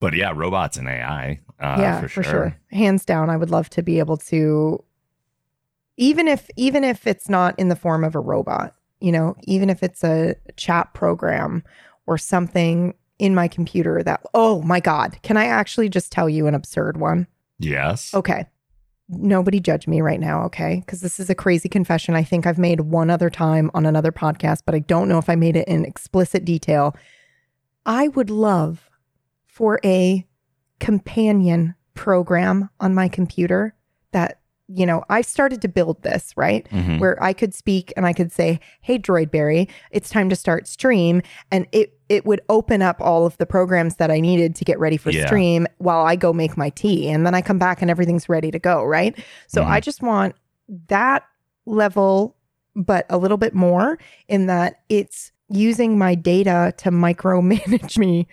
but 0.02 0.14
yeah, 0.14 0.34
robots 0.36 0.76
and 0.76 0.90
AI. 0.90 1.40
Uh, 1.58 1.78
yeah, 1.80 2.06
for, 2.06 2.22
sure. 2.22 2.58
Hands 2.72 3.06
down, 3.06 3.30
I 3.30 3.38
would 3.38 3.50
love 3.50 3.70
to 3.70 3.82
be 3.82 4.00
able 4.00 4.18
to 4.18 4.84
even 5.96 6.28
if 6.28 6.50
even 6.58 6.84
if 6.84 7.08
it's 7.08 7.30
not 7.30 7.58
in 7.58 7.70
the 7.70 7.78
form 7.78 8.04
of 8.04 8.14
a 8.14 8.20
robot, 8.20 8.76
you 9.00 9.14
know, 9.14 9.38
even 9.44 9.70
if 9.70 9.84
it's 9.84 10.04
a 10.04 10.36
chat 10.58 10.94
program 10.94 11.64
or 12.10 12.18
something 12.18 12.96
in 13.20 13.36
my 13.36 13.48
computer 13.48 14.02
that 14.02 14.22
oh 14.34 14.62
my 14.64 14.80
god, 14.80 15.20
can 15.22 15.38
I 15.38 15.46
actually 15.46 15.90
just 15.90 16.12
tell 16.12 16.28
you 16.28 16.48
an 16.48 16.56
absurd 16.56 16.98
one? 16.98 17.28
Yes. 17.60 18.14
Okay. 18.14 18.46
Nobody 19.08 19.60
judge 19.60 19.88
me 19.88 20.02
right 20.02 20.20
now, 20.20 20.44
okay? 20.46 20.82
Because 20.86 21.02
this 21.02 21.20
is 21.20 21.30
a 21.30 21.36
crazy 21.36 21.70
confession 21.70 22.16
I 22.16 22.24
think 22.24 22.46
I've 22.46 22.58
made 22.58 22.82
one 22.82 23.10
other 23.10 23.30
time 23.30 23.70
on 23.74 23.86
another 23.86 24.12
podcast, 24.12 24.64
but 24.66 24.76
I 24.76 24.80
don't 24.80 25.08
know 25.08 25.18
if 25.18 25.30
I 25.30 25.36
made 25.36 25.56
it 25.56 25.68
in 25.68 25.86
explicit 25.86 26.46
detail. 26.46 26.96
I 27.86 28.08
would 28.10 28.30
love 28.30 28.90
for 29.48 29.80
a 29.84 30.26
companion 30.80 31.76
program 31.94 32.70
on 32.80 32.94
my 32.94 33.08
computer 33.08 33.76
that, 34.12 34.39
you 34.72 34.86
know, 34.86 35.04
I 35.10 35.22
started 35.22 35.62
to 35.64 35.68
build 35.68 36.04
this, 36.04 36.32
right? 36.38 36.68
Mhm. 36.72 37.00
Where 37.00 37.22
I 37.24 37.34
could 37.34 37.54
speak 37.56 37.92
and 37.98 38.06
I 38.06 38.14
could 38.14 38.32
say, 38.32 38.60
"Hey 38.82 39.00
Droidberry, 39.00 39.68
it's 39.92 40.10
time 40.10 40.30
to 40.30 40.36
start 40.36 40.68
stream," 40.68 41.22
and 41.52 41.66
it 41.72 41.94
it 42.08 42.26
would 42.26 42.42
open 42.50 42.82
up 42.82 42.98
all 43.00 43.26
of 43.26 43.38
the 43.38 43.46
programs 43.46 43.96
that 43.98 44.10
I 44.10 44.20
needed 44.20 44.56
to 44.56 44.66
get 44.66 44.80
ready 44.80 44.98
for 44.98 45.12
Yeah. 45.12 45.26
stream 45.28 45.68
while 45.78 46.06
I 46.06 46.16
go 46.16 46.34
make 46.34 46.58
my 46.58 46.70
tea, 46.70 47.10
and 47.10 47.26
then 47.26 47.34
I 47.36 47.42
come 47.42 47.60
back 47.60 47.82
and 47.82 47.90
everything's 47.92 48.28
ready 48.30 48.50
to 48.52 48.58
go, 48.60 48.84
right? 48.84 49.16
So 49.48 49.62
Mhm. 49.64 49.68
I 49.68 49.80
just 49.80 50.02
want 50.02 50.36
that 50.88 51.24
level, 51.66 52.36
but 52.76 53.06
a 53.10 53.18
little 53.18 53.38
bit 53.38 53.54
more 53.54 53.98
in 54.28 54.48
that 54.48 54.80
it's 54.90 55.32
using 55.50 55.98
my 55.98 56.16
data 56.16 56.74
to 56.78 56.92
micromanage 56.92 57.98
me 57.98 58.28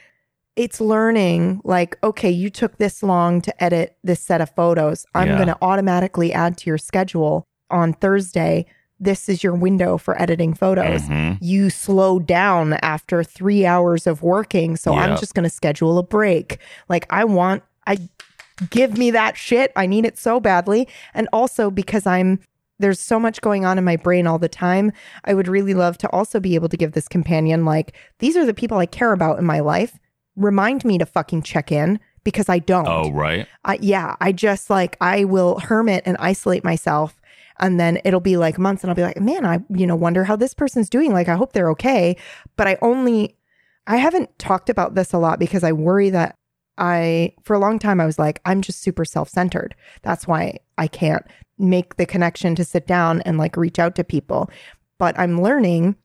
it's 0.57 0.81
learning 0.81 1.61
like 1.65 1.99
okay 2.03 2.31
you 2.31 2.49
took 2.51 2.79
this 2.79 3.03
long 3.03 3.41
to 3.43 3.63
edit 3.63 3.97
this 4.03 4.21
set 4.21 4.41
of 4.41 4.51
photos. 4.51 5.05
I'm 5.15 5.29
Yeah. 5.29 5.37
going 5.37 5.49
to 5.49 5.59
automatically 5.63 6.33
add 6.33 6.57
to 6.59 6.71
your 6.71 6.79
schedule 6.79 7.45
on 7.71 7.93
thursday. 7.93 8.65
This 8.99 9.29
is 9.29 9.45
your 9.45 9.55
window 9.55 9.99
for 9.99 10.21
editing 10.21 10.55
photos. 10.55 11.03
Mhm. 11.03 11.37
you 11.41 11.69
slow 11.69 12.19
down 12.19 12.75
after 12.83 13.23
three 13.23 13.67
hours 13.67 14.07
of 14.07 14.23
working 14.23 14.77
so 14.77 14.95
i'm 14.95 15.17
just 15.19 15.35
going 15.35 15.45
to 15.45 15.51
schedule 15.51 15.99
a 15.99 16.03
break. 16.03 16.59
Like 16.89 17.07
i 17.11 17.23
want 17.25 17.63
i 17.87 17.99
give 18.71 18.97
me 18.97 19.11
that 19.11 19.37
shit. 19.37 19.71
I 19.77 19.85
need 19.85 20.07
it 20.07 20.17
so 20.19 20.41
badly. 20.41 20.89
And 21.13 21.29
also 21.33 21.71
because 21.71 22.07
i'm 22.07 22.39
there's 22.79 23.01
so 23.01 23.19
much 23.19 23.41
going 23.41 23.65
on 23.67 23.79
in 23.79 23.85
my 23.85 23.97
brain 23.97 24.27
all 24.27 24.39
the 24.39 24.49
time 24.51 24.93
i 25.25 25.33
would 25.33 25.49
really 25.49 25.73
love 25.75 25.97
to 25.99 26.09
also 26.11 26.39
be 26.41 26.55
able 26.55 26.69
to 26.69 26.77
give 26.77 26.93
this 26.93 27.09
companion 27.09 27.65
like 27.65 27.95
these 28.19 28.37
are 28.37 28.45
the 28.45 28.53
people 28.53 28.77
i 28.77 28.85
care 28.85 29.13
about 29.15 29.39
in 29.39 29.45
my 29.47 29.61
life 29.61 29.99
remind 30.37 30.85
me 30.85 30.99
to 30.99 31.07
fucking 31.07 31.43
check 31.43 31.73
in 31.73 31.99
because 32.25 32.49
i 32.49 32.59
don't 32.59 32.89
Oh, 32.89 33.11
right. 33.11 33.47
I, 33.65 33.79
yeah, 33.81 34.17
I 34.21 34.33
just 34.33 34.69
like 34.71 34.97
I 35.01 35.25
will 35.25 35.61
hermit 35.61 36.03
and 36.07 36.17
isolate 36.19 36.65
myself, 36.65 37.21
and 37.59 37.79
then 37.81 38.01
it'll 38.05 38.21
be 38.21 38.37
like 38.37 38.59
months, 38.59 38.83
and 38.83 38.91
I'll 38.91 38.97
be 38.97 39.03
like, 39.03 39.21
man, 39.21 39.45
I 39.47 39.61
you 39.71 39.87
know 39.87 39.97
wonder 39.97 40.25
how 40.25 40.37
this 40.37 40.55
person's 40.55 40.91
doing. 40.91 41.13
Like, 41.13 41.29
I 41.29 41.37
hope 41.37 41.53
they're 41.53 41.71
okay. 41.71 42.17
But 42.57 42.67
I 42.67 42.79
only, 42.83 43.37
I 43.87 43.97
haven't 43.97 44.37
talked 44.39 44.69
about 44.69 44.95
this 44.95 45.13
a 45.13 45.19
lot 45.19 45.39
because 45.39 45.63
I 45.65 45.73
worry 45.73 46.11
that 46.11 46.37
I, 46.79 47.33
for 47.43 47.55
a 47.55 47.59
long 47.59 47.79
time, 47.79 48.01
I 48.01 48.07
was 48.07 48.19
like, 48.19 48.41
I'm 48.45 48.61
just 48.61 48.83
super 48.83 49.05
self 49.05 49.29
centered. 49.29 49.75
That's 50.03 50.27
why 50.27 50.59
I 50.77 50.89
can't 50.89 51.25
make 51.59 51.97
the 51.97 52.07
connection 52.07 52.55
to 52.57 52.65
sit 52.65 52.87
down 52.87 53.23
and 53.23 53.39
like 53.39 53.57
reach 53.57 53.79
out 53.79 53.95
to 53.97 54.05
people. 54.05 54.51
But 54.99 55.19
I'm 55.19 55.41
learning 55.41 55.97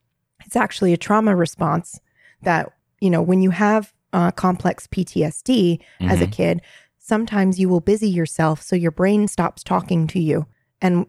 it's 0.46 0.56
actually 0.56 0.94
a 0.94 0.98
trauma 0.98 1.36
response 1.36 2.00
that 2.42 2.72
you 3.00 3.10
know 3.10 3.22
when 3.22 3.42
you 3.42 3.52
have 3.52 3.94
uh, 4.14 4.32
complex 4.32 4.88
PTSD 4.88 5.80
as 6.02 6.22
a 6.22 6.28
Mhm. 6.28 6.32
kid, 6.32 6.62
sometimes 6.98 7.60
you 7.60 7.70
will 7.70 7.80
busy 7.82 8.10
yourself 8.10 8.62
so 8.62 8.76
your 8.76 8.92
brain 8.92 9.28
stops 9.28 9.64
talking 9.64 10.08
to 10.08 10.20
you. 10.20 10.46
And 10.82 11.06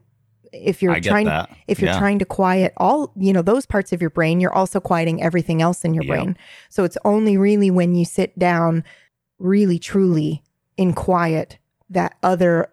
if 0.52 0.82
you're 0.82 0.98
trying 1.00 1.26
that. 1.26 1.48
if 1.66 1.80
you're 1.80 1.90
Yeah. 1.90 1.98
trying 1.98 2.18
to 2.18 2.24
quiet 2.26 2.72
all, 2.76 3.12
you 3.16 3.32
know, 3.32 3.40
those 3.42 3.64
parts 3.66 3.92
of 3.92 4.00
your 4.00 4.10
brain, 4.10 4.38
you're 4.40 4.52
also 4.52 4.80
quieting 4.80 5.22
everything 5.22 5.62
else 5.62 5.84
in 5.84 5.94
your 5.94 6.04
Yep. 6.04 6.08
brain. 6.16 6.36
So 6.68 6.84
it's 6.84 6.98
only 7.04 7.36
really 7.38 7.70
when 7.70 7.94
you 7.94 8.04
sit 8.04 8.38
down 8.38 8.84
really 9.38 9.78
truly 9.78 10.42
in 10.76 10.92
quiet 10.92 11.58
that 11.90 12.14
other 12.22 12.68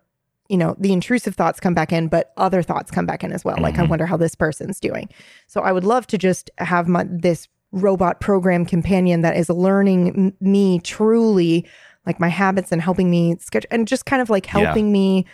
you 0.51 0.57
know, 0.57 0.75
the 0.80 0.91
intrusive 0.91 1.36
thoughts 1.36 1.59
come 1.59 1.75
back 1.75 1.93
in, 1.93 2.07
but 2.07 2.34
other 2.36 2.63
thoughts 2.63 2.89
come 2.89 3.05
back 3.05 3.23
in 3.23 3.32
as 3.32 3.45
well. 3.45 3.57
Like, 3.61 3.77
I 3.77 3.84
Mhm. 3.84 3.89
wonder 3.89 4.07
how 4.07 4.17
this 4.17 4.34
person's 4.34 4.80
doing. 4.80 5.07
So 5.45 5.61
I 5.61 5.71
would 5.71 5.84
love 5.84 6.07
to 6.07 6.17
just 6.17 6.49
have 6.57 6.88
my, 6.88 7.05
this 7.07 7.47
robot 7.72 8.20
program 8.20 8.65
companion 8.65 9.22
that 9.22 9.38
is 9.38 9.49
learning 9.49 10.09
m- 10.09 10.34
me 10.39 10.80
truly, 10.80 11.67
like 12.05 12.20
my 12.20 12.28
habits 12.30 12.72
and 12.72 12.82
helping 12.82 13.09
me 13.11 13.36
sketch 13.39 13.65
and 13.72 13.88
just 13.88 14.05
kind 14.05 14.22
of 14.22 14.30
like 14.30 14.45
Yeah. 14.47 14.59
helping 14.59 14.91
me 14.91 15.26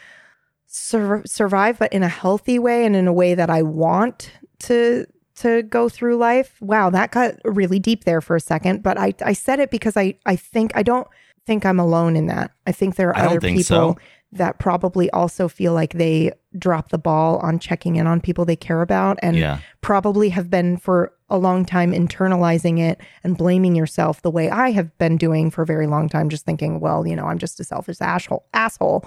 sur- 0.67 1.23
survive, 1.25 1.79
but 1.79 1.91
in 1.93 2.03
a 2.03 2.07
healthy 2.09 2.59
way 2.59 2.85
and 2.85 2.95
in 2.95 3.07
a 3.07 3.13
way 3.13 3.35
that 3.35 3.49
I 3.49 3.61
want 3.61 4.31
to 4.59 5.05
to 5.37 5.63
go 5.63 5.89
through 5.89 6.15
life. 6.15 6.55
Wow, 6.61 6.89
that 6.91 7.11
got 7.11 7.35
really 7.43 7.77
deep 7.79 8.05
there 8.05 8.21
for 8.21 8.35
a 8.37 8.39
second, 8.41 8.83
but 8.83 8.97
I 8.97 9.13
I 9.23 9.33
said 9.33 9.59
it 9.59 9.69
because 9.71 9.97
I 9.97 10.15
I 10.25 10.35
think 10.35 10.71
I 10.75 10.83
don't 10.83 11.07
think 11.45 11.65
I'm 11.65 11.79
alone 11.79 12.15
in 12.15 12.27
that. 12.27 12.51
I 12.65 12.71
think 12.71 12.95
there 12.95 13.09
are 13.09 13.17
I 13.17 13.25
other 13.27 13.39
people 13.41 13.63
so. 13.63 13.97
That 14.31 14.59
probably 14.59 15.09
also 15.11 15.47
feel 15.47 15.73
like 15.73 15.93
they 15.93 16.31
drop 16.57 16.89
the 16.89 16.97
ball 16.97 17.37
on 17.37 17.59
checking 17.59 17.95
in 17.95 18.07
on 18.07 18.19
people 18.19 18.45
they 18.45 18.55
care 18.55 18.81
about 18.81 19.17
and 19.21 19.37
yeah. 19.37 19.59
probably 19.81 20.29
have 20.29 20.49
been 20.49 20.77
for 20.77 21.13
a 21.29 21.37
long 21.37 21.65
time 21.65 21.91
internalizing 21.91 22.79
it 22.79 22.99
and 23.23 23.37
blaming 23.37 23.75
yourself 23.75 24.21
the 24.21 24.31
way 24.31 24.49
I 24.49 24.71
have 24.71 24.95
been 24.97 25.17
doing 25.17 25.49
for 25.49 25.61
a 25.63 25.65
very 25.65 25.87
long 25.87 26.09
time, 26.09 26.29
just 26.29 26.45
thinking, 26.45 26.79
well, 26.79 27.07
you 27.07 27.15
know, 27.15 27.25
I'm 27.25 27.39
just 27.39 27.59
a 27.59 27.63
selfish 27.63 28.01
asshole. 28.01 28.45
Asshole. 28.53 29.05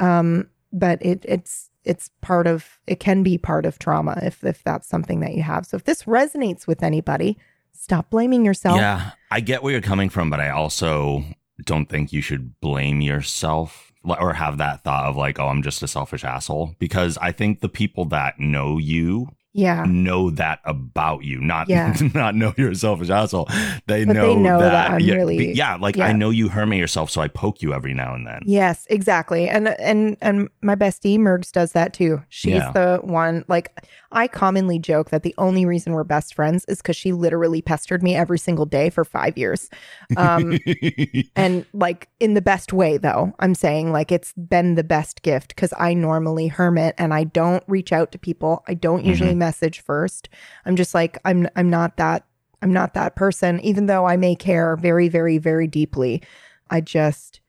Um, 0.00 0.48
but 0.72 1.00
it, 1.04 1.24
it's 1.26 1.70
it's 1.84 2.10
part 2.20 2.46
of 2.46 2.80
it 2.86 2.98
can 2.98 3.22
be 3.22 3.38
part 3.38 3.66
of 3.66 3.78
trauma 3.78 4.18
if 4.22 4.42
if 4.42 4.62
that's 4.64 4.88
something 4.88 5.20
that 5.20 5.34
you 5.34 5.42
have. 5.42 5.66
So 5.66 5.76
if 5.76 5.84
this 5.84 6.02
resonates 6.04 6.66
with 6.66 6.82
anybody, 6.82 7.38
stop 7.72 8.10
blaming 8.10 8.44
yourself. 8.44 8.76
Yeah, 8.76 9.12
I 9.30 9.40
get 9.40 9.62
where 9.62 9.72
you're 9.72 9.80
coming 9.80 10.10
from, 10.10 10.30
but 10.30 10.40
I 10.40 10.50
also 10.50 11.24
don't 11.64 11.88
think 11.88 12.12
you 12.12 12.20
should 12.20 12.58
blame 12.60 13.00
yourself 13.00 13.92
or 14.04 14.34
have 14.34 14.58
that 14.58 14.84
thought 14.84 15.06
of 15.06 15.16
like, 15.16 15.38
oh, 15.38 15.48
I'm 15.48 15.62
just 15.62 15.82
a 15.82 15.88
selfish 15.88 16.24
asshole. 16.24 16.74
Because 16.78 17.18
I 17.18 17.32
think 17.32 17.60
the 17.60 17.68
people 17.68 18.04
that 18.06 18.38
know 18.38 18.78
you, 18.78 19.28
Yeah. 19.56 19.84
know 19.86 20.30
that 20.30 20.58
about 20.64 21.22
you, 21.24 21.40
not 21.40 21.68
Yeah. 21.68 21.94
not 22.14 22.34
know 22.34 22.52
you're 22.56 22.72
a 22.72 22.74
selfish 22.74 23.08
asshole. 23.08 23.48
They 23.86 24.04
know, 24.04 24.34
they 24.34 24.34
know 24.36 24.58
that, 24.58 24.70
that 24.70 24.90
I'm 24.90 25.00
yeah, 25.00 25.14
really- 25.14 25.52
yeah, 25.54 25.76
like 25.76 25.96
yeah. 25.96 26.06
I 26.06 26.12
know 26.12 26.30
you 26.30 26.48
hermit 26.48 26.78
yourself, 26.78 27.08
so 27.10 27.20
I 27.20 27.28
poke 27.28 27.62
you 27.62 27.72
every 27.72 27.94
now 27.94 28.14
and 28.14 28.26
then. 28.26 28.40
Yes, 28.44 28.84
exactly. 28.90 29.48
And 29.48 29.68
and 29.80 30.16
and 30.20 30.48
my 30.60 30.74
bestie 30.74 31.18
Mergs 31.18 31.52
does 31.52 31.72
that 31.72 31.94
too. 31.94 32.20
She's 32.28 32.54
Yeah. 32.54 32.72
the 32.72 32.98
one 33.04 33.44
like 33.48 33.72
I 34.10 34.26
commonly 34.28 34.78
joke 34.78 35.10
that 35.10 35.22
the 35.22 35.34
only 35.38 35.64
reason 35.66 35.92
we're 35.92 36.04
best 36.04 36.34
friends 36.34 36.64
is 36.66 36.82
cuz 36.82 36.96
she 36.96 37.12
literally 37.12 37.62
pestered 37.62 38.02
me 38.02 38.14
every 38.16 38.38
single 38.38 38.66
day 38.66 38.90
for 38.90 39.04
5 39.04 39.38
years. 39.38 39.70
Um 40.16 40.58
and 41.36 41.64
like 41.72 42.08
in 42.20 42.34
the 42.34 42.42
best 42.42 42.72
way 42.72 42.96
though. 42.96 43.32
I'm 43.38 43.54
saying 43.54 43.92
like 43.92 44.10
it's 44.12 44.32
been 44.34 44.74
the 44.74 44.84
best 44.84 45.22
gift 45.22 45.54
cuz 45.56 45.72
I 45.78 45.94
normally 45.94 46.48
hermit 46.48 46.94
and 46.98 47.14
I 47.14 47.24
don't 47.24 47.62
reach 47.66 47.92
out 47.92 48.10
to 48.12 48.18
people. 48.18 48.62
I 48.68 48.74
don't 48.74 49.04
usually 49.04 49.34
message 49.44 49.80
first. 49.80 50.28
I'm 50.64 50.76
just 50.76 50.94
like 50.94 51.18
I'm 51.24 51.48
I'm 51.56 51.68
not 51.68 51.96
that 51.96 52.24
I'm 52.62 52.72
not 52.72 52.94
that 52.94 53.14
person 53.14 53.60
even 53.60 53.86
though 53.86 54.06
I 54.06 54.16
may 54.16 54.34
care 54.34 54.76
very 54.76 55.08
very 55.08 55.38
very 55.38 55.66
deeply. 55.66 56.22
I 56.70 56.80
just 56.80 57.40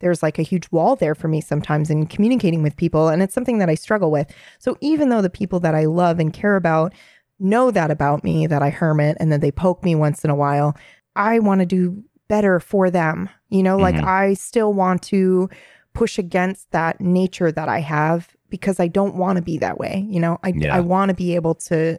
there's 0.00 0.22
like 0.22 0.38
a 0.38 0.48
huge 0.50 0.70
wall 0.70 0.94
there 0.94 1.14
for 1.14 1.28
me 1.28 1.40
sometimes 1.40 1.90
in 1.90 2.06
communicating 2.06 2.62
with 2.62 2.76
people 2.76 3.08
and 3.08 3.22
it's 3.22 3.34
something 3.34 3.58
that 3.58 3.70
I 3.70 3.74
struggle 3.76 4.10
with. 4.10 4.28
So 4.58 4.76
even 4.80 5.08
though 5.08 5.22
the 5.22 5.38
people 5.40 5.60
that 5.60 5.74
I 5.74 5.86
love 5.86 6.20
and 6.20 6.32
care 6.32 6.56
about 6.56 6.92
know 7.40 7.70
that 7.70 7.90
about 7.90 8.22
me 8.24 8.46
that 8.46 8.62
I 8.62 8.70
hermit 8.70 9.16
and 9.20 9.32
that 9.32 9.40
they 9.40 9.50
poke 9.50 9.82
me 9.82 9.94
once 9.94 10.24
in 10.24 10.30
a 10.30 10.36
while, 10.36 10.76
I 11.16 11.38
want 11.38 11.60
to 11.60 11.66
do 11.66 12.04
better 12.28 12.60
for 12.60 12.90
them. 12.90 13.28
You 13.48 13.62
know, 13.62 13.78
like 13.78 13.96
Mhm. 13.96 14.06
I 14.06 14.34
still 14.34 14.72
want 14.72 15.02
to 15.04 15.48
push 15.94 16.18
against 16.18 16.70
that 16.70 17.00
nature 17.00 17.50
that 17.50 17.68
I 17.68 17.80
have 17.80 18.36
because 18.50 18.80
I 18.80 18.88
don't 18.88 19.14
want 19.16 19.36
to 19.36 19.42
be 19.42 19.58
that 19.58 19.78
way. 19.78 20.06
You 20.08 20.20
know, 20.20 20.38
I 20.42 20.52
Yeah. 20.56 20.74
I 20.76 20.80
want 20.80 21.08
to 21.10 21.14
be 21.14 21.34
able 21.34 21.54
to, 21.54 21.98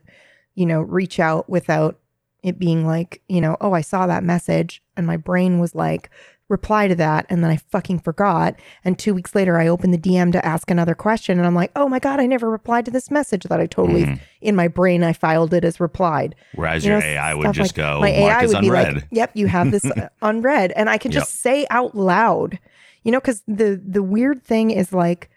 you 0.56 0.66
know, 0.66 0.82
reach 0.82 1.20
out 1.20 1.50
without 1.50 2.00
it 2.44 2.58
being 2.58 2.86
like, 2.88 3.22
you 3.28 3.42
know, 3.42 3.58
oh, 3.62 3.74
I 3.74 3.82
saw 3.82 4.08
that 4.08 4.24
message 4.24 4.82
and 4.96 5.06
my 5.06 5.18
brain 5.18 5.60
was 5.60 5.76
like, 5.76 6.10
reply 6.48 6.88
to 6.88 6.96
that. 6.96 7.28
And 7.30 7.44
then 7.44 7.52
I 7.52 7.58
fucking 7.58 8.00
forgot. 8.00 8.56
And 8.84 8.98
two 8.98 9.14
weeks 9.14 9.36
later, 9.36 9.60
I 9.60 9.68
opened 9.68 9.94
the 9.94 10.00
DM 10.00 10.32
to 10.32 10.44
ask 10.44 10.72
another 10.72 10.96
question. 10.96 11.38
And 11.38 11.46
I'm 11.46 11.54
like, 11.54 11.72
oh 11.76 11.88
my 11.88 12.00
God, 12.00 12.20
I 12.20 12.26
never 12.26 12.50
replied 12.50 12.86
to 12.86 12.92
this 12.92 13.12
message 13.12 13.44
that 13.44 13.60
I 13.60 13.68
totally, 13.68 14.06
Mhm. 14.06 14.20
in 14.42 14.56
my 14.56 14.68
brain, 14.68 15.04
I 15.04 15.14
filed 15.14 15.54
it 15.54 15.64
as 15.64 15.80
replied. 15.80 16.34
Whereas 16.56 16.84
You 16.84 16.92
your 16.94 17.02
know, 17.02 17.06
AI 17.06 17.36
would 17.36 17.54
just 17.54 17.78
like- 17.78 17.86
go, 17.86 18.00
my 18.00 18.12
mark 18.20 18.42
AI 18.44 18.46
would 18.48 18.62
be 18.62 18.72
like, 18.72 19.04
yep, 19.12 19.32
you 19.36 19.46
have 19.48 19.70
this 19.70 19.86
uh, 19.92 20.08
unread. 20.24 20.72
And 20.76 20.90
I 20.90 20.98
can 20.98 21.12
just 21.12 21.36
say 21.42 21.68
out 21.70 21.94
loud, 21.96 22.58
you 23.04 23.12
know, 23.12 23.20
because 23.20 23.44
the, 23.48 23.80
the 23.86 24.02
weird 24.02 24.42
thing 24.44 24.72
is 24.72 24.92
like, 24.92 25.30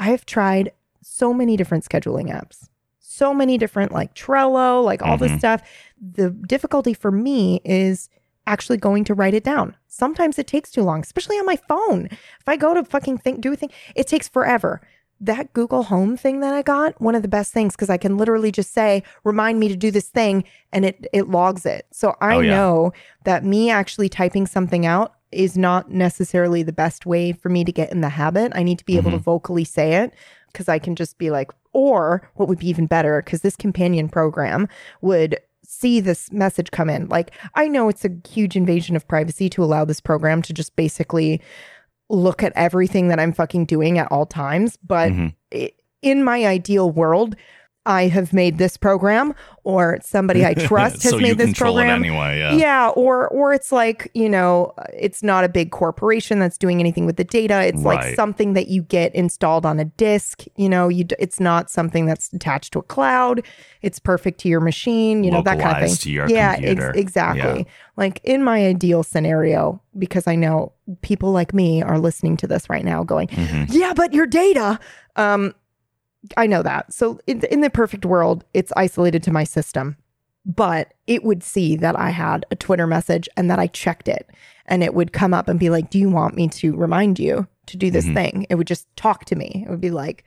I 0.00 0.04
have 0.10 0.24
tried 0.26 0.72
so 1.02 1.32
many 1.32 1.56
different 1.56 1.84
scheduling 1.88 2.28
apps, 2.32 2.68
so 2.98 3.32
many 3.34 3.58
different 3.58 3.92
like 3.92 4.14
Trello, 4.14 4.82
like 4.82 5.02
all 5.02 5.16
this 5.18 5.32
Mhm. 5.32 5.38
stuff. 5.38 5.62
The 6.00 6.30
difficulty 6.30 6.94
for 6.94 7.10
me 7.12 7.60
is 7.64 8.08
actually 8.46 8.78
going 8.78 9.04
to 9.04 9.14
write 9.14 9.34
it 9.34 9.44
down. 9.44 9.76
Sometimes 9.86 10.38
it 10.38 10.46
takes 10.46 10.70
too 10.70 10.82
long, 10.82 11.00
especially 11.00 11.36
on 11.36 11.44
my 11.46 11.56
phone. 11.68 12.06
If 12.10 12.48
I 12.48 12.56
go 12.56 12.72
to 12.74 12.82
fucking 12.82 13.18
think, 13.18 13.40
do 13.42 13.52
a 13.52 13.56
thing, 13.56 13.70
it 13.94 14.06
takes 14.08 14.26
forever. 14.26 14.80
That 15.20 15.52
Google 15.52 15.82
Home 15.84 16.16
thing 16.16 16.40
that 16.40 16.54
I 16.54 16.62
got, 16.62 16.98
one 16.98 17.14
of 17.14 17.20
the 17.20 17.28
best 17.28 17.52
things 17.52 17.76
because 17.76 17.90
I 17.90 17.98
can 17.98 18.16
literally 18.16 18.50
just 18.50 18.72
say, 18.72 19.02
remind 19.22 19.60
me 19.60 19.68
to 19.68 19.76
do 19.76 19.90
this 19.90 20.08
thing 20.08 20.44
and 20.72 20.86
it 20.86 21.06
it 21.12 21.28
logs 21.28 21.66
it. 21.66 21.86
So 21.92 22.16
I 22.22 22.36
Oh, 22.36 22.40
yeah. 22.40 22.50
know 22.56 22.92
that 23.24 23.44
me 23.44 23.70
actually 23.70 24.08
typing 24.08 24.46
something 24.46 24.86
out 24.86 25.12
is 25.32 25.56
not 25.56 25.90
necessarily 25.90 26.62
the 26.62 26.72
best 26.72 27.06
way 27.06 27.32
for 27.32 27.48
me 27.48 27.64
to 27.64 27.72
get 27.72 27.92
in 27.92 28.00
the 28.00 28.08
habit. 28.08 28.52
I 28.54 28.62
need 28.62 28.78
to 28.78 28.84
be 28.84 28.96
able 28.96 29.10
to 29.12 29.16
Mm-hmm. 29.16 29.24
vocally 29.24 29.64
say 29.64 29.94
it 29.94 30.12
because 30.52 30.68
I 30.68 30.78
can 30.78 30.96
just 30.96 31.18
be 31.18 31.30
like, 31.30 31.50
or 31.72 32.28
what 32.34 32.48
would 32.48 32.58
be 32.58 32.68
even 32.68 32.86
better, 32.86 33.22
because 33.22 33.42
this 33.42 33.54
companion 33.56 34.08
program 34.08 34.66
would 35.00 35.38
see 35.64 36.00
this 36.00 36.32
message 36.32 36.72
come 36.72 36.90
in. 36.90 37.06
Like, 37.08 37.30
I 37.54 37.68
know 37.68 37.88
it's 37.88 38.04
a 38.04 38.10
huge 38.28 38.56
invasion 38.56 38.96
of 38.96 39.06
privacy 39.06 39.48
to 39.50 39.62
allow 39.62 39.84
this 39.84 40.00
program 40.00 40.42
to 40.42 40.52
just 40.52 40.74
basically 40.74 41.40
look 42.08 42.42
at 42.42 42.52
everything 42.56 43.06
that 43.08 43.20
I'm 43.20 43.32
fucking 43.32 43.66
doing 43.66 43.98
at 43.98 44.10
all 44.10 44.26
times. 44.26 44.76
But 44.84 45.12
Mhm. 45.12 45.34
i- 45.54 45.70
in 46.02 46.24
my 46.24 46.44
ideal 46.44 46.90
world, 46.90 47.36
I 47.86 48.08
have 48.08 48.32
made 48.34 48.58
this 48.58 48.76
program, 48.76 49.34
or 49.64 49.98
somebody 50.02 50.44
I 50.44 50.52
trust 50.68 51.02
has 51.02 51.12
so 51.12 51.18
made 51.18 51.38
this 51.38 51.56
program. 51.58 52.04
anyway. 52.04 52.38
Yeah. 52.38 52.52
Yeah, 52.52 52.88
or 52.90 53.26
or 53.28 53.54
it's 53.54 53.72
like, 53.72 54.10
you 54.12 54.28
know, 54.28 54.74
it's 54.92 55.22
not 55.22 55.44
a 55.44 55.48
big 55.48 55.70
corporation 55.70 56.38
that's 56.40 56.58
doing 56.58 56.78
anything 56.78 57.06
with 57.06 57.16
the 57.16 57.24
data. 57.24 57.62
It's 57.64 57.82
like 57.82 58.14
something 58.14 58.52
that 58.52 58.68
you 58.68 58.82
get 58.82 59.14
installed 59.14 59.64
on 59.64 59.80
a 59.80 59.86
disk, 59.86 60.44
you 60.56 60.68
know, 60.68 60.88
you 60.88 61.04
d- 61.04 61.16
it's 61.18 61.40
not 61.40 61.70
something 61.70 62.04
that's 62.04 62.30
attached 62.34 62.74
to 62.74 62.80
a 62.80 62.82
cloud. 62.82 63.42
It's 63.80 63.98
perfect 63.98 64.40
to 64.40 64.48
your 64.48 64.60
machine, 64.60 65.24
you 65.24 65.30
know, 65.30 65.42
that 65.42 65.58
kind 65.58 65.82
of 65.82 65.88
thing. 65.88 65.96
To 65.96 66.10
your 66.10 66.28
yeah, 66.28 66.56
computer. 66.56 66.92
exactly. 66.94 67.60
Yeah. 67.60 67.72
Like 67.96 68.20
in 68.24 68.44
my 68.44 68.66
ideal 68.66 69.02
scenario 69.02 69.80
because 69.98 70.26
I 70.26 70.34
know 70.36 70.72
people 71.00 71.32
like 71.32 71.54
me 71.54 71.82
are 71.82 71.98
listening 71.98 72.36
to 72.38 72.46
this 72.46 72.68
right 72.68 72.84
now 72.84 73.04
going, 73.04 73.28
Mhm. 73.28 73.68
yeah, 73.70 73.94
but 73.94 74.12
your 74.12 74.26
data. 74.26 74.78
Um, 75.16 75.54
I 76.36 76.46
know 76.46 76.62
that. 76.62 76.92
So 76.92 77.18
in, 77.26 77.42
in 77.50 77.60
the 77.60 77.70
perfect 77.70 78.04
world, 78.04 78.44
it's 78.54 78.72
isolated 78.76 79.22
to 79.24 79.32
my 79.32 79.44
system, 79.44 79.96
but 80.44 80.94
it 81.06 81.24
would 81.24 81.42
see 81.42 81.76
that 81.76 81.98
I 81.98 82.10
had 82.10 82.44
a 82.50 82.56
Twitter 82.56 82.86
message 82.86 83.28
and 83.36 83.50
that 83.50 83.58
I 83.58 83.66
checked 83.68 84.08
it, 84.08 84.28
and 84.66 84.82
it 84.82 84.94
would 84.94 85.12
come 85.12 85.34
up 85.34 85.48
and 85.48 85.58
be 85.58 85.70
like, 85.70 85.90
"Do 85.90 85.98
you 85.98 86.10
want 86.10 86.34
me 86.36 86.48
to 86.48 86.76
remind 86.76 87.18
you 87.18 87.46
to 87.66 87.76
do 87.76 87.90
this 87.90 88.06
Mhm. 88.06 88.14
thing?" 88.14 88.46
It 88.50 88.56
would 88.56 88.66
just 88.66 88.86
talk 88.96 89.24
to 89.26 89.36
me. 89.36 89.64
It 89.66 89.70
would 89.70 89.80
be 89.80 89.90
like, 89.90 90.24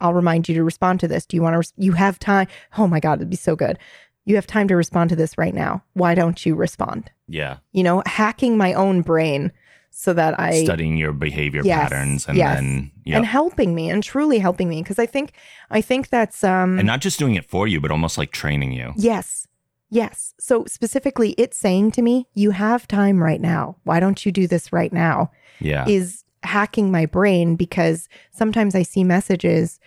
"I'll 0.00 0.14
remind 0.14 0.48
you 0.48 0.54
to 0.56 0.64
respond 0.64 1.00
to 1.00 1.08
this. 1.08 1.26
Do 1.26 1.36
you 1.36 1.42
want 1.42 1.54
to? 1.54 1.58
Res- 1.58 1.72
you 1.76 1.92
have 1.92 2.18
time? 2.18 2.46
Oh 2.76 2.86
my 2.86 3.00
god, 3.00 3.18
it'd 3.18 3.30
be 3.30 3.36
so 3.36 3.56
good. 3.56 3.78
You 4.24 4.34
have 4.34 4.46
time 4.46 4.66
to 4.68 4.76
respond 4.76 5.10
to 5.10 5.16
this 5.16 5.38
right 5.38 5.54
now. 5.54 5.82
Why 5.94 6.14
don't 6.14 6.44
you 6.44 6.54
respond?" 6.54 7.10
Yeah. 7.28 7.58
You 7.72 7.82
know, 7.82 8.02
hacking 8.06 8.56
my 8.56 8.72
own 8.74 9.02
brain 9.02 9.52
so 9.98 10.12
that 10.12 10.38
I 10.38 10.62
Studying 10.62 10.98
your 10.98 11.12
behavior 11.14 11.62
Yes, 11.64 11.88
patterns 11.88 12.28
and 12.28 12.36
yes. 12.36 12.56
then 12.56 12.90
yeah. 13.04 13.16
and 13.16 13.24
helping 13.24 13.74
me 13.74 13.88
and 13.88 14.02
truly 14.04 14.38
helping 14.38 14.68
me 14.68 14.82
because 14.82 14.98
I 14.98 15.06
think 15.06 15.32
I 15.70 15.80
think 15.80 16.10
that's 16.10 16.44
um 16.44 16.78
and 16.78 16.86
not 16.86 17.00
just 17.00 17.18
doing 17.18 17.34
it 17.34 17.46
for 17.46 17.66
you, 17.66 17.80
but 17.80 17.90
almost 17.90 18.18
like 18.18 18.30
training 18.30 18.72
you. 18.72 18.92
yes. 18.96 19.48
Yes. 19.88 20.34
So 20.38 20.64
specifically 20.66 21.30
it's 21.38 21.56
saying 21.56 21.92
to 21.92 22.02
me, 22.02 22.26
you 22.34 22.50
have 22.50 22.86
time 22.86 23.22
right 23.22 23.40
now. 23.40 23.76
Why 23.84 24.00
don't 24.00 24.26
you 24.26 24.32
do 24.32 24.46
this 24.46 24.70
right 24.70 24.92
now? 24.92 25.30
Yeah. 25.60 25.88
Is 25.88 26.24
hacking 26.42 26.90
my 26.90 27.06
brain 27.06 27.56
because 27.56 28.08
sometimes 28.32 28.74
I 28.74 28.82
see 28.82 29.02
messages 29.02 29.80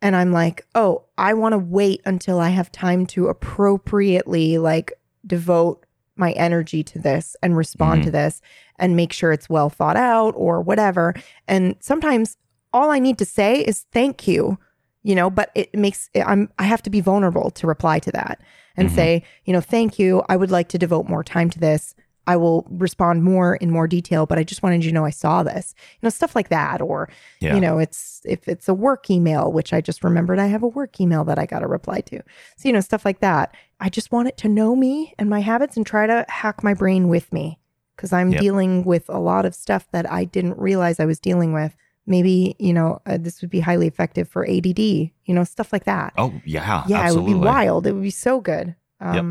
and 0.00 0.16
I'm 0.16 0.32
like, 0.32 0.66
"Oh, 0.74 1.04
I 1.18 1.34
want 1.34 1.52
to 1.52 1.58
wait 1.58 2.00
until 2.06 2.40
I 2.40 2.48
have 2.48 2.72
time 2.72 3.04
to 3.08 3.26
appropriately 3.26 4.56
like 4.56 4.92
devote 5.26 5.84
my 6.16 6.32
energy 6.32 6.82
to 6.84 6.98
this 6.98 7.36
and 7.42 7.56
respond 7.56 8.02
Mhm. 8.02 8.04
to 8.04 8.10
this 8.10 8.40
and 8.78 8.96
make 8.96 9.12
sure 9.12 9.32
it's 9.32 9.48
well 9.48 9.70
thought 9.70 9.96
out 9.96 10.32
or 10.36 10.60
whatever." 10.60 11.14
And 11.48 11.76
sometimes 11.80 12.36
all 12.72 12.90
I 12.90 12.98
need 12.98 13.18
to 13.18 13.24
say 13.24 13.60
is 13.60 13.86
thank 13.92 14.26
you, 14.26 14.58
you 15.02 15.14
know, 15.14 15.30
but 15.30 15.50
it 15.54 15.74
makes 15.74 16.10
I'm 16.14 16.48
I 16.58 16.64
have 16.64 16.82
to 16.82 16.90
be 16.90 17.00
vulnerable 17.00 17.50
to 17.52 17.66
reply 17.66 17.98
to 18.00 18.10
that 18.12 18.40
and 18.76 18.88
Mhm. 18.88 18.94
say, 18.94 19.22
you 19.44 19.52
know, 19.52 19.60
thank 19.60 19.98
you. 19.98 20.22
I 20.28 20.36
would 20.36 20.50
like 20.50 20.68
to 20.68 20.78
devote 20.78 21.08
more 21.08 21.22
time 21.22 21.50
to 21.50 21.58
this. 21.60 21.94
I 22.26 22.36
will 22.36 22.66
respond 22.70 23.22
more 23.22 23.56
in 23.56 23.70
more 23.70 23.86
detail, 23.86 24.24
but 24.26 24.38
I 24.38 24.44
just 24.44 24.62
wanted 24.62 24.84
you 24.84 24.90
to 24.90 24.94
know 24.94 25.04
I 25.04 25.10
saw 25.10 25.42
this. 25.42 25.74
You 25.94 26.06
know, 26.06 26.10
stuff 26.10 26.34
like 26.34 26.48
that. 26.48 26.80
Or, 26.80 27.08
Yeah. 27.40 27.54
you 27.54 27.60
know, 27.60 27.78
it's 27.78 28.22
if 28.24 28.48
it's 28.48 28.68
a 28.68 28.74
work 28.74 29.10
email, 29.10 29.52
which 29.52 29.72
I 29.72 29.80
just 29.80 30.02
remembered 30.02 30.38
I 30.38 30.46
have 30.46 30.62
a 30.62 30.68
work 30.68 31.00
email 31.00 31.24
that 31.24 31.38
I 31.38 31.46
got 31.46 31.58
to 31.60 31.66
reply 31.66 32.00
to. 32.02 32.18
So, 32.56 32.68
you 32.68 32.72
know, 32.72 32.80
stuff 32.80 33.04
like 33.04 33.20
that. 33.20 33.54
I 33.80 33.88
just 33.90 34.10
want 34.12 34.28
it 34.28 34.36
to 34.38 34.48
know 34.48 34.74
me 34.74 35.14
and 35.18 35.28
my 35.28 35.40
habits 35.40 35.76
and 35.76 35.86
try 35.86 36.06
to 36.06 36.24
hack 36.28 36.62
my 36.64 36.72
brain 36.74 37.08
with 37.08 37.32
me 37.32 37.58
because 37.96 38.12
I'm 38.12 38.32
Yep. 38.32 38.40
dealing 38.40 38.84
with 38.84 39.04
a 39.08 39.18
lot 39.18 39.44
of 39.44 39.54
stuff 39.54 39.86
that 39.92 40.10
I 40.10 40.24
didn't 40.24 40.58
realize 40.58 40.98
I 41.00 41.04
was 41.04 41.20
dealing 41.20 41.52
with. 41.52 41.76
Maybe, 42.06 42.54
you 42.58 42.72
know, 42.74 43.00
uh, 43.06 43.16
this 43.18 43.40
would 43.40 43.50
be 43.50 43.60
highly 43.60 43.86
effective 43.86 44.28
for 44.28 44.44
ADD, 44.46 44.78
you 44.78 45.34
know, 45.34 45.44
stuff 45.44 45.72
like 45.72 45.84
that. 45.84 46.12
oh 46.18 46.34
yeah. 46.44 46.84
yeah, 46.86 47.00
absolutely. 47.00 47.32
it 47.32 47.34
would 47.36 47.40
be 47.40 47.46
wild. 47.46 47.86
It 47.86 47.92
would 47.92 48.02
be 48.02 48.10
so 48.10 48.40
good. 48.40 48.74
Yep. 49.00 49.24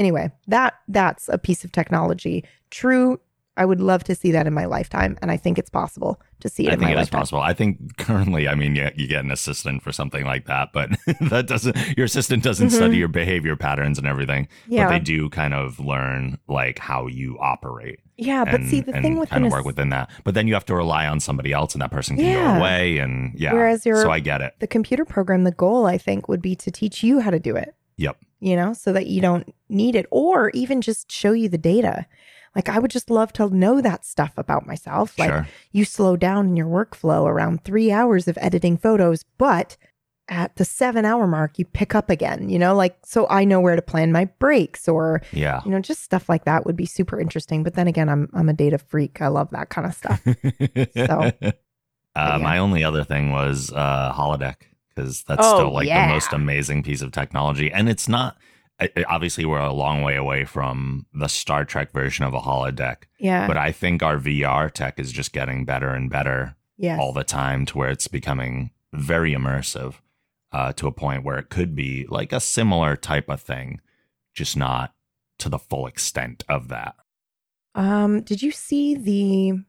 Anyway, 0.00 0.30
that 0.48 0.74
that's 0.88 1.28
a 1.28 1.36
piece 1.38 1.62
of 1.62 1.70
technology. 1.72 2.42
True, 2.70 3.20
I 3.58 3.66
would 3.66 3.80
love 3.82 4.02
to 4.04 4.14
see 4.14 4.30
that 4.32 4.46
in 4.46 4.54
my 4.54 4.64
lifetime, 4.64 5.18
and 5.20 5.30
I 5.30 5.36
think 5.36 5.58
it's 5.58 5.68
possible 5.68 6.20
to 6.40 6.48
see 6.48 6.66
it 6.66 6.70
I 6.70 6.72
in 6.72 6.78
think 6.78 6.90
it 6.92 6.94
is 6.94 6.98
lifetime. 7.00 7.20
possible. 7.20 7.40
I 7.42 7.52
think 7.52 7.98
currently, 7.98 8.48
I 8.48 8.54
mean, 8.54 8.74
yeah, 8.74 8.88
you 8.96 9.06
get 9.06 9.22
an 9.22 9.30
assistant 9.30 9.82
for 9.82 9.92
something 9.92 10.24
like 10.24 10.46
that, 10.46 10.70
but 10.72 10.88
that 11.28 11.46
doesn't. 11.46 11.76
Your 11.98 12.06
assistant 12.06 12.42
doesn't 12.42 12.68
Mhm. 12.68 12.72
study 12.72 12.96
your 12.96 13.08
behavior 13.08 13.56
patterns 13.56 13.98
and 13.98 14.06
everything, 14.06 14.48
Yeah, 14.68 14.86
but 14.86 14.90
they 14.92 14.98
do 15.00 15.28
kind 15.28 15.52
of 15.52 15.78
learn 15.78 16.38
like 16.48 16.78
how 16.78 17.06
you 17.06 17.36
operate. 17.38 18.00
yeah, 18.16 18.46
but 18.46 18.62
see, 18.64 18.80
the 18.80 18.94
and 18.94 19.02
thing 19.02 19.18
with 19.18 19.28
kind 19.28 19.44
of 19.44 19.52
work 19.52 19.66
within 19.66 19.90
that. 19.90 20.08
But 20.24 20.32
then 20.32 20.48
you 20.48 20.54
have 20.54 20.64
to 20.66 20.74
rely 20.74 21.06
on 21.06 21.20
somebody 21.20 21.52
else, 21.52 21.74
and 21.74 21.82
that 21.82 21.90
person 21.90 22.16
can 22.16 22.24
Yeah. 22.24 22.54
go 22.54 22.58
away, 22.60 22.96
and 22.96 23.38
yeah. 23.38 23.52
Whereas 23.52 23.84
your- 23.84 24.00
so 24.00 24.10
I 24.10 24.20
get 24.20 24.40
it. 24.40 24.54
the 24.60 24.66
computer 24.66 25.04
program, 25.04 25.44
the 25.44 25.52
goal 25.52 25.84
I 25.84 25.98
think 25.98 26.26
would 26.26 26.40
be 26.40 26.56
to 26.56 26.70
teach 26.70 27.02
you 27.02 27.20
how 27.20 27.30
to 27.30 27.38
do 27.38 27.54
it. 27.56 27.74
Yep. 27.98 28.16
You 28.40 28.56
know, 28.56 28.72
so 28.72 28.92
that 28.92 29.06
you 29.06 29.20
don't 29.20 29.54
need 29.68 29.94
it, 29.94 30.06
or 30.10 30.50
even 30.50 30.80
just 30.80 31.12
show 31.12 31.32
you 31.32 31.48
the 31.48 31.58
data. 31.58 32.06
Like 32.56 32.68
I 32.68 32.78
would 32.78 32.90
just 32.90 33.10
love 33.10 33.32
to 33.34 33.48
know 33.54 33.80
that 33.80 34.04
stuff 34.04 34.32
about 34.36 34.66
myself. 34.66 35.18
Like 35.18 35.30
sure. 35.30 35.48
you 35.72 35.84
slow 35.84 36.16
down 36.16 36.48
in 36.48 36.56
your 36.56 36.66
workflow 36.66 37.26
around 37.26 37.64
three 37.64 37.92
hours 37.92 38.26
of 38.26 38.36
editing 38.40 38.76
photos, 38.76 39.24
but 39.38 39.76
at 40.28 40.56
the 40.56 40.64
seven 40.64 41.04
hour 41.04 41.26
mark, 41.26 41.58
you 41.58 41.64
pick 41.64 41.94
up 41.94 42.08
again, 42.08 42.48
you 42.48 42.58
know, 42.58 42.74
like 42.74 42.96
so 43.04 43.26
I 43.28 43.44
know 43.44 43.60
where 43.60 43.76
to 43.76 43.82
plan 43.82 44.10
my 44.12 44.24
breaks 44.38 44.88
or, 44.88 45.22
Yeah. 45.32 45.60
you 45.64 45.70
know, 45.70 45.80
just 45.80 46.02
stuff 46.02 46.28
like 46.28 46.44
that 46.44 46.64
would 46.66 46.76
be 46.76 46.86
super 46.86 47.20
interesting. 47.20 47.62
But 47.62 47.74
then 47.74 47.86
again, 47.88 48.08
I'm 48.08 48.28
I'm 48.32 48.48
a 48.48 48.52
data 48.52 48.78
freak. 48.78 49.20
I 49.20 49.28
love 49.28 49.50
that 49.50 49.68
kind 49.68 49.86
of 49.86 49.94
stuff. 49.94 50.20
So, 50.96 51.32
uh, 52.16 52.36
yeah. 52.36 52.36
My 52.38 52.58
only 52.58 52.82
other 52.82 53.04
thing 53.04 53.30
was 53.32 53.72
uh, 53.72 54.12
holodeck 54.12 54.56
because 54.94 55.22
that's 55.24 55.42
Oh, 55.44 55.56
still 55.56 55.72
like 55.72 55.86
yeah. 55.86 56.06
the 56.08 56.12
most 56.14 56.32
amazing 56.32 56.82
piece 56.82 57.02
of 57.02 57.12
technology, 57.12 57.72
and 57.72 57.88
it's 57.88 58.08
not. 58.08 58.36
Obviously, 59.08 59.44
we're 59.44 59.58
a 59.58 59.72
long 59.74 60.00
way 60.02 60.16
away 60.16 60.46
from 60.46 61.04
the 61.12 61.28
Star 61.28 61.66
Trek 61.66 61.92
version 61.92 62.24
of 62.24 62.32
a 62.32 62.40
holodeck, 62.40 63.02
Yeah. 63.18 63.46
but 63.46 63.58
I 63.58 63.72
think 63.72 64.02
our 64.02 64.16
VR 64.16 64.70
tech 64.72 64.98
is 64.98 65.12
just 65.12 65.34
getting 65.34 65.66
better 65.66 65.90
and 65.90 66.08
better 66.08 66.56
yes. 66.78 66.98
all 66.98 67.12
the 67.12 67.22
time 67.24 67.66
to 67.66 67.76
where 67.78 67.90
it's 67.90 68.08
becoming 68.08 68.70
very 68.94 69.34
immersive 69.34 69.96
uh, 70.50 70.72
to 70.72 70.86
a 70.86 70.92
point 70.92 71.24
where 71.24 71.36
it 71.38 71.50
could 71.50 71.74
be 71.76 72.06
like 72.08 72.32
a 72.32 72.40
similar 72.40 72.96
type 72.96 73.28
of 73.28 73.42
thing, 73.42 73.82
just 74.34 74.56
not 74.56 74.94
to 75.40 75.50
the 75.50 75.58
full 75.58 75.86
extent 75.86 76.42
of 76.48 76.68
that. 76.68 76.94
Um, 77.74 78.22
did 78.22 78.40
you 78.40 78.50
see 78.50 78.94
the 78.94 79.62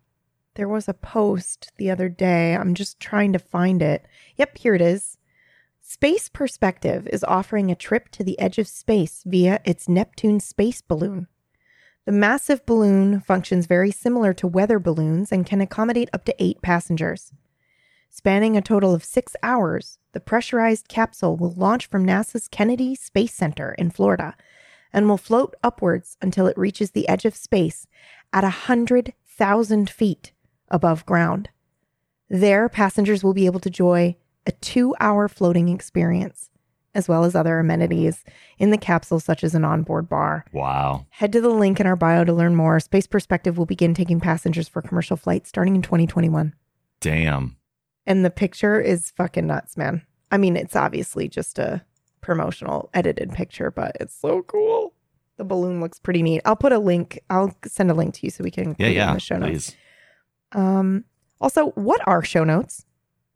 there 0.62 0.68
was 0.68 0.88
a 0.88 0.94
post 0.94 1.72
the 1.78 1.90
other 1.90 2.08
day. 2.08 2.56
I'm 2.56 2.76
just 2.76 3.00
trying 3.00 3.34
to 3.34 3.40
find 3.40 3.82
it. 3.82 4.06
Yep, 4.38 4.60
here 4.60 4.76
it 4.76 4.82
is. 4.82 5.18
Space 5.82 6.30
Perspective 6.30 7.08
is 7.12 7.24
offering 7.24 7.72
a 7.72 7.76
trip 7.76 8.10
to 8.10 8.24
the 8.24 8.40
edge 8.40 8.60
of 8.60 8.68
space 8.68 9.24
via 9.26 9.60
its 9.66 9.90
Neptune 9.90 10.40
space 10.40 10.84
balloon. 10.84 11.26
The 12.06 12.12
massive 12.12 12.64
balloon 12.68 13.22
functions 13.22 13.66
very 13.66 13.90
similar 13.90 14.36
to 14.36 14.46
weather 14.46 14.78
balloons 14.78 15.32
and 15.32 15.48
can 15.48 15.62
accommodate 15.62 16.12
up 16.14 16.26
to 16.26 16.36
eight 16.38 16.62
passengers. 16.62 17.34
Spanning 18.12 18.56
a 18.56 18.62
total 18.62 18.94
of 18.94 19.04
six 19.04 19.36
hours, 19.42 19.98
the 20.12 20.20
pressurized 20.20 20.88
capsule 20.88 21.38
will 21.38 21.54
launch 21.54 21.88
from 21.88 22.06
NASA's 22.06 22.48
Kennedy 22.48 22.94
Space 22.94 23.34
Center 23.34 23.74
in 23.80 23.90
Florida 23.90 24.36
and 24.94 25.10
will 25.10 25.18
float 25.18 25.56
upwards 25.64 26.18
until 26.22 26.46
it 26.46 26.56
reaches 26.56 26.92
the 26.92 27.10
edge 27.10 27.26
of 27.26 27.36
space 27.36 27.88
at 28.32 28.44
a 28.44 28.62
100,000 28.70 29.90
feet 29.90 30.34
above 30.72 31.06
ground. 31.06 31.50
There, 32.30 32.68
passengers 32.70 33.24
will 33.24 33.34
be 33.34 33.46
able 33.46 33.60
to 33.60 33.70
enjoy 33.70 34.16
a 34.48 34.52
two 34.54 34.96
hour 35.00 35.28
floating 35.28 35.70
experience, 35.70 36.50
as 36.96 37.08
well 37.08 37.24
as 37.26 37.36
other 37.36 37.60
amenities 37.60 38.24
in 38.58 38.72
the 38.72 38.78
capsule, 38.78 39.20
such 39.20 39.44
as 39.44 39.54
an 39.54 39.64
onboard 39.66 40.10
bar. 40.10 40.46
Wow. 40.52 41.06
Head 41.10 41.32
to 41.34 41.42
the 41.42 41.50
link 41.50 41.80
in 41.80 41.86
our 41.88 41.96
bio 41.96 42.24
to 42.24 42.34
learn 42.34 42.56
more. 42.56 42.80
Space 42.80 43.06
Perspective 43.06 43.58
will 43.58 43.66
begin 43.66 43.94
taking 43.94 44.20
passengers 44.20 44.68
for 44.68 44.82
commercial 44.82 45.18
flights 45.18 45.50
starting 45.50 45.76
in 45.76 45.82
2021. 45.82 46.54
Damn. 47.02 47.58
And 48.08 48.26
the 48.26 48.30
picture 48.32 48.80
is 48.80 49.12
fucking 49.12 49.46
nuts, 49.48 49.78
man. 49.78 50.02
I 50.32 50.38
mean, 50.38 50.56
it's 50.56 50.76
obviously 50.76 51.28
just 51.28 51.60
a 51.60 51.84
promotional 52.22 52.90
edited 52.94 53.32
picture, 53.34 53.70
but 53.72 53.96
it's 54.00 54.16
so 54.16 54.42
cool. 54.44 54.94
The 55.38 55.44
balloon 55.44 55.82
looks 55.82 56.00
pretty 56.00 56.22
neat. 56.24 56.42
I'll 56.46 56.56
put 56.56 56.72
a 56.72 56.80
link. 56.80 57.20
I'll 57.30 57.56
send 57.66 57.90
a 57.92 57.94
link 57.94 58.14
to 58.16 58.20
you 58.26 58.30
so 58.32 58.44
we 58.44 58.52
can 58.52 58.70
include 58.70 58.80
Yeah, 58.80 58.88
in 58.88 58.94
yeah. 58.96 59.14
the 59.16 59.20
show 59.20 59.38
notes. 59.38 59.50
Please. 59.72 59.76
Um, 60.54 61.06
also, 61.40 61.68
what 61.72 62.02
are 62.08 62.24
show 62.24 62.44
notes? 62.44 62.86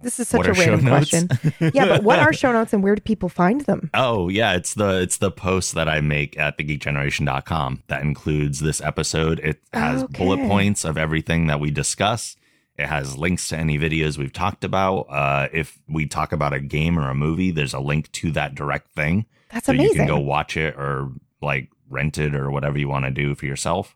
This 0.02 0.20
is 0.20 0.28
such 0.28 0.40
What 0.40 0.48
a 0.48 0.54
random 0.54 0.82
question. 0.86 1.30
yeah, 1.74 1.86
but 1.88 2.04
what 2.04 2.20
are 2.20 2.34
show 2.34 2.52
notes 2.52 2.74
and 2.74 2.84
where 2.84 2.96
do 2.96 3.02
people 3.02 3.30
find 3.30 3.62
them? 3.62 3.90
Oh 3.94 4.28
yeah, 4.28 4.54
it's 4.54 4.74
the 4.74 5.02
it's 5.02 5.18
the 5.18 5.32
post 5.32 5.74
that 5.76 5.88
I 5.88 6.02
make 6.02 6.38
at 6.38 6.58
thegeekgeneration.com 6.58 7.84
that 7.88 8.02
includes 8.02 8.60
this 8.60 8.82
episode. 8.82 9.40
It 9.40 9.62
has 9.74 10.04
bullet 10.04 10.48
points 10.48 10.84
of 10.86 10.98
everything 10.98 11.48
that 11.48 11.60
we 11.60 11.72
discuss. 11.72 12.36
It 12.78 12.88
has 12.88 13.18
links 13.18 13.48
to 13.50 13.58
any 13.58 13.80
videos 13.80 14.18
we've 14.18 14.34
talked 14.34 14.66
about. 14.66 15.08
Uh, 15.10 15.48
if 15.54 15.80
we 15.88 16.06
talk 16.08 16.34
about 16.34 16.54
a 16.54 16.60
game 16.60 17.00
or 17.00 17.10
a 17.10 17.16
movie, 17.16 17.52
there's 17.52 17.74
a 17.74 17.80
link 17.80 18.12
to 18.14 18.32
that 18.32 18.54
direct 18.54 18.94
thing, 18.94 19.26
That's 19.50 19.66
so 19.68 19.72
amazing. 19.72 19.92
you 19.92 19.96
can 20.00 20.08
go 20.08 20.20
watch 20.20 20.58
it 20.58 20.76
or 20.76 21.10
like 21.42 21.70
rent 21.90 22.18
it 22.18 22.36
or 22.36 22.52
whatever 22.52 22.78
you 22.78 22.90
want 22.90 23.06
to 23.06 23.12
do 23.12 23.34
for 23.34 23.46
yourself. 23.46 23.96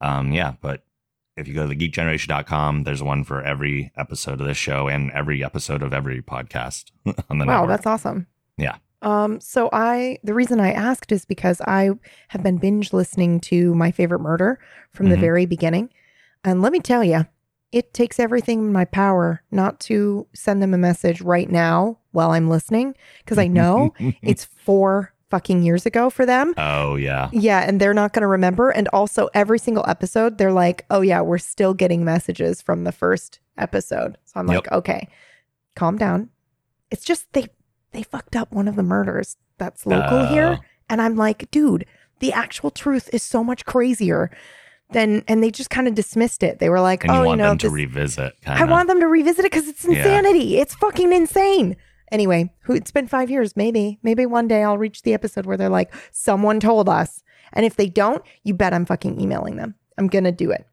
Um, 0.00 0.32
yeah, 0.32 0.54
but 0.60 0.82
if 1.38 1.48
you 1.48 1.54
go 1.54 1.66
to 1.68 1.74
thegeekgeneration.com, 1.74 2.84
there's 2.84 3.02
one 3.02 3.24
for 3.24 3.42
every 3.42 3.92
episode 3.96 4.40
of 4.40 4.46
this 4.46 4.56
show 4.56 4.88
and 4.88 5.10
every 5.12 5.44
episode 5.44 5.82
of 5.82 5.92
every 5.92 6.20
podcast 6.22 6.90
on 7.06 7.38
the 7.38 7.44
network. 7.44 7.46
wow, 7.48 7.60
network. 7.60 7.68
that's 7.68 7.86
awesome. 7.86 8.26
Yeah. 8.56 8.76
Um, 9.02 9.40
so 9.40 9.68
I 9.72 10.18
the 10.24 10.34
reason 10.34 10.58
I 10.58 10.72
asked 10.72 11.12
is 11.12 11.24
because 11.24 11.60
I 11.60 11.90
have 12.28 12.42
been 12.42 12.58
binge 12.58 12.92
listening 12.92 13.38
to 13.42 13.74
my 13.74 13.92
favorite 13.92 14.18
murder 14.20 14.58
from 14.92 15.08
the 15.08 15.16
Mhm. 15.16 15.20
very 15.20 15.46
beginning. 15.46 15.90
And 16.44 16.62
let 16.62 16.72
me 16.72 16.80
tell 16.80 17.04
you, 17.04 17.26
it 17.70 17.94
takes 17.94 18.18
everything 18.18 18.58
in 18.60 18.72
my 18.72 18.84
power 18.86 19.42
not 19.52 19.78
to 19.80 20.26
send 20.34 20.60
them 20.62 20.74
a 20.74 20.78
message 20.78 21.20
right 21.20 21.48
now 21.50 21.98
while 22.10 22.30
I'm 22.32 22.48
listening 22.48 22.94
because 23.18 23.38
I 23.38 23.46
know 23.46 23.94
it's 24.22 24.44
four 24.44 25.12
fucking 25.30 25.62
years 25.62 25.86
ago 25.86 26.10
for 26.10 26.24
them. 26.26 26.54
Oh 26.56 26.96
yeah. 26.96 27.28
Yeah, 27.32 27.60
and 27.60 27.80
they're 27.80 27.94
not 27.94 28.12
going 28.12 28.22
to 28.22 28.26
remember. 28.28 28.70
And 28.70 28.88
also, 28.88 29.28
every 29.34 29.58
single 29.58 29.84
episode, 29.88 30.38
they're 30.38 30.52
like, 30.52 30.84
"Oh 30.90 31.00
yeah, 31.00 31.20
we're 31.20 31.38
still 31.38 31.74
getting 31.74 32.04
messages 32.04 32.62
from 32.62 32.84
the 32.84 32.92
first 32.92 33.40
episode." 33.56 34.16
So 34.24 34.40
I'm 34.40 34.46
like, 34.46 34.70
"Okay, 34.72 35.08
calm 35.76 35.96
down." 35.98 36.30
It's 36.90 37.04
just 37.04 37.32
they 37.32 37.48
they 37.92 38.02
fucked 38.02 38.36
up 38.36 38.52
one 38.52 38.68
of 38.68 38.76
the 38.76 38.82
murders 38.82 39.36
that's 39.58 39.86
local 39.86 40.18
Oh. 40.18 40.26
here, 40.26 40.58
and 40.88 41.02
I'm 41.02 41.16
like, 41.16 41.50
dude, 41.50 41.84
the 42.20 42.32
actual 42.32 42.70
truth 42.70 43.08
is 43.12 43.22
so 43.22 43.42
much 43.44 43.64
crazier 43.64 44.30
than. 44.90 45.22
And 45.28 45.42
they 45.42 45.50
just 45.50 45.68
kind 45.68 45.86
of 45.86 45.94
dismissed 45.94 46.42
it. 46.42 46.58
They 46.60 46.70
were 46.70 46.80
like, 46.80 47.04
you 47.04 47.10
"Oh, 47.10 47.24
want 47.26 47.30
you 47.30 47.36
know, 47.36 47.48
them 47.50 47.58
to 47.58 47.70
revisit 47.70 48.40
kind 48.42 48.58
I 48.62 48.64
want 48.64 48.88
them 48.88 49.00
to 49.00 49.06
revisit 49.06 49.44
it 49.44 49.50
because 49.52 49.68
it's 49.68 49.84
Yeah. 49.84 49.96
insanity. 49.98 50.56
It's 50.58 50.74
fucking 50.74 51.12
insane. 51.12 51.76
Anyway, 52.10 52.52
who 52.60 52.74
it's 52.74 52.90
been 52.90 53.06
five 53.06 53.30
years. 53.30 53.56
Maybe, 53.56 53.98
maybe 54.02 54.26
one 54.26 54.48
day 54.48 54.62
I'll 54.62 54.78
reach 54.78 55.02
the 55.02 55.14
episode 55.14 55.46
where 55.46 55.56
they're 55.56 55.68
like, 55.68 55.92
someone 56.10 56.60
told 56.60 56.88
us. 56.88 57.22
And 57.52 57.64
if 57.64 57.76
they 57.76 57.88
don't, 57.88 58.22
you 58.44 58.54
bet 58.54 58.74
I'm 58.74 58.86
fucking 58.86 59.20
emailing 59.20 59.56
them. 59.56 59.74
I'm 59.96 60.08
gonna 60.08 60.32
do 60.32 60.52
it. 60.52 60.66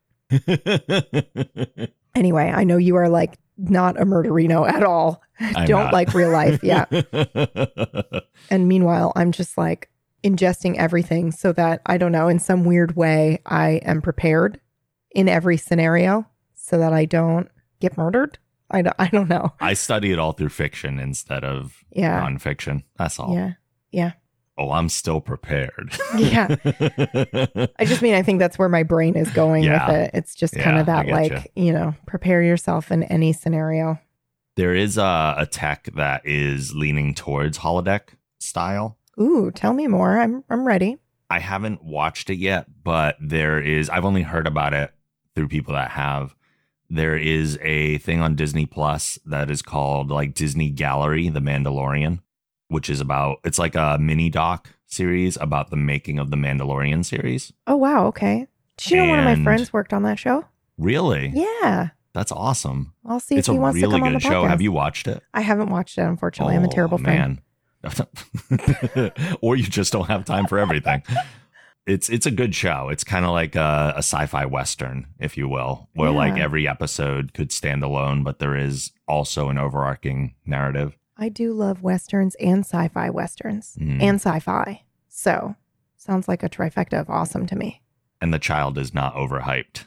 Anyway, 2.16 2.50
I 2.50 2.64
know 2.64 2.78
you 2.78 2.96
are 2.96 3.10
like 3.10 3.38
not 3.58 4.00
a 4.00 4.06
murderino 4.06 4.68
at 4.68 4.84
all. 4.84 5.22
I'm 5.40 5.66
don't 5.66 5.86
not. 5.86 5.94
like 5.94 6.14
real 6.14 6.32
life. 6.32 6.64
Yeah. 6.64 6.86
and 8.50 8.68
meanwhile, 8.68 9.12
I'm 9.16 9.34
just 9.34 9.58
like 9.58 9.90
ingesting 10.24 10.78
everything 10.78 11.32
so 11.32 11.52
that 11.54 11.82
I 11.86 11.98
don't 11.98 12.14
know, 12.14 12.30
in 12.30 12.40
some 12.40 12.64
weird 12.64 12.96
way, 12.96 13.42
I 13.46 13.82
am 13.84 14.02
prepared 14.02 14.62
in 15.12 15.28
every 15.28 15.58
scenario 15.58 16.26
so 16.54 16.78
that 16.78 16.94
I 16.94 17.04
don't 17.04 17.50
get 17.82 17.98
murdered. 17.98 18.40
I 18.72 18.82
don't, 18.82 18.96
I 18.98 19.08
don't 19.08 19.30
know. 19.30 19.54
I 19.60 19.74
study 19.74 20.12
it 20.12 20.20
all 20.20 20.32
through 20.34 20.50
fiction 20.50 21.00
instead 21.00 21.44
of 21.44 21.84
Yeah. 21.92 22.20
nonfiction. 22.22 22.84
That's 22.98 23.20
all. 23.20 23.34
Yeah. 23.34 23.54
Yeah. 23.92 24.12
Oh, 24.58 24.72
I'm 24.72 24.90
still 24.90 25.22
prepared. 25.22 25.96
Yeah. 26.18 26.56
I 27.78 27.86
just 27.86 28.02
mean, 28.02 28.16
I 28.16 28.22
think 28.24 28.40
that's 28.40 28.58
where 28.58 28.70
my 28.70 28.84
brain 28.84 29.16
is 29.16 29.30
going 29.32 29.64
Yeah. 29.64 29.86
with 29.88 29.96
it. 29.98 30.12
It's 30.14 30.34
just 30.36 30.54
kind 30.56 30.76
Yeah, 30.76 30.80
of 30.80 30.86
that, 30.88 31.08
like, 31.08 31.32
getcha. 31.32 31.46
you 31.56 31.74
know, 31.74 31.94
prepare 32.06 32.42
yourself 32.42 32.92
in 32.92 33.04
any 33.04 33.34
scenario. 33.34 34.00
there 34.56 34.74
is 34.74 34.98
a, 34.98 35.36
a 35.38 35.46
tech 35.46 35.90
that 35.96 36.22
is 36.26 36.74
leaning 36.74 37.14
towards 37.14 37.58
holodeck 37.60 38.16
style. 38.40 38.98
Ooh, 39.20 39.52
tell 39.52 39.74
me 39.74 39.88
more. 39.88 40.18
I'm, 40.20 40.44
I'm 40.50 40.66
ready. 40.66 40.98
I 41.30 41.40
haven't 41.40 41.84
watched 41.84 42.30
it 42.30 42.38
yet, 42.38 42.68
but 42.84 43.18
there 43.20 43.60
is, 43.60 43.90
I've 43.90 44.06
only 44.06 44.22
heard 44.22 44.48
about 44.48 44.74
it 44.74 44.94
through 45.36 45.50
people 45.50 45.74
that 45.74 45.92
have. 45.92 46.34
There 46.90 47.18
is 47.18 47.58
a 47.62 47.98
thing 48.00 48.22
on 48.22 48.36
Disney 48.36 48.66
Plus 48.66 49.18
that 49.26 49.50
is 49.50 49.62
called 49.62 50.10
like 50.12 50.34
Disney 50.36 50.70
Gallery, 50.70 51.30
The 51.30 51.40
Mandalorian, 51.40 52.20
which 52.68 52.90
is 52.90 53.00
about, 53.02 53.38
it's 53.44 53.58
like 53.60 53.76
a 53.76 53.98
mini 54.00 54.30
doc 54.30 54.70
series 54.86 55.36
about 55.42 55.72
the 55.72 55.76
making 55.78 56.20
of 56.20 56.30
the 56.30 56.38
Mandalorian 56.38 57.04
series. 57.04 57.52
Oh, 57.68 57.76
wow. 57.76 58.06
Okay. 58.08 58.48
Did 58.78 58.92
you 58.92 58.98
know 58.98 59.10
one 59.10 59.20
of 59.20 59.26
my 59.26 59.32
And- 59.32 59.44
friends 59.44 59.74
worked 59.74 59.94
on 59.94 60.04
that 60.04 60.20
show? 60.20 60.46
Really? 60.78 61.32
Yeah. 61.34 61.90
That's 62.14 62.32
awesome. 62.32 62.94
I'll 63.06 63.20
see 63.20 63.36
It's 63.36 63.48
if 63.48 63.52
a 63.52 63.56
he 63.56 63.60
wants 63.60 63.76
really 63.76 63.88
to 63.88 64.00
come 64.00 64.04
on 64.08 64.14
the 64.14 64.20
good 64.20 64.24
show. 64.24 64.44
podcast. 64.44 64.50
Have 64.50 64.62
you 64.62 64.72
watched 64.72 65.08
it? 65.08 65.24
I 65.34 65.42
haven't 65.42 65.70
watched 65.70 65.98
it, 65.98 66.02
unfortunately. 66.02 66.56
I'm 66.56 66.64
a 66.64 66.68
Oh, 66.68 66.72
terrible 66.72 66.98
fan. 66.98 67.42
man. 67.84 69.12
or 69.42 69.56
you 69.56 69.64
just 69.64 69.92
don't 69.94 70.08
have 70.08 70.26
time 70.26 70.48
for 70.48 70.58
everything. 70.60 71.04
It's 71.88 72.10
it's 72.10 72.26
a 72.26 72.32
good 72.32 72.56
show. 72.56 72.90
It's 72.90 73.04
kind 73.04 73.26
of 73.26 73.32
like 73.32 73.56
a, 73.56 73.94
a 73.96 74.00
sci-fi 74.00 74.46
western, 74.48 75.06
if 75.20 75.38
you 75.38 75.48
will, 75.48 75.88
where 75.94 76.10
like 76.10 76.38
every 76.40 76.68
episode 76.68 77.34
could 77.34 77.52
stand 77.52 77.84
alone, 77.84 78.24
but 78.24 78.40
there 78.40 78.56
is 78.58 78.92
also 79.08 79.50
an 79.50 79.58
overarching 79.60 80.34
narrative. 80.48 80.98
I 81.18 81.30
do 81.30 81.54
love 81.54 81.84
westerns 81.84 82.36
and 82.36 82.60
sci-fi 82.66 83.10
westerns 83.12 83.78
Mm. 83.80 84.02
and 84.02 84.16
sci-fi. 84.16 84.82
So 85.10 85.56
sounds 85.96 86.28
like 86.28 86.42
a 86.44 86.50
trifecta 86.50 87.00
of 87.00 87.10
awesome 87.10 87.46
to 87.48 87.56
me. 87.56 87.82
And 88.20 88.34
the 88.34 88.40
child 88.40 88.78
is 88.80 88.94
not 88.94 89.14
overhyped. 89.16 89.86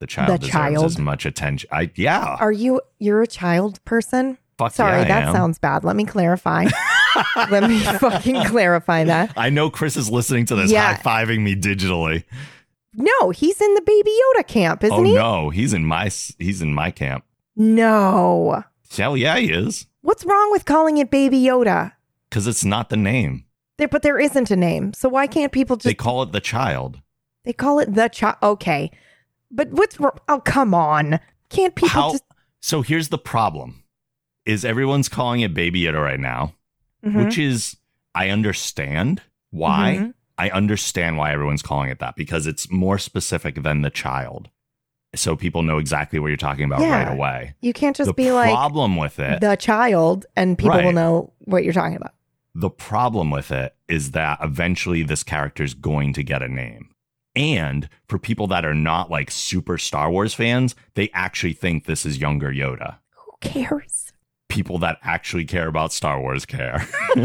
The 0.00 0.06
child 0.06 0.30
The 0.30 0.38
deserves 0.38 0.52
child? 0.52 0.84
as 0.86 0.98
much 0.98 1.26
attention. 1.26 1.68
I 1.70 1.90
yeah. 1.94 2.36
Are 2.40 2.52
you 2.52 2.80
you're 2.98 3.20
a 3.22 3.26
child 3.26 3.84
person? 3.84 4.38
Fuck 4.56 4.72
Sorry, 4.72 5.00
yeah, 5.02 5.08
that 5.08 5.22
am. 5.28 5.34
sounds 5.34 5.58
bad. 5.58 5.84
Let 5.84 5.96
me 5.96 6.04
clarify. 6.06 6.68
Let 7.50 7.68
me 7.68 7.80
fucking 7.80 8.44
clarify 8.44 9.04
that. 9.04 9.32
I 9.36 9.50
know 9.50 9.70
Chris 9.70 9.96
is 9.96 10.10
listening 10.10 10.46
to 10.46 10.56
this, 10.56 10.70
Yeah. 10.70 10.94
high 10.94 11.24
fiving 11.24 11.40
me 11.42 11.54
digitally. 11.56 12.24
No, 12.94 13.30
he's 13.30 13.60
in 13.60 13.74
the 13.74 13.82
Baby 13.82 14.10
Yoda 14.10 14.46
camp, 14.46 14.84
isn't 14.84 14.96
oh 14.96 15.02
he? 15.02 15.14
no, 15.14 15.50
he's 15.50 15.72
in 15.72 15.84
my 15.84 16.06
s- 16.06 16.34
he's 16.38 16.62
in 16.62 16.72
my 16.74 16.90
camp. 16.90 17.24
No. 17.56 18.62
Hell 18.96 19.16
yeah, 19.16 19.36
he 19.38 19.50
is. 19.50 19.86
What's 20.02 20.24
wrong 20.24 20.50
with 20.52 20.64
calling 20.64 20.98
it 20.98 21.10
Baby 21.10 21.40
Yoda? 21.40 21.92
Because 22.30 22.46
it's 22.46 22.64
not 22.64 22.90
the 22.90 22.96
name. 22.96 23.44
There, 23.78 23.88
but 23.88 24.02
there 24.02 24.20
isn't 24.20 24.50
a 24.50 24.56
name. 24.56 24.92
So 24.92 25.08
why 25.08 25.26
can't 25.26 25.50
people 25.50 25.76
just 25.76 25.86
They 25.86 25.94
call 25.94 26.22
it 26.22 26.30
the 26.32 26.40
child. 26.40 27.00
they 27.44 27.52
call 27.52 27.80
it 27.80 27.94
the 27.94 28.08
child? 28.08 28.36
Okay, 28.42 28.90
but 29.50 29.70
what's 29.72 29.98
wrong? 29.98 30.16
Oh, 30.28 30.40
come 30.40 30.74
on! 30.74 31.18
Can't 31.50 31.74
people 31.74 31.88
How? 31.88 32.12
just? 32.12 32.24
So 32.60 32.82
here's 32.82 33.08
the 33.08 33.18
problem: 33.18 33.82
is 34.46 34.64
everyone's 34.64 35.08
calling 35.08 35.40
it 35.40 35.54
Baby 35.54 35.82
Yoda 35.82 36.00
right 36.02 36.20
now, 36.20 36.54
Mhm. 37.04 37.24
which 37.24 37.38
is 37.38 37.76
I 38.14 38.28
understand 38.30 39.22
why. 39.50 39.98
Mhm. 40.00 40.14
I 40.38 40.50
understand 40.50 41.16
why 41.16 41.32
everyone's 41.32 41.62
calling 41.62 41.90
it 41.90 41.98
that 42.00 42.16
because 42.16 42.46
it's 42.46 42.70
more 42.70 42.98
specific 42.98 43.62
than 43.62 43.82
the 43.82 43.90
child. 43.90 44.50
So 45.14 45.36
people 45.36 45.62
know 45.62 45.78
exactly 45.78 46.18
what 46.18 46.26
you're 46.28 46.36
talking 46.36 46.64
about 46.64 46.80
Yeah. 46.80 47.04
right 47.04 47.12
away. 47.12 47.54
You 47.60 47.72
can't 47.72 47.94
just 47.94 48.08
the 48.08 48.14
be 48.14 48.32
like 48.32 48.50
problem 48.50 48.96
with 48.96 49.20
it, 49.20 49.40
the 49.40 49.54
child, 49.56 50.26
and 50.34 50.58
people 50.58 50.82
will 50.82 50.92
know 50.92 51.32
what 51.44 51.62
you're 51.62 51.72
talking 51.72 51.96
about. 51.96 52.14
the 52.56 52.70
problem 52.70 53.30
with 53.30 53.50
it 53.52 53.74
is 53.88 54.12
that 54.12 54.38
eventually 54.40 55.02
this 55.02 55.22
character 55.24 55.62
is 55.64 55.74
going 55.74 56.12
to 56.14 56.22
get 56.22 56.40
a 56.42 56.48
name. 56.48 56.88
And 57.36 57.88
for 58.08 58.16
people 58.18 58.46
that 58.48 58.64
are 58.64 58.74
not 58.74 59.10
like 59.10 59.30
super 59.30 59.76
Star 59.76 60.08
Wars 60.10 60.34
fans, 60.34 60.76
they 60.94 61.10
actually 61.12 61.52
think 61.52 61.84
this 61.86 62.06
is 62.06 62.18
younger 62.18 62.52
Yoda. 62.52 62.96
Who 63.16 63.32
cares? 63.40 63.93
People 64.54 64.78
that 64.78 64.98
actually 65.02 65.44
care 65.44 65.66
about 65.66 65.92
Star 65.92 66.20
Wars 66.20 66.46
care. 66.46 66.86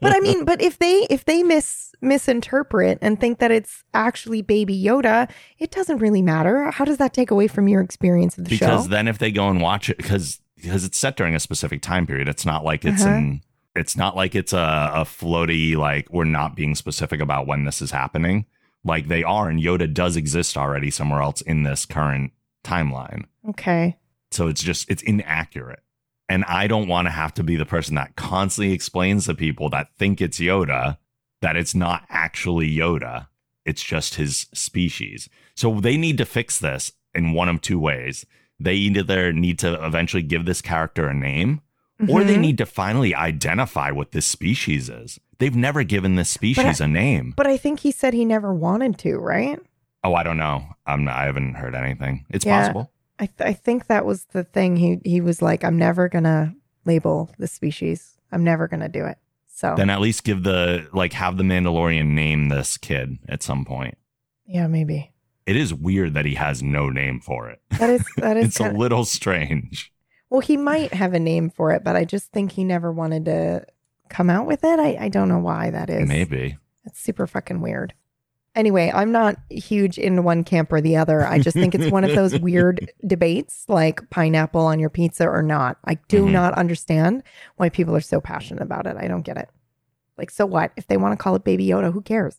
But 0.00 0.02
I 0.02 0.20
mean, 0.20 0.44
but 0.44 0.60
if 0.62 0.78
they 0.78 1.06
if 1.10 1.24
they 1.24 1.42
mis 1.42 1.92
misinterpret 2.00 2.98
and 3.02 3.20
think 3.20 3.38
that 3.38 3.50
it's 3.50 3.84
actually 3.94 4.42
Baby 4.42 4.80
Yoda, 4.80 5.30
it 5.58 5.70
doesn't 5.70 5.98
really 5.98 6.22
matter. 6.22 6.70
How 6.70 6.84
does 6.84 6.98
that 6.98 7.12
take 7.12 7.30
away 7.30 7.48
from 7.48 7.68
your 7.68 7.80
experience 7.80 8.36
of 8.38 8.44
the 8.44 8.50
because 8.50 8.58
show? 8.58 8.66
Because 8.76 8.88
then 8.88 9.08
if 9.08 9.18
they 9.18 9.30
go 9.30 9.48
and 9.48 9.60
watch 9.60 9.88
it 9.90 9.96
because 9.96 10.40
because 10.56 10.84
it's 10.84 10.98
set 10.98 11.16
during 11.16 11.34
a 11.34 11.40
specific 11.40 11.80
time 11.82 12.06
period 12.06 12.28
it's 12.28 12.44
not 12.44 12.64
like 12.64 12.84
it's 12.84 13.02
Uh-huh. 13.02 13.14
an 13.14 13.40
it's 13.76 13.96
not 13.96 14.16
like 14.16 14.34
it's 14.34 14.52
a, 14.52 14.90
a 14.94 15.04
floaty 15.04 15.76
like 15.76 16.08
we're 16.12 16.24
not 16.24 16.56
being 16.56 16.74
specific 16.74 17.20
about 17.20 17.46
when 17.46 17.64
this 17.64 17.80
is 17.80 17.90
happening 17.92 18.44
like 18.84 19.06
they 19.08 19.22
are 19.22 19.48
and 19.48 19.60
yoda 19.60 19.92
does 19.92 20.16
exist 20.16 20.56
already 20.56 20.90
somewhere 20.90 21.22
else 21.22 21.40
in 21.42 21.62
this 21.62 21.86
current 21.86 22.32
timeline 22.64 23.24
okay. 23.48 23.96
so 24.32 24.48
it's 24.48 24.62
just 24.62 24.90
it's 24.90 25.02
inaccurate 25.04 25.80
and 26.28 26.44
i 26.44 26.66
don't 26.66 26.88
want 26.88 27.06
to 27.06 27.10
have 27.10 27.32
to 27.34 27.42
be 27.42 27.56
the 27.56 27.66
person 27.66 27.94
that 27.94 28.16
constantly 28.16 28.72
explains 28.72 29.26
to 29.26 29.34
people 29.34 29.68
that 29.70 29.88
think 29.96 30.20
it's 30.20 30.38
yoda 30.38 30.98
that 31.40 31.56
it's 31.56 31.72
not 31.74 32.02
actually 32.10 32.68
yoda. 32.68 33.28
It's 33.64 33.84
just 33.84 34.16
his 34.16 34.46
species. 34.52 35.28
So 35.54 35.78
they 35.78 35.96
need 35.96 36.18
to 36.18 36.24
fix 36.24 36.58
this 36.58 36.90
in 37.14 37.32
one 37.32 37.48
of 37.48 37.60
two 37.60 37.78
ways. 37.78 38.26
They 38.58 38.74
either 38.74 39.32
need 39.32 39.60
to 39.60 39.74
eventually 39.86 40.24
give 40.24 40.46
this 40.46 40.60
character 40.60 41.06
a 41.06 41.14
name 41.14 41.60
or 42.08 42.24
they 42.24 42.34
Mhm. 42.34 42.40
need 42.40 42.58
to 42.58 42.66
finally 42.66 43.14
identify 43.14 43.92
what 43.92 44.10
this 44.10 44.26
species 44.26 44.88
is. 44.88 45.20
They've 45.38 45.54
never 45.54 45.84
given 45.84 46.16
this 46.16 46.28
species 46.28 46.80
I- 46.80 46.86
a 46.86 46.88
name. 46.88 47.34
But 47.36 47.46
I 47.46 47.56
think 47.56 47.80
he 47.80 47.92
said 47.92 48.14
he 48.14 48.24
never 48.24 48.52
wanted 48.52 48.98
to, 49.00 49.16
right? 49.18 49.60
oh 50.02 50.14
i 50.14 50.24
don't 50.24 50.38
know. 50.38 50.64
I'm 50.86 51.04
not, 51.04 51.16
i 51.18 51.24
haven't 51.26 51.54
heard 51.54 51.76
anything. 51.76 52.24
It's 52.30 52.44
Yeah. 52.44 52.58
possible 52.62 52.90
I 53.20 53.26
th- 53.26 53.48
I 53.48 53.52
think 53.52 53.86
that 53.86 54.04
was 54.06 54.24
the 54.26 54.44
thing. 54.44 54.76
He 54.76 55.00
he 55.04 55.20
was 55.20 55.42
like, 55.42 55.64
I'm 55.64 55.76
never 55.76 56.08
gonna 56.08 56.54
label 56.84 57.30
the 57.38 57.46
species. 57.46 58.16
I'm 58.32 58.44
never 58.44 58.68
gonna 58.68 58.88
do 58.88 59.04
it. 59.06 59.18
So 59.48 59.74
then 59.76 59.90
at 59.90 60.00
least 60.00 60.22
give 60.24 60.44
the 60.44 60.88
like 60.92 61.12
have 61.14 61.36
the 61.36 61.42
Mandalorian 61.44 62.08
name 62.08 62.48
this 62.48 62.76
kid 62.76 63.18
at 63.28 63.42
some 63.42 63.64
point. 63.64 63.96
yeah, 64.46 64.66
maybe 64.68 65.12
It 65.46 65.56
is 65.56 65.74
weird 65.74 66.14
that 66.14 66.24
he 66.26 66.34
has 66.36 66.62
no 66.62 66.88
name 66.90 67.20
for 67.20 67.48
it. 67.50 67.60
that 67.78 67.90
is 67.90 68.04
that 68.18 68.36
is 68.38 68.46
it's 68.48 68.60
a 68.60 68.64
kinda- 68.64 68.78
little 68.78 69.04
strange. 69.04 69.92
well. 70.30 70.40
He 70.40 70.56
might 70.56 70.92
have 70.94 71.12
a 71.14 71.18
name 71.18 71.50
for 71.50 71.72
it, 71.72 71.82
but 71.82 71.96
I 71.96 72.04
just 72.04 72.30
think 72.32 72.52
he 72.52 72.62
never 72.64 72.92
wanted 72.92 73.24
to 73.24 73.66
come 74.08 74.30
out 74.30 74.46
with 74.46 74.62
it. 74.62 74.78
I 74.78 74.96
I 75.00 75.08
don't 75.08 75.28
know 75.28 75.40
why 75.40 75.70
that 75.70 75.90
is. 75.90 76.08
Maybe. 76.08 76.56
It's 76.84 77.00
super 77.00 77.26
fucking 77.26 77.60
weird. 77.60 77.92
Anyway, 78.58 78.90
I'm 78.92 79.12
not 79.12 79.36
huge 79.50 79.98
into 79.98 80.20
one 80.20 80.42
camp 80.42 80.72
or 80.72 80.80
the 80.80 80.96
other. 80.96 81.24
I 81.24 81.38
just 81.38 81.56
think 81.56 81.76
it's 81.76 81.92
one 81.92 82.02
of 82.02 82.14
those 82.16 82.38
weird 82.40 82.90
debates 83.06 83.64
like 83.68 84.10
pineapple 84.10 84.62
on 84.62 84.80
your 84.80 84.90
pizza 84.90 85.28
or 85.28 85.42
not. 85.42 85.78
I 85.84 85.94
do 86.08 86.24
Mhm. 86.24 86.32
not 86.32 86.54
understand 86.54 87.22
why 87.56 87.68
people 87.68 87.94
are 87.94 88.00
so 88.00 88.20
passionate 88.20 88.60
about 88.62 88.86
it. 88.88 88.96
I 88.98 89.06
don't 89.06 89.22
get 89.22 89.36
it. 89.36 89.48
Like, 90.18 90.32
so 90.32 90.44
what? 90.44 90.72
If 90.76 90.88
they 90.88 90.96
want 90.96 91.12
to 91.16 91.22
call 91.22 91.36
it 91.36 91.44
Baby 91.44 91.68
Yoda, 91.68 91.92
who 91.92 92.02
cares? 92.02 92.36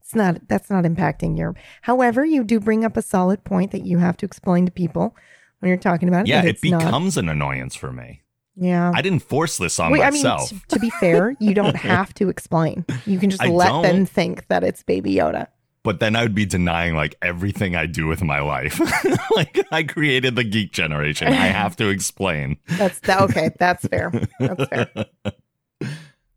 It's 0.00 0.14
not, 0.14 0.46
that's 0.46 0.70
not 0.70 0.84
impacting 0.84 1.36
your. 1.36 1.56
However, 1.82 2.24
you 2.24 2.44
do 2.44 2.60
bring 2.60 2.84
up 2.84 2.96
a 2.96 3.02
solid 3.02 3.42
point 3.42 3.72
that 3.72 3.84
you 3.84 3.98
have 3.98 4.16
to 4.18 4.26
explain 4.26 4.66
to 4.66 4.70
people 4.72 5.16
when 5.58 5.68
you're 5.68 5.78
talking 5.78 6.08
about 6.08 6.22
it. 6.22 6.28
Yeah, 6.28 6.42
it 6.44 6.50
it's 6.50 6.64
not- 6.64 6.84
becomes 6.84 7.16
an 7.16 7.28
annoyance 7.28 7.74
for 7.74 7.92
me. 7.92 8.22
Yeah. 8.58 8.90
I 8.94 9.02
didn't 9.02 9.22
force 9.24 9.58
this 9.58 9.78
on 9.80 9.90
Wait, 9.90 10.00
I 10.02 10.10
mean, 10.10 10.22
myself. 10.22 10.48
t- 10.48 10.58
to 10.68 10.78
be 10.78 10.88
fair, 10.90 11.34
you 11.40 11.52
don't 11.52 11.76
have 11.94 12.14
to 12.14 12.28
explain. 12.30 12.84
You 13.04 13.18
can 13.18 13.28
just 13.30 13.42
I 13.42 13.48
let 13.48 13.82
them 13.82 13.96
don't. 13.96 14.06
think 14.08 14.46
that 14.46 14.62
it's 14.64 14.82
Baby 14.84 15.14
Yoda. 15.16 15.48
But 15.86 16.00
then 16.00 16.16
I 16.16 16.22
would 16.24 16.34
be 16.34 16.44
denying 16.44 16.96
like 16.96 17.14
everything 17.22 17.76
I 17.76 17.86
do 17.86 18.08
with 18.08 18.20
my 18.20 18.40
life. 18.40 18.80
like 19.36 19.64
I 19.70 19.84
created 19.84 20.34
the 20.34 20.42
geek 20.42 20.72
generation. 20.72 21.28
I 21.28 21.46
have 21.46 21.76
to 21.76 21.90
explain. 21.90 22.56
That's 22.66 22.98
that. 23.00 23.20
Okay, 23.22 23.50
that's 23.56 23.86
fair. 23.86 24.12
That's 24.40 24.64
fair. 24.66 24.90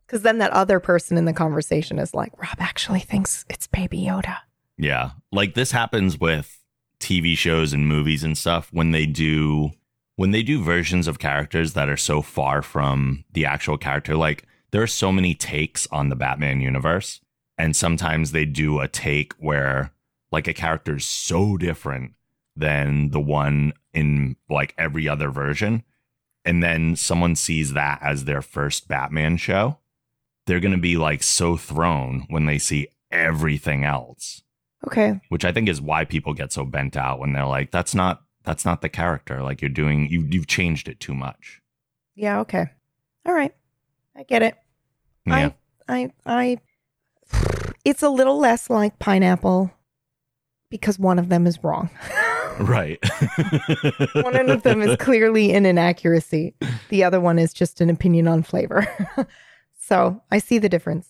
Because 0.05 0.23
then 0.23 0.39
that 0.39 0.49
other 0.53 0.79
person 0.79 1.19
in 1.19 1.25
the 1.25 1.33
conversation 1.33 1.99
is 1.99 2.15
like, 2.15 2.31
Rob 2.41 2.55
actually 2.57 3.01
thinks 3.01 3.45
it's 3.47 3.67
Baby 3.67 3.99
Yoda. 3.99 4.37
Yeah. 4.75 5.11
Like 5.31 5.53
this 5.53 5.69
happens 5.69 6.19
with 6.19 6.63
TV 6.99 7.37
shows 7.37 7.73
and 7.73 7.87
movies 7.87 8.23
and 8.23 8.35
stuff 8.35 8.69
when 8.71 8.89
they 8.89 9.05
do 9.05 9.69
when 10.15 10.31
they 10.31 10.41
do 10.41 10.63
versions 10.63 11.07
of 11.07 11.19
characters 11.19 11.73
that 11.73 11.89
are 11.89 11.97
so 11.97 12.23
far 12.23 12.63
from 12.63 13.23
the 13.33 13.45
actual 13.45 13.77
character 13.77 14.17
like 14.17 14.47
there 14.71 14.81
are 14.81 14.87
so 14.87 15.11
many 15.11 15.35
takes 15.35 15.87
on 15.91 16.09
the 16.09 16.15
Batman 16.15 16.59
universe 16.59 17.21
and 17.60 17.76
sometimes 17.76 18.32
they 18.32 18.45
do 18.45 18.80
a 18.80 18.88
take 18.88 19.34
where 19.34 19.91
like 20.32 20.47
a 20.47 20.53
character 20.53 20.95
is 20.95 21.05
so 21.05 21.57
different 21.57 22.14
than 22.55 23.10
the 23.12 23.20
one 23.20 23.74
in 23.93 24.36
like 24.49 24.74
every 24.78 25.07
other 25.07 25.30
version 25.30 25.84
and 26.45 26.64
then 26.64 26.95
someone 26.95 27.36
sees 27.36 27.74
that 27.74 27.99
as 28.01 28.24
their 28.24 28.41
first 28.41 28.88
Batman 28.88 29.38
show 29.38 29.78
they're 30.47 30.60
going 30.60 30.72
to 30.72 30.78
be 30.80 30.97
like 30.97 31.22
so 31.22 31.55
thrown 31.57 32.26
when 32.30 32.47
they 32.47 32.57
see 32.57 32.88
everything 33.12 33.84
else 33.84 34.41
Okay. 34.88 35.20
which 35.30 35.43
I 35.43 35.51
think 35.51 35.68
is 35.68 35.82
why 35.82 36.05
people 36.05 36.34
get 36.34 36.53
so 36.53 36.64
bent 36.64 36.95
out 36.95 37.20
when 37.20 37.34
they're 37.34 37.45
like, 37.45 37.70
"That's 37.70 37.93
not 37.93 38.22
that's 38.45 38.64
not 38.64 38.82
the 38.82 38.88
character. 38.88 39.43
Like 39.43 39.62
you're 39.62 39.68
doing 39.70 40.07
you 40.10 40.26
you've 40.30 40.47
changed 40.47 40.88
it 40.88 41.01
too 41.01 41.14
much." 41.14 41.62
Yeah. 42.16 42.39
Okay. 42.39 42.66
All 43.26 43.34
right. 43.34 43.53
I 44.16 44.24
get 44.24 44.41
it. 44.41 44.55
Yeah, 45.26 45.51
I, 45.89 45.95
I, 45.95 46.12
I. 46.26 46.57
It's 47.86 48.03
a 48.03 48.09
little 48.09 48.38
less 48.38 48.69
like 48.69 48.99
pineapple 48.99 49.71
because 50.69 50.99
one 50.99 51.17
of 51.19 51.30
them 51.30 51.47
is 51.47 51.63
wrong. 51.63 51.89
right. 52.59 52.99
one 54.13 54.49
of 54.49 54.63
them 54.63 54.82
is 54.82 54.97
clearly 54.97 55.53
an 55.53 55.65
inaccuracy. 55.65 56.55
The 56.89 57.03
other 57.03 57.19
one 57.19 57.39
is 57.39 57.53
just 57.53 57.82
an 57.82 57.89
opinion 57.89 58.27
on 58.27 58.43
flavor. 58.43 58.86
so 59.80 60.21
I 60.32 60.39
see 60.39 60.57
the 60.57 60.69
difference. 60.69 61.09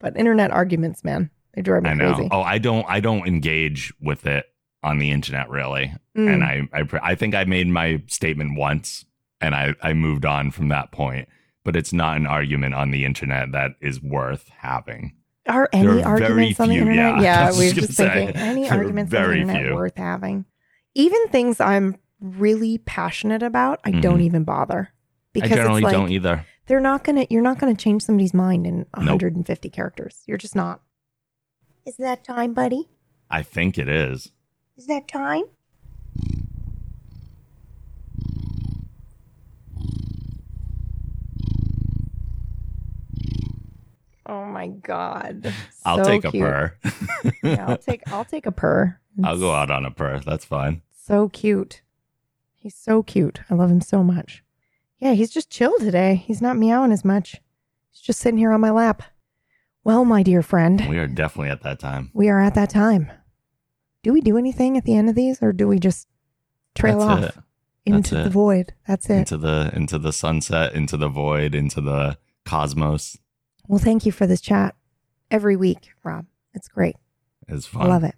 But 0.00 0.16
internet 0.16 0.50
arguments, 0.50 1.04
man, 1.04 1.30
they 1.54 1.62
drive 1.62 1.82
me 1.82 1.90
I 1.90 1.94
know. 1.94 2.14
crazy. 2.14 2.28
Oh, 2.32 2.40
I 2.40 2.58
don't 2.58 2.86
I 2.88 3.00
don't 3.00 3.26
engage 3.28 3.92
with 4.00 4.24
it 4.26 4.46
on 4.82 4.98
the 4.98 5.10
internet 5.10 5.50
really, 5.50 5.92
Mm. 6.16 6.32
and 6.34 6.42
I 6.44 6.68
I 6.72 7.10
I 7.10 7.14
think 7.14 7.34
I 7.34 7.44
made 7.44 7.68
my 7.68 8.02
statement 8.06 8.56
once, 8.58 9.04
and 9.40 9.54
I 9.54 9.74
I 9.82 9.92
moved 9.92 10.24
on 10.24 10.50
from 10.50 10.68
that 10.68 10.90
point. 10.90 11.28
But 11.62 11.76
it's 11.76 11.92
not 11.92 12.16
an 12.16 12.26
argument 12.26 12.74
on 12.74 12.90
the 12.90 13.04
internet 13.04 13.52
that 13.52 13.72
is 13.82 14.00
worth 14.02 14.48
having. 14.56 15.12
Are 15.48 15.68
any 15.72 16.02
are 16.02 16.06
arguments 16.20 16.60
on 16.60 16.68
the 16.68 16.74
few, 16.74 16.82
internet? 16.82 17.20
yeah. 17.22 17.50
Yeah, 17.50 17.50
we 17.58 17.66
were 17.68 17.72
just 17.72 17.86
just 17.88 17.98
thinking 17.98 18.34
say, 18.34 18.40
any 18.40 18.62
there 18.64 18.72
are 18.74 18.78
arguments 18.78 19.14
on 19.14 19.22
the 19.22 19.32
internet 19.38 19.62
few. 19.66 19.74
worth 19.74 19.96
having. 19.96 20.44
Even 20.94 21.28
things 21.28 21.60
I'm 21.60 21.96
really 22.20 22.78
passionate 22.78 23.42
about, 23.42 23.80
I 23.84 23.90
don't 23.92 24.18
Mhm. 24.18 24.24
even 24.24 24.44
bother 24.44 24.90
because 25.32 25.52
I 25.52 25.54
generally 25.56 25.78
it's 25.80 25.84
like 25.84 25.92
don't 25.94 26.10
either. 26.10 26.44
they're 26.66 26.80
not 26.80 27.04
gonna. 27.04 27.26
You're 27.30 27.42
not 27.42 27.58
gonna 27.58 27.74
change 27.74 28.02
somebody's 28.02 28.34
mind 28.34 28.66
in 28.66 28.78
Nope. 28.96 29.06
150 29.22 29.70
characters. 29.70 30.22
You're 30.26 30.36
just 30.38 30.54
not. 30.54 30.82
Is 31.86 31.96
that 31.96 32.22
time, 32.24 32.52
buddy? 32.52 32.88
I 33.30 33.42
think 33.42 33.78
it 33.78 33.88
is. 33.88 34.32
Is 34.76 34.86
that 34.88 35.08
time? 35.08 35.44
Oh 44.26 44.44
my 44.44 44.68
god! 44.68 45.52
I'll 45.84 45.98
So 45.98 46.04
take 46.04 46.24
a 46.24 46.30
purr. 46.32 46.76
Yeah, 47.42 47.66
I'll 47.68 47.78
take. 47.78 48.02
I'll 48.12 48.24
take 48.24 48.46
a 48.46 48.52
purr. 48.52 48.98
I'll 49.24 49.38
go 49.38 49.52
out 49.52 49.70
on 49.70 49.84
a 49.84 49.90
purr. 49.90 50.20
That's 50.20 50.44
fine. 50.44 50.82
So 50.92 51.28
cute. 51.28 51.82
He's 52.54 52.74
so 52.74 53.02
cute. 53.02 53.40
I 53.50 53.54
love 53.54 53.70
him 53.70 53.80
so 53.80 54.02
much. 54.04 54.44
Yeah, 54.98 55.12
he's 55.14 55.30
just 55.30 55.50
chill 55.50 55.78
today. 55.78 56.16
He's 56.16 56.42
not 56.42 56.58
meowing 56.58 56.92
as 56.92 57.04
much. 57.04 57.40
He's 57.90 58.02
just 58.02 58.20
sitting 58.20 58.38
here 58.38 58.52
on 58.52 58.60
my 58.60 58.70
lap. 58.70 59.02
Well, 59.82 60.04
my 60.04 60.22
dear 60.22 60.42
friend, 60.42 60.86
We 60.88 60.98
are 60.98 61.06
definitely 61.06 61.50
at 61.50 61.62
that 61.62 61.80
time. 61.80 62.10
we 62.12 62.28
are 62.28 62.38
at 62.40 62.54
that 62.54 62.68
time. 62.68 63.10
Do 64.02 64.12
we 64.12 64.20
do 64.20 64.36
anything 64.36 64.76
at 64.76 64.84
the 64.84 64.94
end 64.94 65.08
of 65.08 65.14
these 65.14 65.42
or 65.42 65.52
do 65.54 65.66
we 65.66 65.78
just 65.78 66.06
trail 66.74 66.98
That's 66.98 67.10
off? 67.10 67.36
it. 67.38 67.42
Into 67.86 68.14
That's 68.14 68.24
the 68.24 68.28
it. 68.28 68.32
void. 68.32 68.74
That's 68.86 69.08
it. 69.08 69.14
Into 69.14 69.38
the 69.38 69.70
into 69.74 69.98
the 69.98 70.12
sunset, 70.12 70.74
into 70.74 70.98
the 70.98 71.08
void, 71.08 71.54
into 71.54 71.80
the 71.80 72.18
cosmos. 72.44 73.16
Well, 73.70 73.78
thank 73.78 74.04
you 74.04 74.12
for 74.12 74.26
this 74.26 74.40
chat 74.40 74.74
every 75.30 75.56
week, 75.56 75.90
Rob. 76.02 76.26
It's 76.54 76.68
great. 76.68 76.96
It's 77.48 77.66
fun. 77.66 77.82
I 77.82 77.86
love 77.86 78.04
it. 78.04 78.14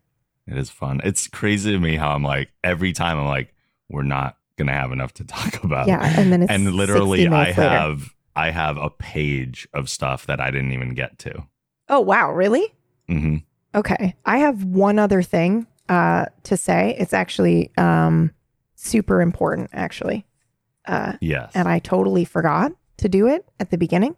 It 0.47 0.57
is 0.57 0.71
fun. 0.71 1.01
It's 1.05 1.29
crazy 1.29 1.73
to 1.73 1.79
me 1.79 1.97
how 1.97 2.11
I'm 2.13 2.23
like 2.25 2.51
every 2.65 2.93
time 2.93 3.19
I'm 3.19 3.27
like 3.27 3.55
we're 3.89 4.03
not 4.03 4.37
gonna 4.57 4.73
have 4.73 4.93
enough 4.93 5.13
to 5.15 5.25
talk 5.27 5.63
about. 5.63 5.89
Yeah, 5.89 6.03
and 6.19 6.33
then 6.33 6.43
it's 6.43 6.51
and 6.51 6.73
literally 6.75 7.27
I 7.29 7.45
later. 7.45 7.53
have 7.63 8.15
I 8.35 8.51
have 8.51 8.77
a 8.79 8.89
page 8.91 9.69
of 9.75 9.91
stuff 9.91 10.27
that 10.27 10.41
I 10.41 10.51
didn't 10.51 10.73
even 10.73 10.95
get 10.95 11.19
to. 11.21 11.45
Oh 11.89 12.01
wow, 12.01 12.33
really? 12.33 12.75
hmm 13.09 13.37
Okay. 13.75 14.15
I 14.27 14.39
have 14.39 14.65
one 14.65 14.99
other 14.99 15.23
thing 15.23 15.67
uh, 15.89 16.27
to 16.45 16.57
say. 16.57 16.95
It's 16.99 17.13
actually 17.15 17.71
um, 17.79 18.31
super 18.75 19.21
important, 19.23 19.71
actually. 19.73 20.27
Uh, 20.87 21.15
Yes. 21.21 21.53
and 21.55 21.67
I 21.69 21.79
totally 21.79 22.25
forgot 22.25 22.73
to 22.99 23.09
do 23.09 23.29
it 23.29 23.47
at 23.61 23.71
the 23.71 23.79
beginning. 23.79 24.15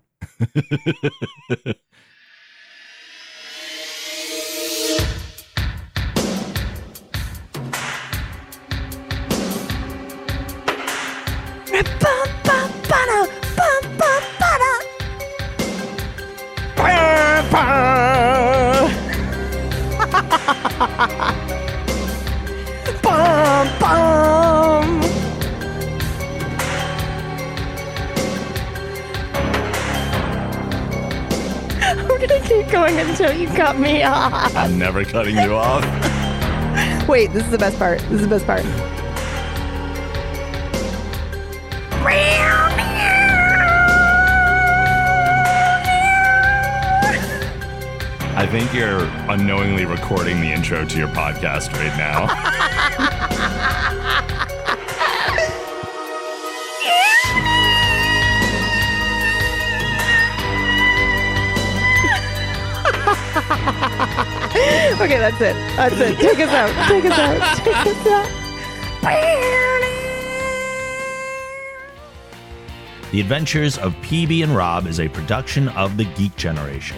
Ribbon! 11.72 12.34
Going 32.75 32.99
until 32.99 33.33
you 33.33 33.47
cut 33.47 33.79
me 33.79 34.03
off. 34.03 34.53
I'm 34.57 34.77
never 34.77 35.05
cutting 35.05 35.37
you 35.37 35.55
off. 35.55 35.85
Wait, 37.09 37.33
this 37.33 37.45
is 37.45 37.51
the 37.53 37.59
best 37.59 37.79
part. 37.79 38.01
This 38.01 38.20
is 38.20 38.22
the 38.22 38.29
best 38.29 38.47
part. 38.47 38.64
I 48.37 48.47
think 48.51 48.75
you're 48.75 49.05
unknowingly 49.31 49.85
recording 49.85 50.41
the 50.41 50.51
intro 50.51 50.85
to 50.85 50.99
your 50.99 51.09
podcast 51.09 51.72
right 51.75 51.97
now. 51.97 52.27
Okay, 65.05 65.19
that's 65.19 65.39
it. 65.39 65.55
That's 65.77 65.95
it. 66.01 66.17
Take 66.17 66.39
us 66.39 66.49
out. 66.49 66.89
Take 66.89 67.05
us 67.05 67.19
out. 67.19 67.57
Take 67.65 67.77
us 67.77 68.07
out. 68.07 68.45
The 73.13 73.21
Adventures 73.21 73.77
of 73.77 73.93
PB 73.97 74.43
and 74.45 74.57
Rob 74.57 74.87
is 74.87 75.01
a 75.01 75.09
production 75.09 75.69
of 75.69 75.99
the 75.99 76.07
Geek 76.15 76.35
Generation. 76.37 76.97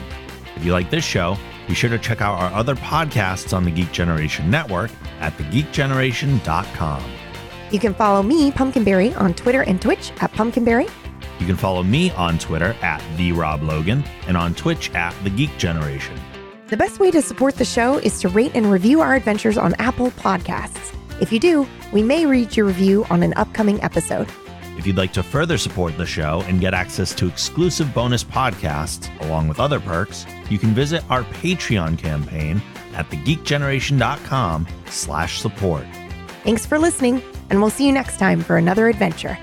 If 0.55 0.65
you 0.65 0.71
like 0.71 0.89
this 0.89 1.05
show, 1.05 1.37
be 1.67 1.75
sure 1.75 1.91
to 1.91 1.99
check 1.99 2.21
out 2.21 2.39
our 2.39 2.53
other 2.53 2.77
podcasts 2.77 3.55
on 3.55 3.65
the 3.65 3.73
Geek 3.73 3.91
Generation 3.91 4.49
Network 4.49 4.93
at 5.19 5.37
thegeekgeneration.com. 5.37 7.05
You 7.73 7.81
can 7.81 7.93
follow 7.93 8.23
me, 8.23 8.53
Pumpkinberry, 8.53 9.15
on 9.15 9.35
Twitter 9.35 9.63
and 9.63 9.83
Twitch 9.83 10.13
at 10.21 10.33
Pumpkinberry. 10.33 10.87
You 11.41 11.47
can 11.47 11.57
follow 11.57 11.83
me 11.83 12.13
on 12.13 12.39
Twitter 12.39 12.77
at 12.83 13.03
the 13.17 13.33
Rob 13.33 13.65
Logan 13.65 14.05
and 14.29 14.37
on 14.37 14.55
Twitch 14.55 14.93
at 14.93 15.13
the 15.25 15.31
Geek 15.31 15.59
Generation. 15.59 16.17
The 16.69 16.77
best 16.77 16.99
way 16.99 17.13
to 17.13 17.23
support 17.23 17.55
the 17.55 17.65
show 17.65 17.99
is 17.99 18.19
to 18.21 18.29
rate 18.29 18.51
and 18.57 18.69
review 18.69 19.01
our 19.01 19.15
adventures 19.15 19.57
on 19.57 19.75
Apple 19.75 20.11
Podcasts. 20.11 20.93
If 21.21 21.33
you 21.33 21.39
do, 21.39 21.65
we 21.93 22.03
may 22.03 22.27
read 22.27 22.57
your 22.57 22.67
review 22.67 23.07
on 23.09 23.23
an 23.23 23.35
upcoming 23.37 23.81
episode. 23.85 24.29
If 24.77 24.85
you'd 24.85 24.97
like 24.97 25.13
to 25.13 25.23
further 25.23 25.59
support 25.59 25.97
the 25.97 26.07
show 26.07 26.43
and 26.49 26.61
get 26.61 26.75
access 26.75 27.15
to 27.15 27.29
exclusive 27.29 27.95
bonus 27.95 28.25
podcasts 28.25 29.09
along 29.21 29.47
with 29.47 29.61
other 29.61 29.79
perks, 29.79 30.27
you 30.51 30.59
can 30.59 30.71
visit 30.71 31.09
our 31.09 31.23
Patreon 31.23 31.99
campaign 31.99 32.61
at 32.95 33.09
thegeekgeneration.com 33.11 34.67
slash 34.87 35.41
support. 35.41 35.87
Thanks 36.43 36.67
for 36.67 36.81
listening, 36.81 37.23
and 37.49 37.61
we'll 37.61 37.71
see 37.71 37.87
you 37.87 37.93
next 37.93 38.19
time 38.19 38.41
for 38.43 38.57
another 38.57 38.89
adventure. 38.89 39.39